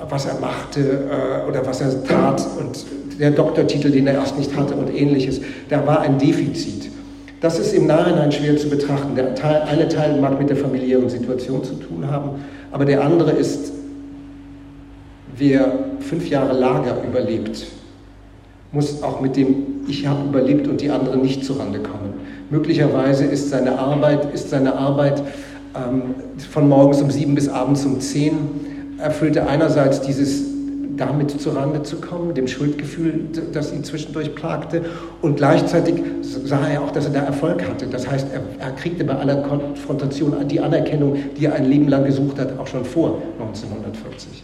was 0.10 0.26
er 0.26 0.40
machte 0.40 0.80
äh, 0.82 1.50
oder 1.50 1.66
was 1.66 1.82
er 1.82 2.04
tat 2.04 2.46
und 2.60 2.86
der 3.20 3.32
Doktortitel, 3.32 3.92
den 3.92 4.08
er 4.08 4.16
erst 4.16 4.38
nicht 4.38 4.56
hatte 4.56 4.76
und 4.76 4.94
ähnliches, 4.94 5.42
da 5.70 5.86
war 5.86 6.02
ein 6.02 6.18
Defizit. 6.18 6.90
Das 7.42 7.60
ist 7.60 7.74
im 7.74 7.86
Nachhinein 7.86 8.32
schwer 8.32 8.58
zu 8.58 8.70
betrachten. 8.70 9.16
Der 9.16 9.36
Teil, 9.36 9.62
eine 9.64 9.88
Teil 9.88 10.20
mag 10.20 10.40
mit 10.40 10.50
der 10.50 10.58
familiären 10.58 11.10
Situation 11.10 11.64
zu 11.64 11.76
tun 11.76 12.10
haben, 12.10 12.44
aber 12.72 12.86
der 12.86 13.04
andere 13.04 13.32
ist, 13.32 13.72
wer 15.38 15.72
fünf 16.00 16.30
Jahre 16.30 16.58
Lager 16.58 16.98
überlebt, 17.08 17.68
muss 18.72 19.02
auch 19.04 19.22
mit 19.22 19.36
dem 19.36 19.56
Ich 19.88 20.06
habe 20.06 20.28
überlebt 20.28 20.68
und 20.68 20.82
die 20.82 20.90
anderen 20.90 21.22
nicht 21.22 21.46
zurande 21.46 21.80
kommen. 21.80 22.14
Möglicherweise 22.50 23.24
ist 23.26 23.50
seine 23.50 23.80
Arbeit, 23.80 24.34
ist 24.34 24.50
seine 24.50 24.76
Arbeit 24.76 25.22
ähm, 25.76 26.16
von 26.52 26.68
morgens 26.68 27.02
um 27.02 27.10
sieben 27.10 27.36
bis 27.36 27.48
abends 27.48 27.86
um 27.86 28.00
zehn 28.02 28.34
erfüllte 29.00 29.48
einerseits 29.48 30.02
dieses 30.02 30.57
damit 30.98 31.40
zurande 31.40 31.84
zu 31.84 32.02
kommen, 32.02 32.34
dem 32.34 32.48
Schuldgefühl, 32.48 33.26
das 33.54 33.72
ihn 33.72 33.84
zwischendurch 33.84 34.36
plagte. 34.36 34.84
Und 35.22 35.38
gleichzeitig 35.38 35.96
sah 36.22 36.68
er 36.68 36.82
auch, 36.82 36.92
dass 36.92 37.06
er 37.06 37.12
da 37.12 37.22
Erfolg 37.22 37.64
hatte. 37.68 37.88
Das 37.88 38.10
heißt, 38.10 38.28
er, 38.34 38.42
er 38.60 38.72
kriegte 38.72 39.04
bei 39.04 39.16
aller 39.16 39.38
Konfrontation 39.44 40.36
die 40.48 40.60
Anerkennung, 40.60 41.18
die 41.38 41.46
er 41.46 41.56
ein 41.56 41.66
Leben 41.66 41.88
lang 41.88 42.06
gesucht 42.06 42.40
hat, 42.40 42.58
auch 42.60 42.68
schon 42.68 42.84
vor 42.84 43.22
1940. 43.40 44.44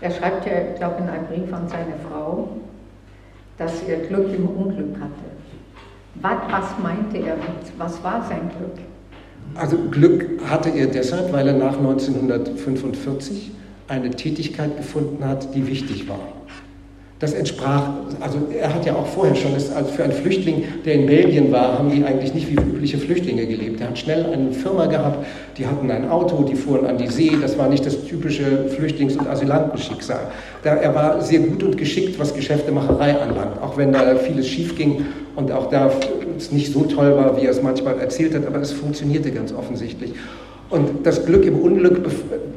Er 0.00 0.10
schreibt 0.10 0.46
ja, 0.46 0.52
ich 0.72 0.78
glaube, 0.78 1.02
in 1.02 1.08
einem 1.08 1.26
Brief 1.26 1.52
an 1.52 1.68
seine 1.68 1.94
Frau, 2.08 2.48
dass 3.58 3.82
er 3.82 3.98
Glück 3.98 4.32
im 4.34 4.48
Unglück 4.48 4.96
hatte. 4.98 5.30
Was, 6.14 6.38
was 6.50 6.82
meinte 6.82 7.18
er 7.18 7.36
mit, 7.36 7.78
was 7.78 8.02
war 8.02 8.24
sein 8.28 8.50
Glück? 8.56 8.78
Also 9.54 9.76
Glück 9.90 10.40
hatte 10.48 10.70
er 10.70 10.86
deshalb, 10.86 11.32
weil 11.32 11.48
er 11.48 11.54
nach 11.54 11.76
1945 11.76 13.52
eine 13.90 14.10
Tätigkeit 14.10 14.76
gefunden 14.76 15.24
hat, 15.24 15.54
die 15.54 15.66
wichtig 15.66 16.08
war. 16.08 16.20
Das 17.18 17.34
entsprach, 17.34 17.90
also 18.20 18.38
er 18.50 18.72
hat 18.74 18.86
ja 18.86 18.94
auch 18.94 19.06
vorher 19.06 19.34
schon, 19.34 19.52
das, 19.52 19.70
also 19.70 19.90
für 19.90 20.04
einen 20.04 20.12
Flüchtling, 20.12 20.64
der 20.86 20.94
in 20.94 21.06
Belgien 21.06 21.52
war, 21.52 21.78
haben 21.78 21.90
die 21.90 22.02
eigentlich 22.02 22.32
nicht 22.32 22.48
wie 22.48 22.54
übliche 22.54 22.96
Flüchtlinge 22.96 23.46
gelebt. 23.46 23.78
Er 23.82 23.88
hat 23.88 23.98
schnell 23.98 24.24
eine 24.32 24.52
Firma 24.52 24.86
gehabt, 24.86 25.26
die 25.58 25.66
hatten 25.66 25.90
ein 25.90 26.08
Auto, 26.08 26.44
die 26.44 26.54
fuhren 26.54 26.86
an 26.86 26.96
die 26.96 27.08
See, 27.08 27.32
das 27.38 27.58
war 27.58 27.68
nicht 27.68 27.84
das 27.84 28.06
typische 28.06 28.70
Flüchtlings- 28.70 29.18
und 29.18 29.28
Asylantenschicksal. 29.28 30.30
Da, 30.62 30.76
er 30.76 30.94
war 30.94 31.20
sehr 31.20 31.40
gut 31.40 31.62
und 31.62 31.76
geschickt, 31.76 32.18
was 32.18 32.32
Geschäftemacherei 32.32 33.20
anlangt, 33.20 33.60
auch 33.60 33.76
wenn 33.76 33.92
da 33.92 34.16
vieles 34.16 34.48
schief 34.48 34.74
ging 34.78 35.04
und 35.36 35.52
auch 35.52 35.68
da 35.68 35.90
es 36.38 36.52
nicht 36.52 36.72
so 36.72 36.84
toll 36.84 37.16
war, 37.16 37.36
wie 37.36 37.44
er 37.44 37.50
es 37.50 37.60
manchmal 37.60 37.98
erzählt 37.98 38.34
hat, 38.34 38.46
aber 38.46 38.60
es 38.60 38.72
funktionierte 38.72 39.30
ganz 39.30 39.52
offensichtlich. 39.52 40.14
Und 40.70 41.04
das 41.04 41.26
Glück 41.26 41.44
im 41.44 41.58
Unglück, 41.58 42.00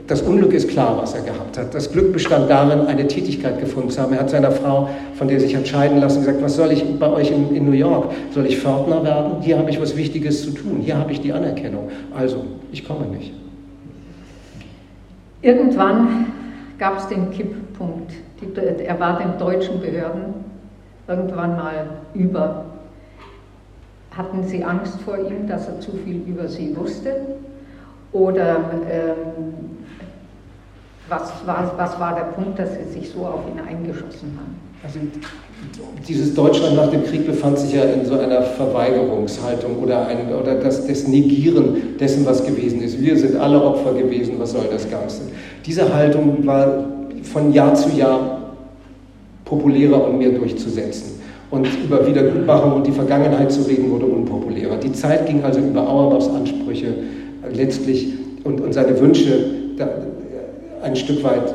das 0.06 0.22
Unglück 0.22 0.54
ist 0.54 0.70
klar, 0.70 0.98
was 1.02 1.16
er 1.16 1.24
gehabt 1.24 1.58
hat. 1.58 1.74
Das 1.74 1.92
Glück 1.92 2.14
bestand 2.14 2.48
darin, 2.48 2.82
eine 2.82 3.08
Tätigkeit 3.08 3.60
gefunden 3.60 3.90
zu 3.90 4.02
haben. 4.02 4.14
Er 4.14 4.20
hat 4.20 4.30
seiner 4.30 4.52
Frau, 4.52 4.88
von 5.16 5.28
der 5.28 5.38
er 5.38 5.42
sich 5.42 5.56
entscheiden 5.56 6.00
lassen, 6.00 6.20
gesagt, 6.20 6.42
was 6.42 6.56
soll 6.56 6.72
ich 6.72 6.84
bei 7.00 7.10
euch 7.10 7.32
in, 7.32 7.56
in 7.56 7.66
New 7.66 7.72
York? 7.72 8.12
Soll 8.32 8.46
ich 8.46 8.60
Pförtner 8.60 9.04
werden? 9.04 9.42
Hier 9.42 9.58
habe 9.58 9.72
ich 9.72 9.82
was 9.82 9.98
Wichtiges 9.98 10.44
zu 10.44 10.52
tun. 10.52 10.82
Hier 10.82 10.98
habe 10.98 11.12
ich 11.12 11.22
die 11.22 11.34
Anerkennung. 11.34 11.90
Also, 12.16 12.46
ich 12.72 12.88
komme 12.88 13.08
nicht. 13.08 13.34
Irgendwann 15.42 16.28
gab 16.78 17.00
es 17.00 17.08
den 17.08 17.32
Kipppunkt. 17.32 18.12
Er 18.86 19.00
war 19.00 19.18
den 19.18 19.40
deutschen 19.40 19.80
Behörden 19.80 20.36
irgendwann 21.08 21.56
mal 21.56 21.88
über. 22.14 22.66
Hatten 24.16 24.44
Sie 24.44 24.64
Angst 24.64 25.02
vor 25.02 25.18
ihm, 25.18 25.48
dass 25.48 25.68
er 25.68 25.80
zu 25.80 25.92
viel 26.06 26.22
über 26.28 26.48
Sie 26.48 26.76
wusste? 26.78 27.16
Oder 28.14 28.58
ähm, 28.90 29.54
was, 31.10 31.34
war, 31.46 31.74
was 31.78 32.00
war 32.00 32.16
der 32.16 32.26
Punkt, 32.26 32.60
dass 32.60 32.70
Sie 32.76 33.00
sich 33.00 33.10
so 33.10 33.26
auf 33.26 33.42
ihn 33.52 33.60
eingeschossen 33.60 34.38
haben? 34.38 34.56
Also 34.84 35.00
dieses 36.08 36.34
Deutschland 36.34 36.76
nach 36.76 36.90
dem 36.90 37.04
Krieg 37.06 37.26
befand 37.26 37.58
sich 37.58 37.74
ja 37.74 37.84
in 37.84 38.06
so 38.06 38.20
einer 38.20 38.42
Verweigerungshaltung 38.42 39.78
oder, 39.82 40.06
ein, 40.08 40.34
oder 40.34 40.56
das, 40.56 40.86
das 40.86 41.08
Negieren 41.08 41.98
dessen, 42.00 42.26
was 42.26 42.46
gewesen 42.46 42.82
ist. 42.82 43.02
Wir 43.02 43.18
sind 43.18 43.38
alle 43.38 43.62
Opfer 43.64 43.94
gewesen, 43.94 44.36
was 44.38 44.52
soll 44.52 44.66
das 44.70 44.90
Ganze? 44.90 45.22
Diese 45.66 45.94
Haltung 45.94 46.46
war 46.46 46.86
von 47.24 47.54
Jahr 47.54 47.74
zu 47.76 47.90
Jahr 47.90 48.42
populärer 49.46 50.06
und 50.06 50.18
mehr 50.18 50.32
durchzusetzen. 50.32 51.22
Und 51.50 51.68
über 51.84 52.06
Wiedergutmachung 52.06 52.74
und 52.74 52.88
die 52.88 52.92
Vergangenheit 52.92 53.52
zu 53.52 53.62
reden, 53.62 53.92
wurde 53.92 54.06
unpopulärer. 54.06 54.76
Die 54.78 54.92
Zeit 54.92 55.28
ging 55.28 55.44
also 55.44 55.60
über 55.60 55.88
Auerbachs 55.88 56.28
Ansprüche 56.28 56.96
letztlich 57.56 58.14
und, 58.44 58.62
und 58.62 58.74
seine 58.74 59.00
Wünsche 59.00 59.46
da, 59.78 59.90
ein 60.82 60.96
Stück 60.96 61.24
weit 61.24 61.54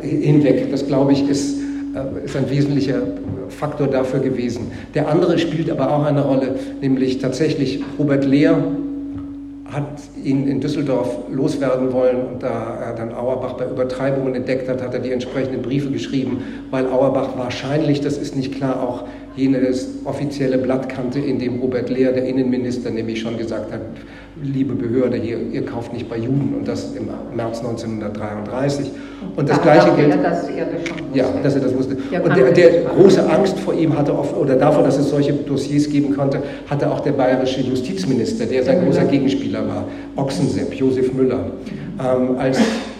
hinweg. 0.00 0.70
Das, 0.70 0.86
glaube 0.86 1.12
ich, 1.12 1.28
ist, 1.28 1.58
äh, 1.94 2.24
ist 2.24 2.36
ein 2.36 2.48
wesentlicher 2.48 3.02
Faktor 3.48 3.88
dafür 3.88 4.20
gewesen. 4.20 4.70
Der 4.94 5.08
andere 5.08 5.38
spielt 5.38 5.70
aber 5.70 5.92
auch 5.92 6.04
eine 6.04 6.22
Rolle, 6.22 6.54
nämlich 6.80 7.18
tatsächlich 7.18 7.80
Robert 7.98 8.24
Lehr 8.24 8.62
hat 9.70 10.00
ihn 10.24 10.48
in 10.48 10.60
Düsseldorf 10.60 11.18
loswerden 11.30 11.92
wollen 11.92 12.16
und 12.26 12.42
da 12.42 12.78
er 12.80 12.94
dann 12.94 13.12
Auerbach 13.12 13.54
bei 13.54 13.66
Übertreibungen 13.66 14.34
entdeckt 14.34 14.66
hat, 14.66 14.82
hat 14.82 14.94
er 14.94 15.00
die 15.00 15.12
entsprechenden 15.12 15.60
Briefe 15.60 15.90
geschrieben, 15.90 16.42
weil 16.70 16.86
Auerbach 16.86 17.36
wahrscheinlich, 17.36 18.00
das 18.00 18.16
ist 18.16 18.34
nicht 18.34 18.54
klar, 18.54 18.82
auch 18.82 19.04
jenes 19.38 19.88
offizielle 20.04 20.58
Blatt 20.58 20.88
kannte, 20.88 21.18
in 21.20 21.38
dem 21.38 21.60
Robert 21.60 21.88
Lehr, 21.88 22.12
der 22.12 22.24
Innenminister, 22.24 22.90
nämlich 22.90 23.20
schon 23.20 23.38
gesagt 23.38 23.72
hat, 23.72 23.80
liebe 24.42 24.74
Behörde, 24.74 25.16
hier, 25.16 25.38
ihr 25.52 25.64
kauft 25.64 25.92
nicht 25.92 26.08
bei 26.08 26.16
Juden 26.16 26.54
und 26.56 26.68
das 26.68 26.94
im 26.94 27.08
März 27.34 27.58
1933. 27.58 28.90
Und 29.36 29.48
das 29.48 29.56
da 29.56 29.62
Gleiche 29.62 29.90
gilt. 29.96 30.10
Er, 30.10 30.16
dass 30.18 30.48
er 30.48 30.66
das 30.66 30.88
schon. 30.88 30.96
Ja, 31.14 31.26
dass 31.42 31.54
er 31.54 31.60
das 31.60 31.76
wusste. 31.76 31.96
Der 32.10 32.24
und 32.24 32.36
der, 32.36 32.52
der 32.52 32.84
große 32.84 33.28
Angst 33.28 33.58
vor 33.60 33.74
ihm 33.74 33.96
hatte, 33.96 34.16
oft, 34.16 34.36
oder 34.36 34.56
davor, 34.56 34.82
dass 34.84 34.98
es 34.98 35.10
solche 35.10 35.32
Dossiers 35.32 35.88
geben 35.88 36.14
konnte, 36.16 36.42
hatte 36.68 36.90
auch 36.90 37.00
der 37.00 37.12
bayerische 37.12 37.60
Justizminister, 37.60 38.46
der 38.46 38.62
sein 38.64 38.84
großer 38.84 39.04
Gegenspieler 39.04 39.66
war, 39.66 39.84
Ochsensepp, 40.16 40.74
Josef 40.74 41.12
Müller. 41.12 41.52
Ähm, 41.98 42.38
als 42.38 42.58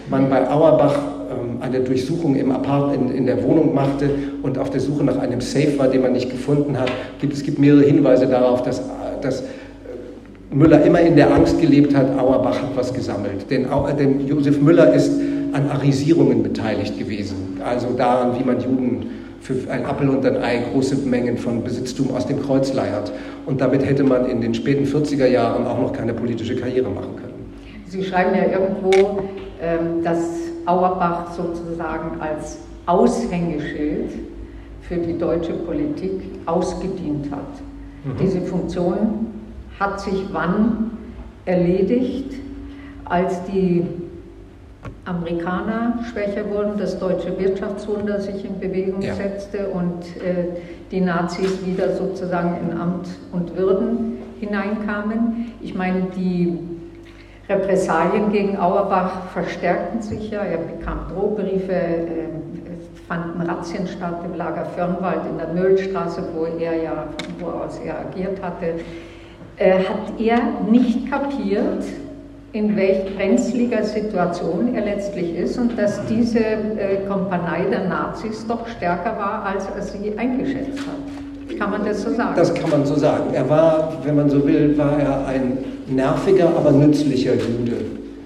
man 0.09 0.29
bei 0.29 0.49
Auerbach 0.49 1.18
eine 1.59 1.79
Durchsuchung 1.81 2.35
im 2.35 2.51
Apart 2.51 2.95
in, 2.95 3.25
der 3.25 3.43
Wohnung 3.43 3.73
machte 3.73 4.09
und 4.41 4.57
auf 4.57 4.69
der 4.69 4.79
Suche 4.79 5.03
nach 5.03 5.17
einem 5.17 5.41
Safe 5.41 5.77
war, 5.77 5.87
den 5.87 6.01
man 6.01 6.13
nicht 6.13 6.29
gefunden 6.29 6.79
hat, 6.79 6.91
es 7.31 7.43
gibt 7.43 7.59
mehrere 7.59 7.83
Hinweise 7.83 8.27
darauf, 8.27 8.63
dass, 8.63 8.81
dass 9.21 9.43
Müller 10.51 10.83
immer 10.83 10.99
in 11.01 11.15
der 11.15 11.33
Angst 11.33 11.59
gelebt 11.61 11.95
hat, 11.95 12.17
Auerbach 12.17 12.61
hat 12.61 12.75
was 12.75 12.93
gesammelt. 12.93 13.49
Denn, 13.49 13.67
denn 13.99 14.27
Josef 14.27 14.59
Müller 14.59 14.93
ist 14.93 15.11
an 15.51 15.69
Arisierungen 15.69 16.43
beteiligt 16.43 16.97
gewesen, 16.97 17.59
also 17.63 17.89
daran, 17.97 18.39
wie 18.39 18.43
man 18.43 18.59
Juden 18.59 19.07
für 19.41 19.55
ein 19.69 19.85
Appel 19.85 20.09
und 20.09 20.25
ein 20.25 20.37
Ei 20.37 20.61
große 20.71 20.95
Mengen 20.97 21.37
von 21.37 21.63
Besitztum 21.63 22.13
aus 22.15 22.27
dem 22.27 22.41
Kreuz 22.41 22.73
leiert. 22.73 23.11
Und 23.45 23.61
damit 23.61 23.85
hätte 23.85 24.03
man 24.03 24.25
in 24.25 24.41
den 24.41 24.53
späten 24.53 24.85
40er 24.85 25.27
Jahren 25.27 25.65
auch 25.65 25.79
noch 25.79 25.93
keine 25.93 26.13
politische 26.13 26.55
Karriere 26.55 26.89
machen 26.89 27.15
können. 27.15 27.53
Sie 27.87 28.03
schreiben 28.03 28.31
ja 28.35 28.43
irgendwo, 28.51 29.21
ähm, 29.61 30.03
dass 30.03 30.48
Auerbach 30.69 31.31
sozusagen 31.31 32.21
als 32.21 32.59
Aushängeschild 32.85 34.11
für 34.81 34.97
die 34.97 35.17
deutsche 35.17 35.53
Politik 35.53 36.21
ausgedient 36.45 37.31
hat. 37.31 37.39
Mhm. 38.03 38.17
Diese 38.21 38.41
Funktion 38.41 39.27
hat 39.79 39.99
sich 39.99 40.25
wann 40.31 40.91
erledigt, 41.45 42.35
als 43.05 43.43
die 43.45 43.85
Amerikaner 45.05 45.99
schwächer 46.11 46.49
wurden, 46.49 46.77
das 46.77 46.99
deutsche 46.99 47.37
Wirtschaftswunder 47.39 48.21
sich 48.21 48.45
in 48.45 48.59
Bewegung 48.59 49.01
ja. 49.01 49.15
setzte 49.15 49.67
und 49.69 50.03
äh, 50.23 50.59
die 50.91 51.01
Nazis 51.01 51.65
wieder 51.65 51.95
sozusagen 51.95 52.57
in 52.61 52.77
Amt 52.77 53.07
und 53.31 53.57
Würden 53.57 54.17
hineinkamen. 54.39 55.51
Ich 55.61 55.75
meine, 55.75 56.07
die 56.15 56.57
Repressalien 57.49 58.31
gegen 58.31 58.57
Auerbach 58.57 59.29
verstärkten 59.33 60.01
sich 60.01 60.29
ja. 60.29 60.41
Er 60.41 60.59
bekam 60.59 61.07
Drohbriefe, 61.13 61.73
äh, 61.73 62.05
es 62.67 63.01
fanden 63.07 63.41
Razzien 63.41 63.87
statt 63.87 64.21
im 64.23 64.37
Lager 64.37 64.65
Fürnwald 64.65 65.21
in 65.29 65.37
der 65.37 65.47
Möllstraße, 65.47 66.23
wo 66.35 66.45
er 66.45 66.75
ja, 66.81 67.05
wo 67.39 67.47
aus 67.47 67.79
er 67.83 67.99
agiert 67.99 68.41
hatte 68.41 68.75
äh, 69.59 69.79
hat 69.79 70.19
er 70.19 70.39
nicht 70.71 71.09
kapiert, 71.09 71.83
in 72.51 72.75
welch 72.75 73.15
brenzliger 73.15 73.83
Situation 73.83 74.73
er 74.73 74.85
letztlich 74.85 75.35
ist 75.35 75.57
und 75.59 75.77
dass 75.77 76.03
diese 76.07 76.39
äh, 76.39 77.05
Kompanie 77.07 77.69
der 77.69 77.87
Nazis 77.87 78.47
doch 78.47 78.67
stärker 78.67 79.15
war, 79.17 79.45
als 79.45 79.67
er 79.75 79.81
sie 79.83 80.17
eingeschätzt 80.17 80.79
hat. 80.79 81.59
Kann 81.59 81.71
man 81.71 81.85
das 81.85 82.01
so 82.01 82.11
sagen? 82.11 82.33
Das 82.35 82.53
kann 82.53 82.69
man 82.69 82.85
so 82.85 82.95
sagen. 82.95 83.33
Er 83.33 83.47
war, 83.49 83.93
wenn 84.03 84.15
man 84.15 84.29
so 84.29 84.45
will, 84.47 84.77
war 84.77 84.97
er 84.97 85.27
ein 85.27 85.57
nerviger, 85.91 86.49
aber 86.55 86.71
nützlicher 86.71 87.33
Jude. 87.33 87.77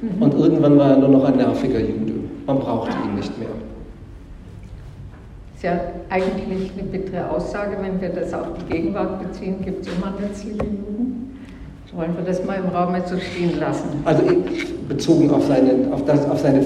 Mhm. 0.02 0.22
Und 0.22 0.34
irgendwann 0.34 0.78
war 0.78 0.92
er 0.92 0.98
nur 0.98 1.10
noch 1.10 1.26
ein 1.26 1.38
nerviger 1.38 1.80
Jude. 1.80 2.14
Man 2.46 2.60
brauchte 2.60 2.96
ihn 3.06 3.16
nicht 3.16 3.38
mehr. 3.40 3.50
Das 5.54 5.58
ist 5.58 5.64
ja 5.64 5.80
eigentlich 6.10 6.72
eine 6.78 6.84
bittere 6.84 7.30
Aussage, 7.30 7.78
wenn 7.82 8.02
wir 8.02 8.10
das 8.10 8.34
auf 8.34 8.48
die 8.60 8.74
Gegenwart 8.74 9.22
beziehen, 9.22 9.56
gibt 9.64 9.86
es 9.86 9.94
immer 9.94 10.14
nützliche 10.20 10.58
Juden. 10.58 11.40
Wollen 11.96 12.16
wir 12.18 12.26
das 12.26 12.44
mal 12.44 12.56
im 12.56 12.70
Raum 12.76 12.96
so 13.06 13.16
stehen 13.20 13.60
lassen? 13.60 13.88
Also 14.04 14.24
bezogen 14.90 15.30
auf 15.30 15.46
seine, 15.46 15.94
auf 15.94 16.04
das, 16.06 16.28
auf 16.28 16.40
seine 16.40 16.66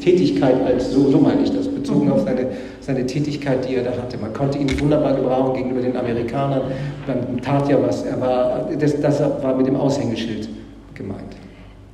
Tätigkeit 0.00 0.64
als, 0.64 0.92
so, 0.92 1.10
so 1.10 1.18
meine 1.18 1.42
ich 1.42 1.52
das, 1.52 1.68
bezogen 1.68 2.06
mhm. 2.06 2.12
auf 2.12 2.22
seine, 2.22 2.46
seine 2.82 3.06
Tätigkeit, 3.06 3.68
die 3.68 3.76
er 3.76 3.84
da 3.84 3.90
hatte. 3.90 4.18
Man 4.18 4.32
konnte 4.32 4.58
ihn 4.58 4.68
wunderbar 4.80 5.14
gebrauchen 5.14 5.54
gegenüber 5.54 5.80
den 5.80 5.96
Amerikanern. 5.96 6.62
Man 7.06 7.40
tat 7.40 7.68
ja 7.68 7.80
was. 7.82 8.04
Er 8.04 8.20
war, 8.20 8.68
das, 8.78 9.00
das 9.00 9.20
war 9.20 9.54
mit 9.56 9.66
dem 9.66 9.76
Aushängeschild 9.76 10.48
gemeint. 10.94 11.36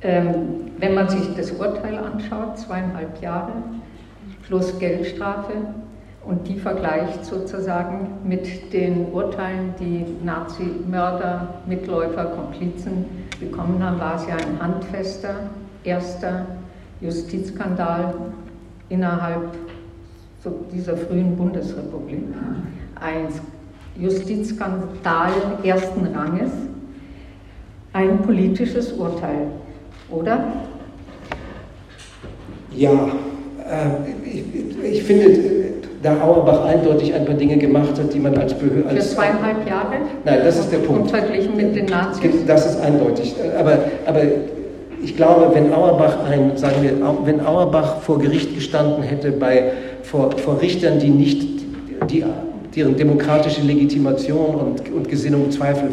Ähm, 0.01 0.71
wenn 0.79 0.93
man 0.95 1.09
sich 1.09 1.33
das 1.35 1.51
Urteil 1.51 1.97
anschaut, 1.97 2.57
zweieinhalb 2.57 3.21
Jahre 3.21 3.51
plus 4.47 4.77
Geldstrafe, 4.79 5.53
und 6.25 6.47
die 6.47 6.59
vergleicht 6.59 7.25
sozusagen 7.25 8.07
mit 8.23 8.73
den 8.73 9.07
Urteilen, 9.11 9.73
die 9.79 10.05
Nazi-Mörder, 10.23 11.61
Mitläufer, 11.65 12.25
Komplizen 12.25 13.05
bekommen 13.39 13.81
haben, 13.83 13.99
war 13.99 14.15
es 14.15 14.27
ja 14.27 14.35
ein 14.35 14.61
handfester 14.61 15.35
erster 15.83 16.45
Justizskandal 17.01 18.13
innerhalb 18.89 19.55
dieser 20.73 20.95
frühen 20.95 21.35
Bundesrepublik. 21.35 22.23
Ein 22.99 23.27
Justizskandal 23.97 25.31
ersten 25.63 26.05
Ranges, 26.15 26.51
ein 27.93 28.19
politisches 28.19 28.93
Urteil, 28.93 29.47
oder? 30.09 30.43
Ja, 32.75 32.91
äh, 32.91 34.27
ich, 34.27 34.43
ich 34.83 35.03
finde, 35.03 35.39
da 36.01 36.21
Auerbach 36.21 36.63
eindeutig 36.65 37.13
ein 37.13 37.25
paar 37.25 37.35
Dinge 37.35 37.57
gemacht 37.57 37.99
hat, 37.99 38.13
die 38.13 38.19
man 38.19 38.37
als 38.37 38.53
Behörde... 38.53 38.95
Für 38.95 38.99
zweieinhalb 38.99 39.67
Jahre? 39.67 39.95
Nein, 40.23 40.39
das 40.45 40.59
ist 40.59 40.71
der 40.71 40.77
Punkt. 40.77 41.01
Und 41.01 41.09
verglichen 41.09 41.57
mit 41.57 41.75
den 41.75 41.85
Nazis? 41.87 42.45
Das 42.47 42.65
ist 42.65 42.79
eindeutig. 42.81 43.35
Aber, 43.57 43.79
aber 44.05 44.21
ich 45.03 45.15
glaube, 45.15 45.53
wenn 45.53 45.73
Auerbach 45.73 46.25
ein, 46.25 46.55
sagen 46.55 46.81
wir, 46.81 46.91
wenn 47.25 47.45
Auerbach 47.45 47.97
vor 48.01 48.19
Gericht 48.19 48.55
gestanden 48.55 49.03
hätte 49.03 49.31
bei, 49.31 49.71
vor, 50.09 50.31
vor 50.37 50.61
Richtern, 50.61 50.99
die 50.99 51.09
nicht, 51.09 51.47
die, 52.09 52.23
deren 52.75 52.95
demokratische 52.95 53.61
Legitimation 53.61 54.55
und, 54.55 54.89
und 54.91 55.09
Gesinnung 55.09 55.51
Zweifel 55.51 55.91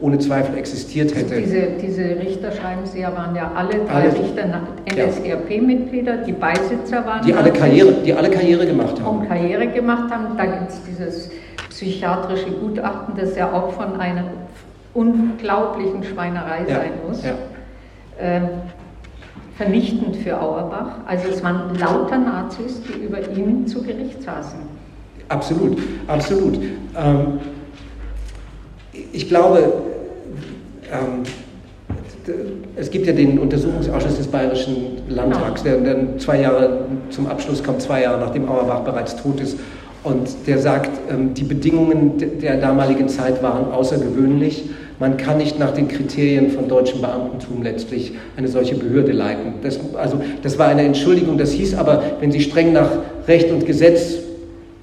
ohne 0.00 0.18
Zweifel 0.18 0.58
existiert 0.58 1.14
hätte. 1.14 1.40
Diese, 1.40 1.68
diese 1.80 2.02
Richter, 2.20 2.52
schreiben 2.52 2.84
Sie 2.84 3.00
ja, 3.00 3.14
waren 3.16 3.34
ja 3.34 3.52
alle 3.54 3.84
drei 3.86 3.94
alle, 3.94 4.12
Richter 4.12 4.60
NSDAP-Mitglieder, 4.86 6.18
die 6.18 6.32
Beisitzer 6.32 7.06
waren. 7.06 7.24
Die 7.24 7.32
alle, 7.32 7.50
Karriere, 7.52 7.92
die 8.04 8.12
alle 8.12 8.28
Karriere 8.28 8.66
gemacht 8.66 9.00
haben. 9.00 9.20
Und 9.20 9.28
Karriere 9.28 9.68
gemacht 9.68 10.12
haben. 10.12 10.36
Da 10.36 10.44
gibt 10.44 10.70
es 10.70 10.80
dieses 10.84 11.30
psychiatrische 11.70 12.50
Gutachten, 12.50 13.14
das 13.16 13.36
ja 13.36 13.50
auch 13.52 13.72
von 13.72 13.98
einer 13.98 14.24
unglaublichen 14.92 16.04
Schweinerei 16.04 16.64
ja, 16.68 16.76
sein 16.76 16.90
muss. 17.06 17.22
Ja. 17.24 17.32
Ähm, 18.20 18.48
vernichtend 19.56 20.16
für 20.16 20.40
Auerbach. 20.40 20.98
Also 21.06 21.28
es 21.28 21.42
waren 21.42 21.74
lauter 21.78 22.18
Nazis, 22.18 22.80
die 22.82 23.04
über 23.04 23.18
ihn 23.36 23.66
zu 23.66 23.82
Gericht 23.82 24.22
saßen. 24.22 24.58
Absolut, 25.28 25.78
absolut. 26.06 26.54
Ähm, 26.96 27.40
ich 29.12 29.28
glaube, 29.28 29.72
ähm, 30.92 31.22
es 32.76 32.90
gibt 32.90 33.06
ja 33.06 33.12
den 33.12 33.38
Untersuchungsausschuss 33.38 34.16
des 34.16 34.26
Bayerischen 34.26 35.02
Landtags, 35.08 35.62
der 35.62 35.78
dann 35.78 36.18
zwei 36.18 36.40
Jahre 36.40 36.86
zum 37.10 37.26
Abschluss 37.26 37.62
kommt, 37.62 37.82
zwei 37.82 38.02
Jahre 38.02 38.18
nachdem 38.18 38.48
Auerbach 38.48 38.80
bereits 38.80 39.16
tot 39.16 39.40
ist. 39.40 39.58
Und 40.02 40.28
der 40.46 40.58
sagt, 40.58 40.90
ähm, 41.10 41.32
die 41.34 41.44
Bedingungen 41.44 42.40
der 42.40 42.58
damaligen 42.58 43.08
Zeit 43.08 43.42
waren 43.42 43.72
außergewöhnlich. 43.72 44.64
Man 44.98 45.16
kann 45.16 45.38
nicht 45.38 45.58
nach 45.58 45.72
den 45.72 45.88
Kriterien 45.88 46.50
von 46.50 46.68
deutschem 46.68 47.00
Beamtentum 47.00 47.62
letztlich 47.62 48.12
eine 48.36 48.48
solche 48.48 48.76
Behörde 48.76 49.12
leiten. 49.12 49.54
Das, 49.62 49.78
also, 49.94 50.20
das 50.42 50.58
war 50.58 50.68
eine 50.68 50.82
Entschuldigung. 50.82 51.36
Das 51.36 51.52
hieß 51.52 51.74
aber, 51.74 52.02
wenn 52.20 52.30
Sie 52.30 52.40
streng 52.40 52.72
nach 52.72 52.90
Recht 53.26 53.50
und 53.50 53.66
Gesetz 53.66 54.24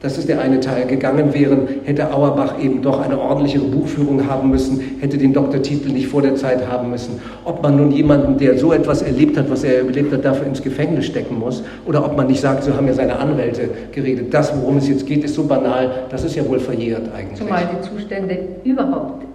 das 0.01 0.17
ist 0.17 0.27
der 0.27 0.41
eine 0.41 0.59
Teil. 0.59 0.87
Gegangen 0.87 1.31
wären, 1.31 1.67
hätte 1.83 2.11
Auerbach 2.11 2.59
eben 2.59 2.81
doch 2.81 3.01
eine 3.01 3.19
ordentlichere 3.19 3.65
Buchführung 3.65 4.27
haben 4.27 4.49
müssen, 4.49 4.97
hätte 4.99 5.19
den 5.19 5.31
Doktortitel 5.31 5.89
nicht 5.91 6.07
vor 6.07 6.23
der 6.23 6.35
Zeit 6.35 6.67
haben 6.67 6.89
müssen. 6.89 7.21
Ob 7.45 7.61
man 7.61 7.77
nun 7.77 7.91
jemanden, 7.91 8.39
der 8.39 8.57
so 8.57 8.73
etwas 8.73 9.03
erlebt 9.03 9.37
hat, 9.37 9.51
was 9.51 9.63
er 9.63 9.77
erlebt 9.77 10.11
hat, 10.11 10.25
dafür 10.25 10.47
ins 10.47 10.63
Gefängnis 10.63 11.05
stecken 11.05 11.37
muss, 11.37 11.63
oder 11.85 12.03
ob 12.03 12.17
man 12.17 12.25
nicht 12.25 12.41
sagt, 12.41 12.63
so 12.63 12.75
haben 12.75 12.87
ja 12.87 12.93
seine 12.93 13.19
Anwälte 13.19 13.69
geredet. 13.91 14.33
Das, 14.33 14.51
worum 14.59 14.77
es 14.77 14.89
jetzt 14.89 15.05
geht, 15.05 15.23
ist 15.23 15.35
so 15.35 15.43
banal, 15.43 16.05
das 16.09 16.23
ist 16.23 16.35
ja 16.35 16.47
wohl 16.49 16.59
verjährt 16.59 17.03
eigentlich. 17.15 17.37
Zumal 17.37 17.69
die 17.71 17.87
Zustände 17.87 18.39
überhaupt 18.63 19.30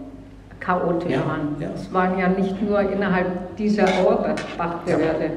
chaotisch 0.66 1.12
ja, 1.12 1.18
waren. 1.18 1.56
Ja. 1.60 1.68
Es 1.74 1.92
waren 1.92 2.18
ja 2.18 2.28
nicht 2.28 2.60
nur 2.62 2.80
innerhalb 2.80 3.56
dieser 3.56 3.84
Auerbach-Behörde 3.84 5.24
ja. 5.24 5.30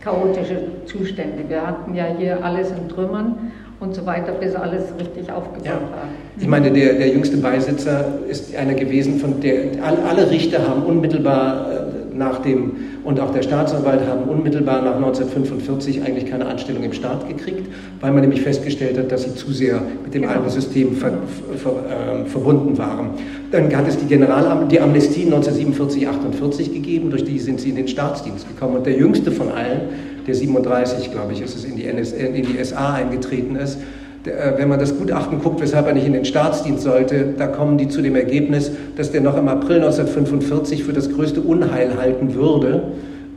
chaotische 0.00 0.56
Zustände. 0.86 1.44
Wir 1.48 1.66
hatten 1.66 1.94
ja 1.94 2.06
hier 2.16 2.42
alles 2.42 2.70
in 2.70 2.88
Trümmern 2.88 3.52
und 3.80 3.94
so 3.94 4.04
weiter, 4.06 4.32
bis 4.32 4.54
alles 4.54 4.84
richtig 4.98 5.30
aufgebaut 5.30 5.66
ja. 5.66 5.72
war. 5.72 6.08
Ich 6.40 6.46
meine, 6.46 6.72
der, 6.72 6.94
der 6.94 7.08
jüngste 7.08 7.36
Beisitzer 7.36 8.18
ist 8.28 8.56
einer 8.56 8.74
gewesen, 8.74 9.18
von 9.20 9.40
der 9.40 9.66
alle 9.82 10.30
Richter 10.30 10.66
haben 10.66 10.82
unmittelbar 10.82 11.66
äh, 11.70 12.16
nach 12.16 12.40
dem, 12.40 12.72
und 13.04 13.20
auch 13.20 13.30
der 13.30 13.42
Staatsanwalt 13.42 14.00
haben 14.06 14.24
unmittelbar 14.24 14.82
nach 14.82 14.96
1945 14.96 16.02
eigentlich 16.02 16.26
keine 16.26 16.46
Anstellung 16.46 16.82
im 16.82 16.92
Staat 16.92 17.28
gekriegt, 17.28 17.70
weil 18.00 18.12
man 18.12 18.22
nämlich 18.22 18.42
festgestellt 18.42 18.98
hat, 18.98 19.12
dass 19.12 19.22
sie 19.22 19.34
zu 19.34 19.52
sehr 19.52 19.80
mit 20.02 20.14
dem 20.14 20.22
genau. 20.22 20.34
alten 20.34 20.50
System 20.50 20.96
ver, 20.96 21.12
ver, 21.56 21.70
äh, 21.70 22.24
verbunden 22.24 22.76
waren. 22.76 23.10
Dann 23.50 23.74
hat 23.74 23.88
es 23.88 23.96
die 23.96 24.06
General 24.06 24.66
die 24.70 24.80
Amnestie 24.80 25.24
1947, 25.24 26.06
48 26.06 26.72
gegeben, 26.72 27.10
durch 27.10 27.24
die 27.24 27.38
sind 27.38 27.60
sie 27.60 27.70
in 27.70 27.76
den 27.76 27.88
Staatsdienst 27.88 28.46
gekommen. 28.46 28.76
Und 28.76 28.86
der 28.86 28.94
jüngste 28.94 29.32
von 29.32 29.50
allen, 29.50 29.80
der 30.26 30.34
37, 30.34 31.10
glaube 31.10 31.32
ich, 31.32 31.40
ist 31.40 31.56
es 31.56 31.64
in 31.64 31.76
die, 31.76 31.86
NS, 31.86 32.12
in 32.12 32.34
die 32.34 32.62
SA 32.62 32.94
eingetreten 32.94 33.56
ist. 33.56 33.78
Äh, 34.24 34.58
wenn 34.58 34.68
man 34.68 34.78
das 34.78 34.98
Gutachten 34.98 35.40
guckt, 35.40 35.60
weshalb 35.60 35.86
er 35.86 35.94
nicht 35.94 36.06
in 36.06 36.12
den 36.12 36.26
Staatsdienst 36.26 36.82
sollte, 36.82 37.34
da 37.38 37.46
kommen 37.46 37.78
die 37.78 37.88
zu 37.88 38.02
dem 38.02 38.16
Ergebnis, 38.16 38.70
dass 38.96 39.12
der 39.12 39.22
noch 39.22 39.36
im 39.38 39.48
April 39.48 39.76
1945 39.76 40.84
für 40.84 40.92
das 40.92 41.10
größte 41.10 41.40
Unheil 41.40 41.96
halten 41.96 42.34
würde, 42.34 42.82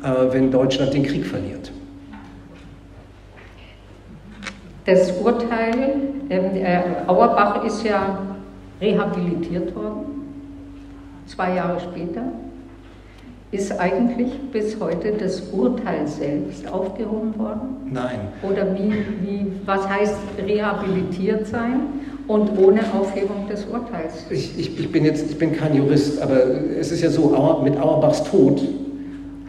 äh, 0.04 0.34
wenn 0.34 0.52
Deutschland 0.52 0.94
den 0.94 1.04
Krieg 1.04 1.26
verliert. 1.26 1.72
Das 4.86 5.14
Urteil, 5.24 5.94
ähm, 6.30 6.56
äh, 6.56 6.80
Auerbach 7.08 7.64
ist 7.64 7.86
ja 7.86 8.18
rehabilitiert 8.82 9.76
worden, 9.76 10.06
zwei 11.28 11.56
Jahre 11.56 11.80
später. 11.80 12.24
Ist 13.52 13.78
eigentlich 13.80 14.32
bis 14.54 14.80
heute 14.80 15.12
das 15.12 15.42
Urteil 15.52 16.08
selbst 16.08 16.72
aufgehoben 16.72 17.38
worden? 17.38 17.92
Nein. 17.92 18.20
Oder 18.42 18.74
wie, 18.76 18.94
wie, 19.22 19.52
was 19.66 19.88
heißt 19.90 20.16
rehabilitiert 20.38 21.48
sein 21.48 21.82
und 22.28 22.58
ohne 22.58 22.80
Aufhebung 22.94 23.50
des 23.50 23.66
Urteils? 23.66 24.26
Ich, 24.30 24.58
ich, 24.58 24.80
ich, 24.80 24.92
bin 24.92 25.04
jetzt, 25.04 25.30
ich 25.32 25.38
bin 25.38 25.52
kein 25.52 25.76
Jurist, 25.76 26.22
aber 26.22 26.46
es 26.80 26.94
ist 26.94 27.02
ja 27.02 27.10
so, 27.10 27.60
mit 27.62 27.78
Auerbachs 27.78 28.24
Tod 28.24 28.62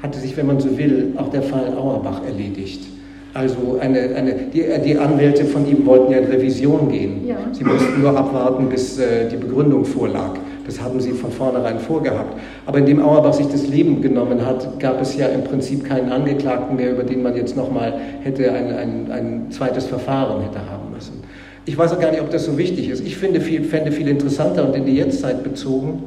hatte 0.03 0.19
sich, 0.19 0.37
wenn 0.37 0.47
man 0.47 0.59
so 0.59 0.77
will, 0.77 1.15
auch 1.17 1.29
der 1.29 1.43
Fall 1.43 1.73
Auerbach 1.77 2.25
erledigt. 2.25 2.89
Also 3.35 3.79
eine, 3.81 4.15
eine, 4.15 4.35
die, 4.53 4.65
die 4.85 4.99
Anwälte 4.99 5.47
von 5.47 5.67
ihm 5.67 5.87
wollten 5.87 6.13
ja 6.13 6.19
in 6.19 6.25
Revision 6.27 6.91
gehen. 6.91 7.27
Ja. 7.27 7.37
Sie 7.53 7.65
mussten 7.65 8.01
nur 8.01 8.17
abwarten, 8.17 8.69
bis 8.69 8.99
äh, 8.99 9.29
die 9.29 9.37
Begründung 9.37 9.85
vorlag. 9.85 10.35
Das 10.67 10.81
haben 10.81 11.01
sie 11.01 11.13
von 11.13 11.33
vornherein 11.33 11.79
vorgehabt. 11.79 12.39
Aber 12.67 12.79
indem 12.79 13.03
Auerbach 13.03 13.33
sich 13.33 13.47
das 13.49 13.67
Leben 13.67 14.01
genommen 14.01 14.45
hat, 14.45 14.79
gab 14.79 15.01
es 15.01 15.17
ja 15.17 15.27
im 15.27 15.45
Prinzip 15.45 15.85
keinen 15.85 16.13
Angeklagten 16.13 16.77
mehr, 16.77 16.93
über 16.93 17.03
den 17.03 17.23
man 17.23 17.35
jetzt 17.35 17.57
nochmal 17.57 17.95
hätte 18.23 18.53
ein, 18.53 18.71
ein, 18.71 19.11
ein 19.11 19.47
zweites 19.51 19.87
Verfahren 19.87 20.43
hätte 20.43 20.59
haben 20.71 20.93
müssen. 20.95 21.23
Ich 21.65 21.77
weiß 21.79 21.93
auch 21.95 22.01
gar 22.01 22.11
nicht, 22.11 22.21
ob 22.21 22.31
das 22.31 22.45
so 22.45 22.59
wichtig 22.59 22.91
ist. 22.91 23.05
Ich 23.05 23.17
finde 23.17 23.41
viel, 23.41 23.65
fände 23.65 23.93
viel 23.93 24.09
interessanter 24.09 24.67
und 24.67 24.77
in 24.77 24.85
die 24.85 24.97
Jetztzeit 24.97 25.43
bezogen, 25.43 26.03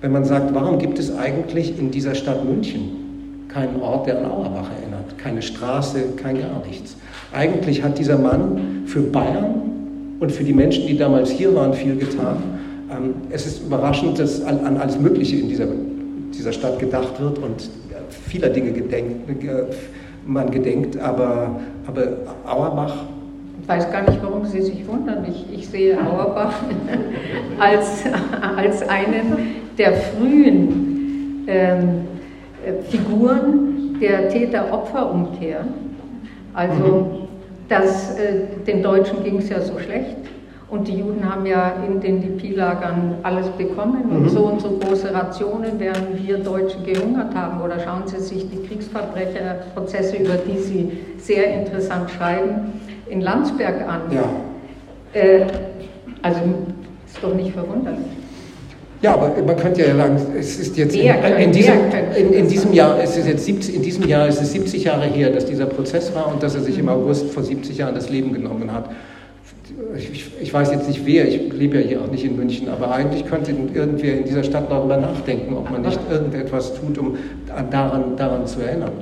wenn 0.00 0.12
man 0.12 0.24
sagt, 0.24 0.54
warum 0.54 0.78
gibt 0.78 0.98
es 0.98 1.16
eigentlich 1.16 1.78
in 1.78 1.90
dieser 1.90 2.14
Stadt 2.14 2.44
München 2.44 3.46
keinen 3.48 3.80
Ort, 3.80 4.06
der 4.06 4.18
an 4.18 4.26
Auerbach 4.26 4.70
erinnert? 4.80 4.95
Keine 5.26 5.42
Straße, 5.42 5.98
kein 6.22 6.38
gar 6.38 6.64
nichts. 6.64 6.96
Eigentlich 7.32 7.82
hat 7.82 7.98
dieser 7.98 8.16
Mann 8.16 8.84
für 8.86 9.00
Bayern 9.00 9.60
und 10.20 10.30
für 10.30 10.44
die 10.44 10.52
Menschen, 10.52 10.86
die 10.86 10.96
damals 10.96 11.30
hier 11.30 11.52
waren, 11.52 11.74
viel 11.74 11.96
getan. 11.96 12.36
Ähm, 12.88 13.14
es 13.30 13.44
ist 13.44 13.66
überraschend, 13.66 14.20
dass 14.20 14.44
an, 14.44 14.76
alles 14.76 15.00
Mögliche 15.00 15.34
in 15.34 15.48
dieser, 15.48 16.52
Stadt 16.52 16.78
gedacht 16.78 17.20
wird 17.20 17.40
und 17.40 17.68
vieler 18.28 18.50
Dinge 18.50 18.70
gedenkt, 18.70 19.28
man 20.24 20.48
gedenkt, 20.48 20.96
aber, 20.96 21.58
aber 21.88 22.06
Auerbach. 22.46 22.94
Ich 23.62 23.68
weiß 23.68 23.90
gar 23.90 24.08
nicht, 24.08 24.22
warum 24.22 24.46
Sie 24.46 24.62
sich 24.62 24.86
wundern. 24.86 25.26
Ich, 25.28 25.44
ich 25.52 25.66
sehe 25.66 25.98
Auerbach 25.98 26.54
als, 27.58 28.04
als 28.56 28.88
einen 28.88 29.38
der 29.76 29.92
frühen 29.92 31.44
ähm, 31.48 32.02
Figuren 32.88 33.75
der 34.00 34.28
Täter-Opfer-Umkehr. 34.28 35.64
Also, 36.54 37.28
dass, 37.68 38.18
äh, 38.18 38.46
den 38.66 38.82
Deutschen 38.82 39.22
ging 39.24 39.38
es 39.38 39.48
ja 39.48 39.60
so 39.60 39.78
schlecht 39.78 40.16
und 40.68 40.88
die 40.88 40.98
Juden 40.98 41.28
haben 41.28 41.46
ja 41.46 41.74
in 41.86 42.00
den 42.00 42.20
DP-Lagern 42.20 43.16
alles 43.22 43.48
bekommen 43.50 44.02
und 44.10 44.22
mhm. 44.22 44.28
so 44.28 44.40
und 44.46 44.60
so 44.60 44.70
große 44.70 45.14
Rationen, 45.14 45.78
während 45.78 46.26
wir 46.26 46.38
Deutsche 46.38 46.78
gehungert 46.80 47.34
haben. 47.34 47.60
Oder 47.60 47.78
schauen 47.80 48.02
Sie 48.06 48.18
sich 48.18 48.48
die 48.50 48.66
Kriegsverbrecherprozesse, 48.66 50.16
über 50.16 50.34
die 50.34 50.58
Sie 50.58 50.98
sehr 51.18 51.60
interessant 51.60 52.10
schreiben, 52.10 52.80
in 53.08 53.20
Landsberg 53.20 53.88
an. 53.88 54.00
Ja. 54.10 54.24
Äh, 55.12 55.46
also 56.22 56.40
ist 57.06 57.22
doch 57.22 57.34
nicht 57.34 57.52
verwunderlich. 57.52 58.15
Ja, 59.06 59.14
aber 59.14 59.32
man 59.46 59.56
könnte 59.56 59.82
ja 59.82 59.94
sagen, 59.94 60.16
es 60.38 60.58
ist 60.58 60.76
jetzt 60.76 60.96
in, 60.96 61.06
in, 61.06 61.52
diesem, 61.52 61.74
in, 62.16 62.32
in, 62.32 62.48
diesem 62.48 62.72
Jahr, 62.72 63.00
es 63.02 63.16
ist 63.16 63.26
jetzt 63.26 63.44
70, 63.44 63.76
in 63.76 63.82
diesem 63.82 64.08
Jahr 64.08 64.26
ist 64.26 64.40
es 64.42 64.52
70 64.52 64.84
Jahre 64.84 65.06
her, 65.06 65.30
dass 65.30 65.46
dieser 65.46 65.66
Prozess 65.66 66.14
war 66.14 66.32
und 66.32 66.42
dass 66.42 66.54
er 66.54 66.62
sich 66.62 66.78
im 66.78 66.86
mhm. 66.86 66.92
August 66.92 67.30
vor 67.30 67.42
70 67.42 67.78
Jahren 67.78 67.94
das 67.94 68.10
Leben 68.10 68.32
genommen 68.32 68.72
hat 68.72 68.90
ich, 69.96 70.32
ich, 70.40 70.54
weiß 70.54 70.72
jetzt 70.72 70.88
nicht 70.88 71.04
wer, 71.04 71.28
ich 71.28 71.52
lebe 71.52 71.80
ja 71.80 71.86
hier 71.86 72.00
auch 72.02 72.10
nicht 72.10 72.24
in 72.24 72.36
München, 72.36 72.68
aber 72.68 72.92
eigentlich 72.92 73.26
könnte 73.26 73.52
irgendwer 73.52 74.18
in 74.18 74.24
dieser 74.24 74.44
Stadt 74.44 74.70
darüber 74.70 74.96
nachdenken, 74.96 75.54
ob 75.56 75.70
man 75.70 75.82
nicht 75.82 76.00
irgendetwas 76.10 76.74
tut, 76.74 76.98
um 76.98 77.16
daran, 77.70 78.16
daran 78.16 78.46
zu 78.46 78.60
erinnern. 78.60 78.92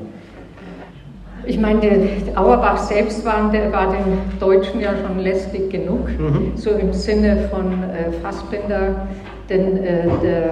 Ich 1.47 1.59
meine, 1.59 1.81
der 1.81 2.41
Auerbach 2.41 2.79
selbst 2.79 3.25
war, 3.25 3.53
war 3.53 3.93
den 3.93 4.41
Deutschen 4.41 4.81
ja 4.81 4.95
schon 4.97 5.19
lästig 5.19 5.71
genug, 5.71 6.09
mhm. 6.19 6.53
so 6.55 6.71
im 6.71 6.93
Sinne 6.93 7.49
von 7.51 7.83
äh, 7.83 8.11
Fassbinder, 8.23 9.07
denn 9.49 9.85
äh, 9.85 10.09
der, 10.23 10.51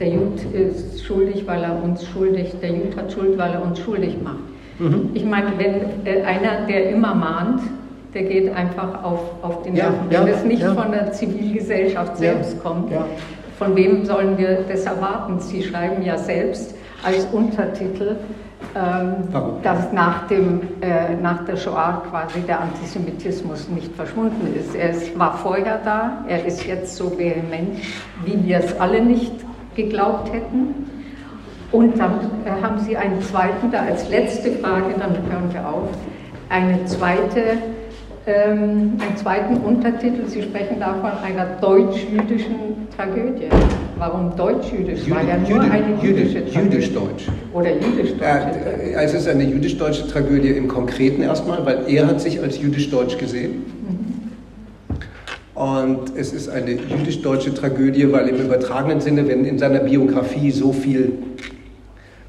der 0.00 0.08
Jud 0.08 0.40
ist 0.52 1.04
schuldig, 1.04 1.46
weil 1.46 1.62
er 1.62 1.82
uns 1.82 2.06
schuldig, 2.06 2.54
der 2.62 2.70
Jud 2.70 2.96
hat 2.96 3.12
Schuld, 3.12 3.38
weil 3.38 3.52
er 3.52 3.62
uns 3.62 3.78
schuldig 3.80 4.16
macht. 4.22 4.38
Mhm. 4.78 5.10
Ich 5.14 5.24
meine, 5.24 5.52
wenn 5.58 6.06
äh, 6.06 6.22
einer, 6.22 6.66
der 6.68 6.90
immer 6.90 7.14
mahnt, 7.14 7.60
der 8.14 8.22
geht 8.22 8.54
einfach 8.54 9.04
auf, 9.04 9.20
auf 9.42 9.62
den. 9.62 9.76
Ja, 9.76 9.92
Wenn 10.08 10.26
ja, 10.26 10.32
es 10.32 10.44
nicht 10.44 10.62
ja. 10.62 10.74
von 10.74 10.92
der 10.92 11.12
Zivilgesellschaft 11.12 12.16
selbst 12.16 12.62
kommt, 12.62 12.90
von 13.58 13.76
wem 13.76 14.04
sollen 14.04 14.38
wir 14.38 14.64
das 14.68 14.84
erwarten? 14.84 15.40
Sie 15.40 15.62
schreiben 15.62 16.02
ja 16.02 16.16
selbst 16.16 16.74
als 17.02 17.26
Untertitel, 17.32 18.16
dass 19.62 19.92
nach, 19.92 20.26
dem, 20.28 20.60
äh, 20.80 21.14
nach 21.20 21.44
der 21.44 21.56
Shoah 21.56 22.02
quasi 22.10 22.40
der 22.40 22.60
Antisemitismus 22.60 23.68
nicht 23.68 23.94
verschwunden 23.94 24.54
ist. 24.54 24.74
Er 24.74 24.90
ist, 24.90 25.18
war 25.18 25.38
vorher 25.38 25.80
da, 25.84 26.24
er 26.28 26.44
ist 26.44 26.64
jetzt 26.66 26.96
so 26.96 27.18
vehement, 27.18 27.78
wie 28.24 28.44
wir 28.44 28.58
es 28.58 28.78
alle 28.78 29.00
nicht 29.00 29.32
geglaubt 29.74 30.32
hätten. 30.32 30.86
Und 31.72 31.98
dann 31.98 32.30
äh, 32.44 32.62
haben 32.62 32.78
Sie 32.78 32.96
einen 32.96 33.20
zweiten, 33.22 33.70
da 33.70 33.80
als 33.82 34.08
letzte 34.08 34.52
Frage, 34.52 34.94
dann 34.98 35.12
hören 35.30 35.52
wir 35.52 35.68
auf, 35.68 35.88
eine 36.48 36.84
zweite 36.86 37.58
ähm, 38.28 38.92
einen 39.00 39.16
zweiten 39.16 39.56
Untertitel. 39.58 40.26
Sie 40.26 40.42
sprechen 40.42 40.76
da 40.78 40.94
von 40.94 41.10
einer 41.24 41.46
deutsch-jüdischen 41.60 42.86
Tragödie. 42.94 43.48
Warum 43.96 44.36
deutsch-jüdisch? 44.36 45.00
Jüdi, 45.00 45.10
War 45.10 45.22
ja 45.22 45.38
nur 45.38 45.48
Jüdi, 45.48 45.70
eine 45.70 46.02
jüdische 46.02 46.38
Jüdisch-deutsch. 46.40 47.26
Oder 47.54 47.72
jüdisch-deutsch. 47.72 48.20
Ja, 48.92 49.00
es 49.00 49.14
ist 49.14 49.28
eine 49.28 49.44
jüdisch-deutsche 49.44 50.06
Tragödie 50.08 50.50
im 50.50 50.68
Konkreten 50.68 51.22
erstmal, 51.22 51.64
weil 51.64 51.84
er 51.88 52.06
hat 52.06 52.20
sich 52.20 52.40
als 52.40 52.60
jüdisch-deutsch 52.60 53.16
gesehen. 53.16 53.64
Mhm. 53.88 54.18
Und 55.60 56.16
es 56.16 56.32
ist 56.32 56.50
eine 56.50 56.72
jüdisch-deutsche 56.72 57.54
Tragödie, 57.54 58.12
weil 58.12 58.28
im 58.28 58.36
übertragenen 58.36 59.00
Sinne, 59.00 59.26
wenn 59.26 59.44
in 59.44 59.58
seiner 59.58 59.80
Biografie 59.80 60.50
so 60.50 60.72
viel 60.72 61.14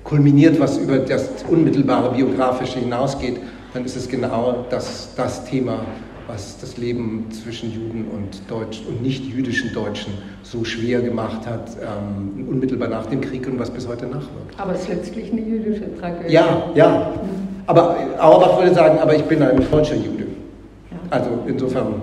kulminiert, 0.03 0.59
was 0.59 0.77
über 0.77 0.97
das 0.97 1.29
unmittelbare 1.47 2.15
Biografische 2.15 2.79
hinausgeht, 2.79 3.35
dann 3.73 3.85
ist 3.85 3.95
es 3.95 4.07
genau 4.09 4.65
das, 4.69 5.13
das 5.15 5.45
Thema, 5.45 5.79
was 6.27 6.59
das 6.59 6.77
Leben 6.77 7.27
zwischen 7.31 7.71
Juden 7.71 8.05
und 8.11 8.49
Deutschen 8.49 8.87
und 8.87 9.01
nicht-jüdischen 9.01 9.73
Deutschen 9.73 10.13
so 10.43 10.63
schwer 10.63 11.01
gemacht 11.01 11.47
hat, 11.47 11.71
ähm, 11.81 12.47
unmittelbar 12.47 12.87
nach 12.87 13.07
dem 13.07 13.21
Krieg 13.21 13.47
und 13.47 13.59
was 13.59 13.71
bis 13.71 13.87
heute 13.87 14.05
nachwirkt. 14.05 14.57
Aber 14.57 14.73
es 14.73 14.81
ist 14.81 14.89
letztlich 14.89 15.31
eine 15.31 15.41
jüdische 15.41 15.95
Tragödie. 15.99 16.33
Ja, 16.33 16.63
ja. 16.75 17.13
Aber 17.65 17.95
Auerbach 18.19 18.59
würde 18.59 18.73
sagen, 18.73 18.99
aber 18.99 19.15
ich 19.15 19.23
bin 19.23 19.41
ein 19.41 19.59
deutscher 19.71 19.95
Jude. 19.95 20.25
Also 21.09 21.29
insofern. 21.47 22.01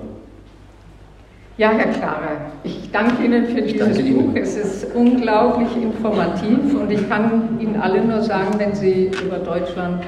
Ja, 1.59 1.71
Herr 1.71 1.93
Klare, 1.93 2.29
ich 2.65 2.91
danke 2.93 3.25
Ihnen 3.25 3.47
für 3.47 3.61
Ich 3.61 3.73
dieses 3.73 3.99
Ihnen. 3.99 4.33
Buch. 4.33 4.41
Es 4.41 4.57
ist 4.57 4.95
unglaublich 4.95 5.69
informativ 5.81 6.75
und 6.79 6.91
ich 6.91 7.09
kann 7.09 7.59
Ihnen 7.61 7.77
alle 7.81 8.05
nur 8.05 8.23
sagen, 8.23 8.59
wenn 8.59 8.75
Sie 8.75 9.11
über 9.25 9.39
Deutschland 9.39 10.03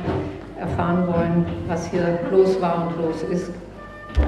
erfahren 0.59 1.06
wollen, 1.06 1.46
was 1.66 1.90
hier 1.90 2.18
los 2.30 2.61
war 2.61 2.88
und 2.88 3.02
los 3.02 3.22
ist, 3.22 3.52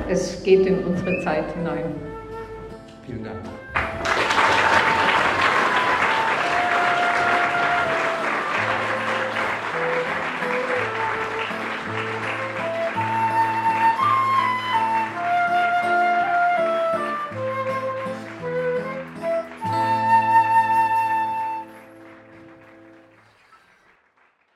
es 0.08 0.42
geht 0.42 0.66
in 0.66 0.84
unsere 0.84 1.20
Zeit 1.22 1.44
hinein. 1.54 1.94
Vielen 3.04 3.24
Dank. 3.24 3.59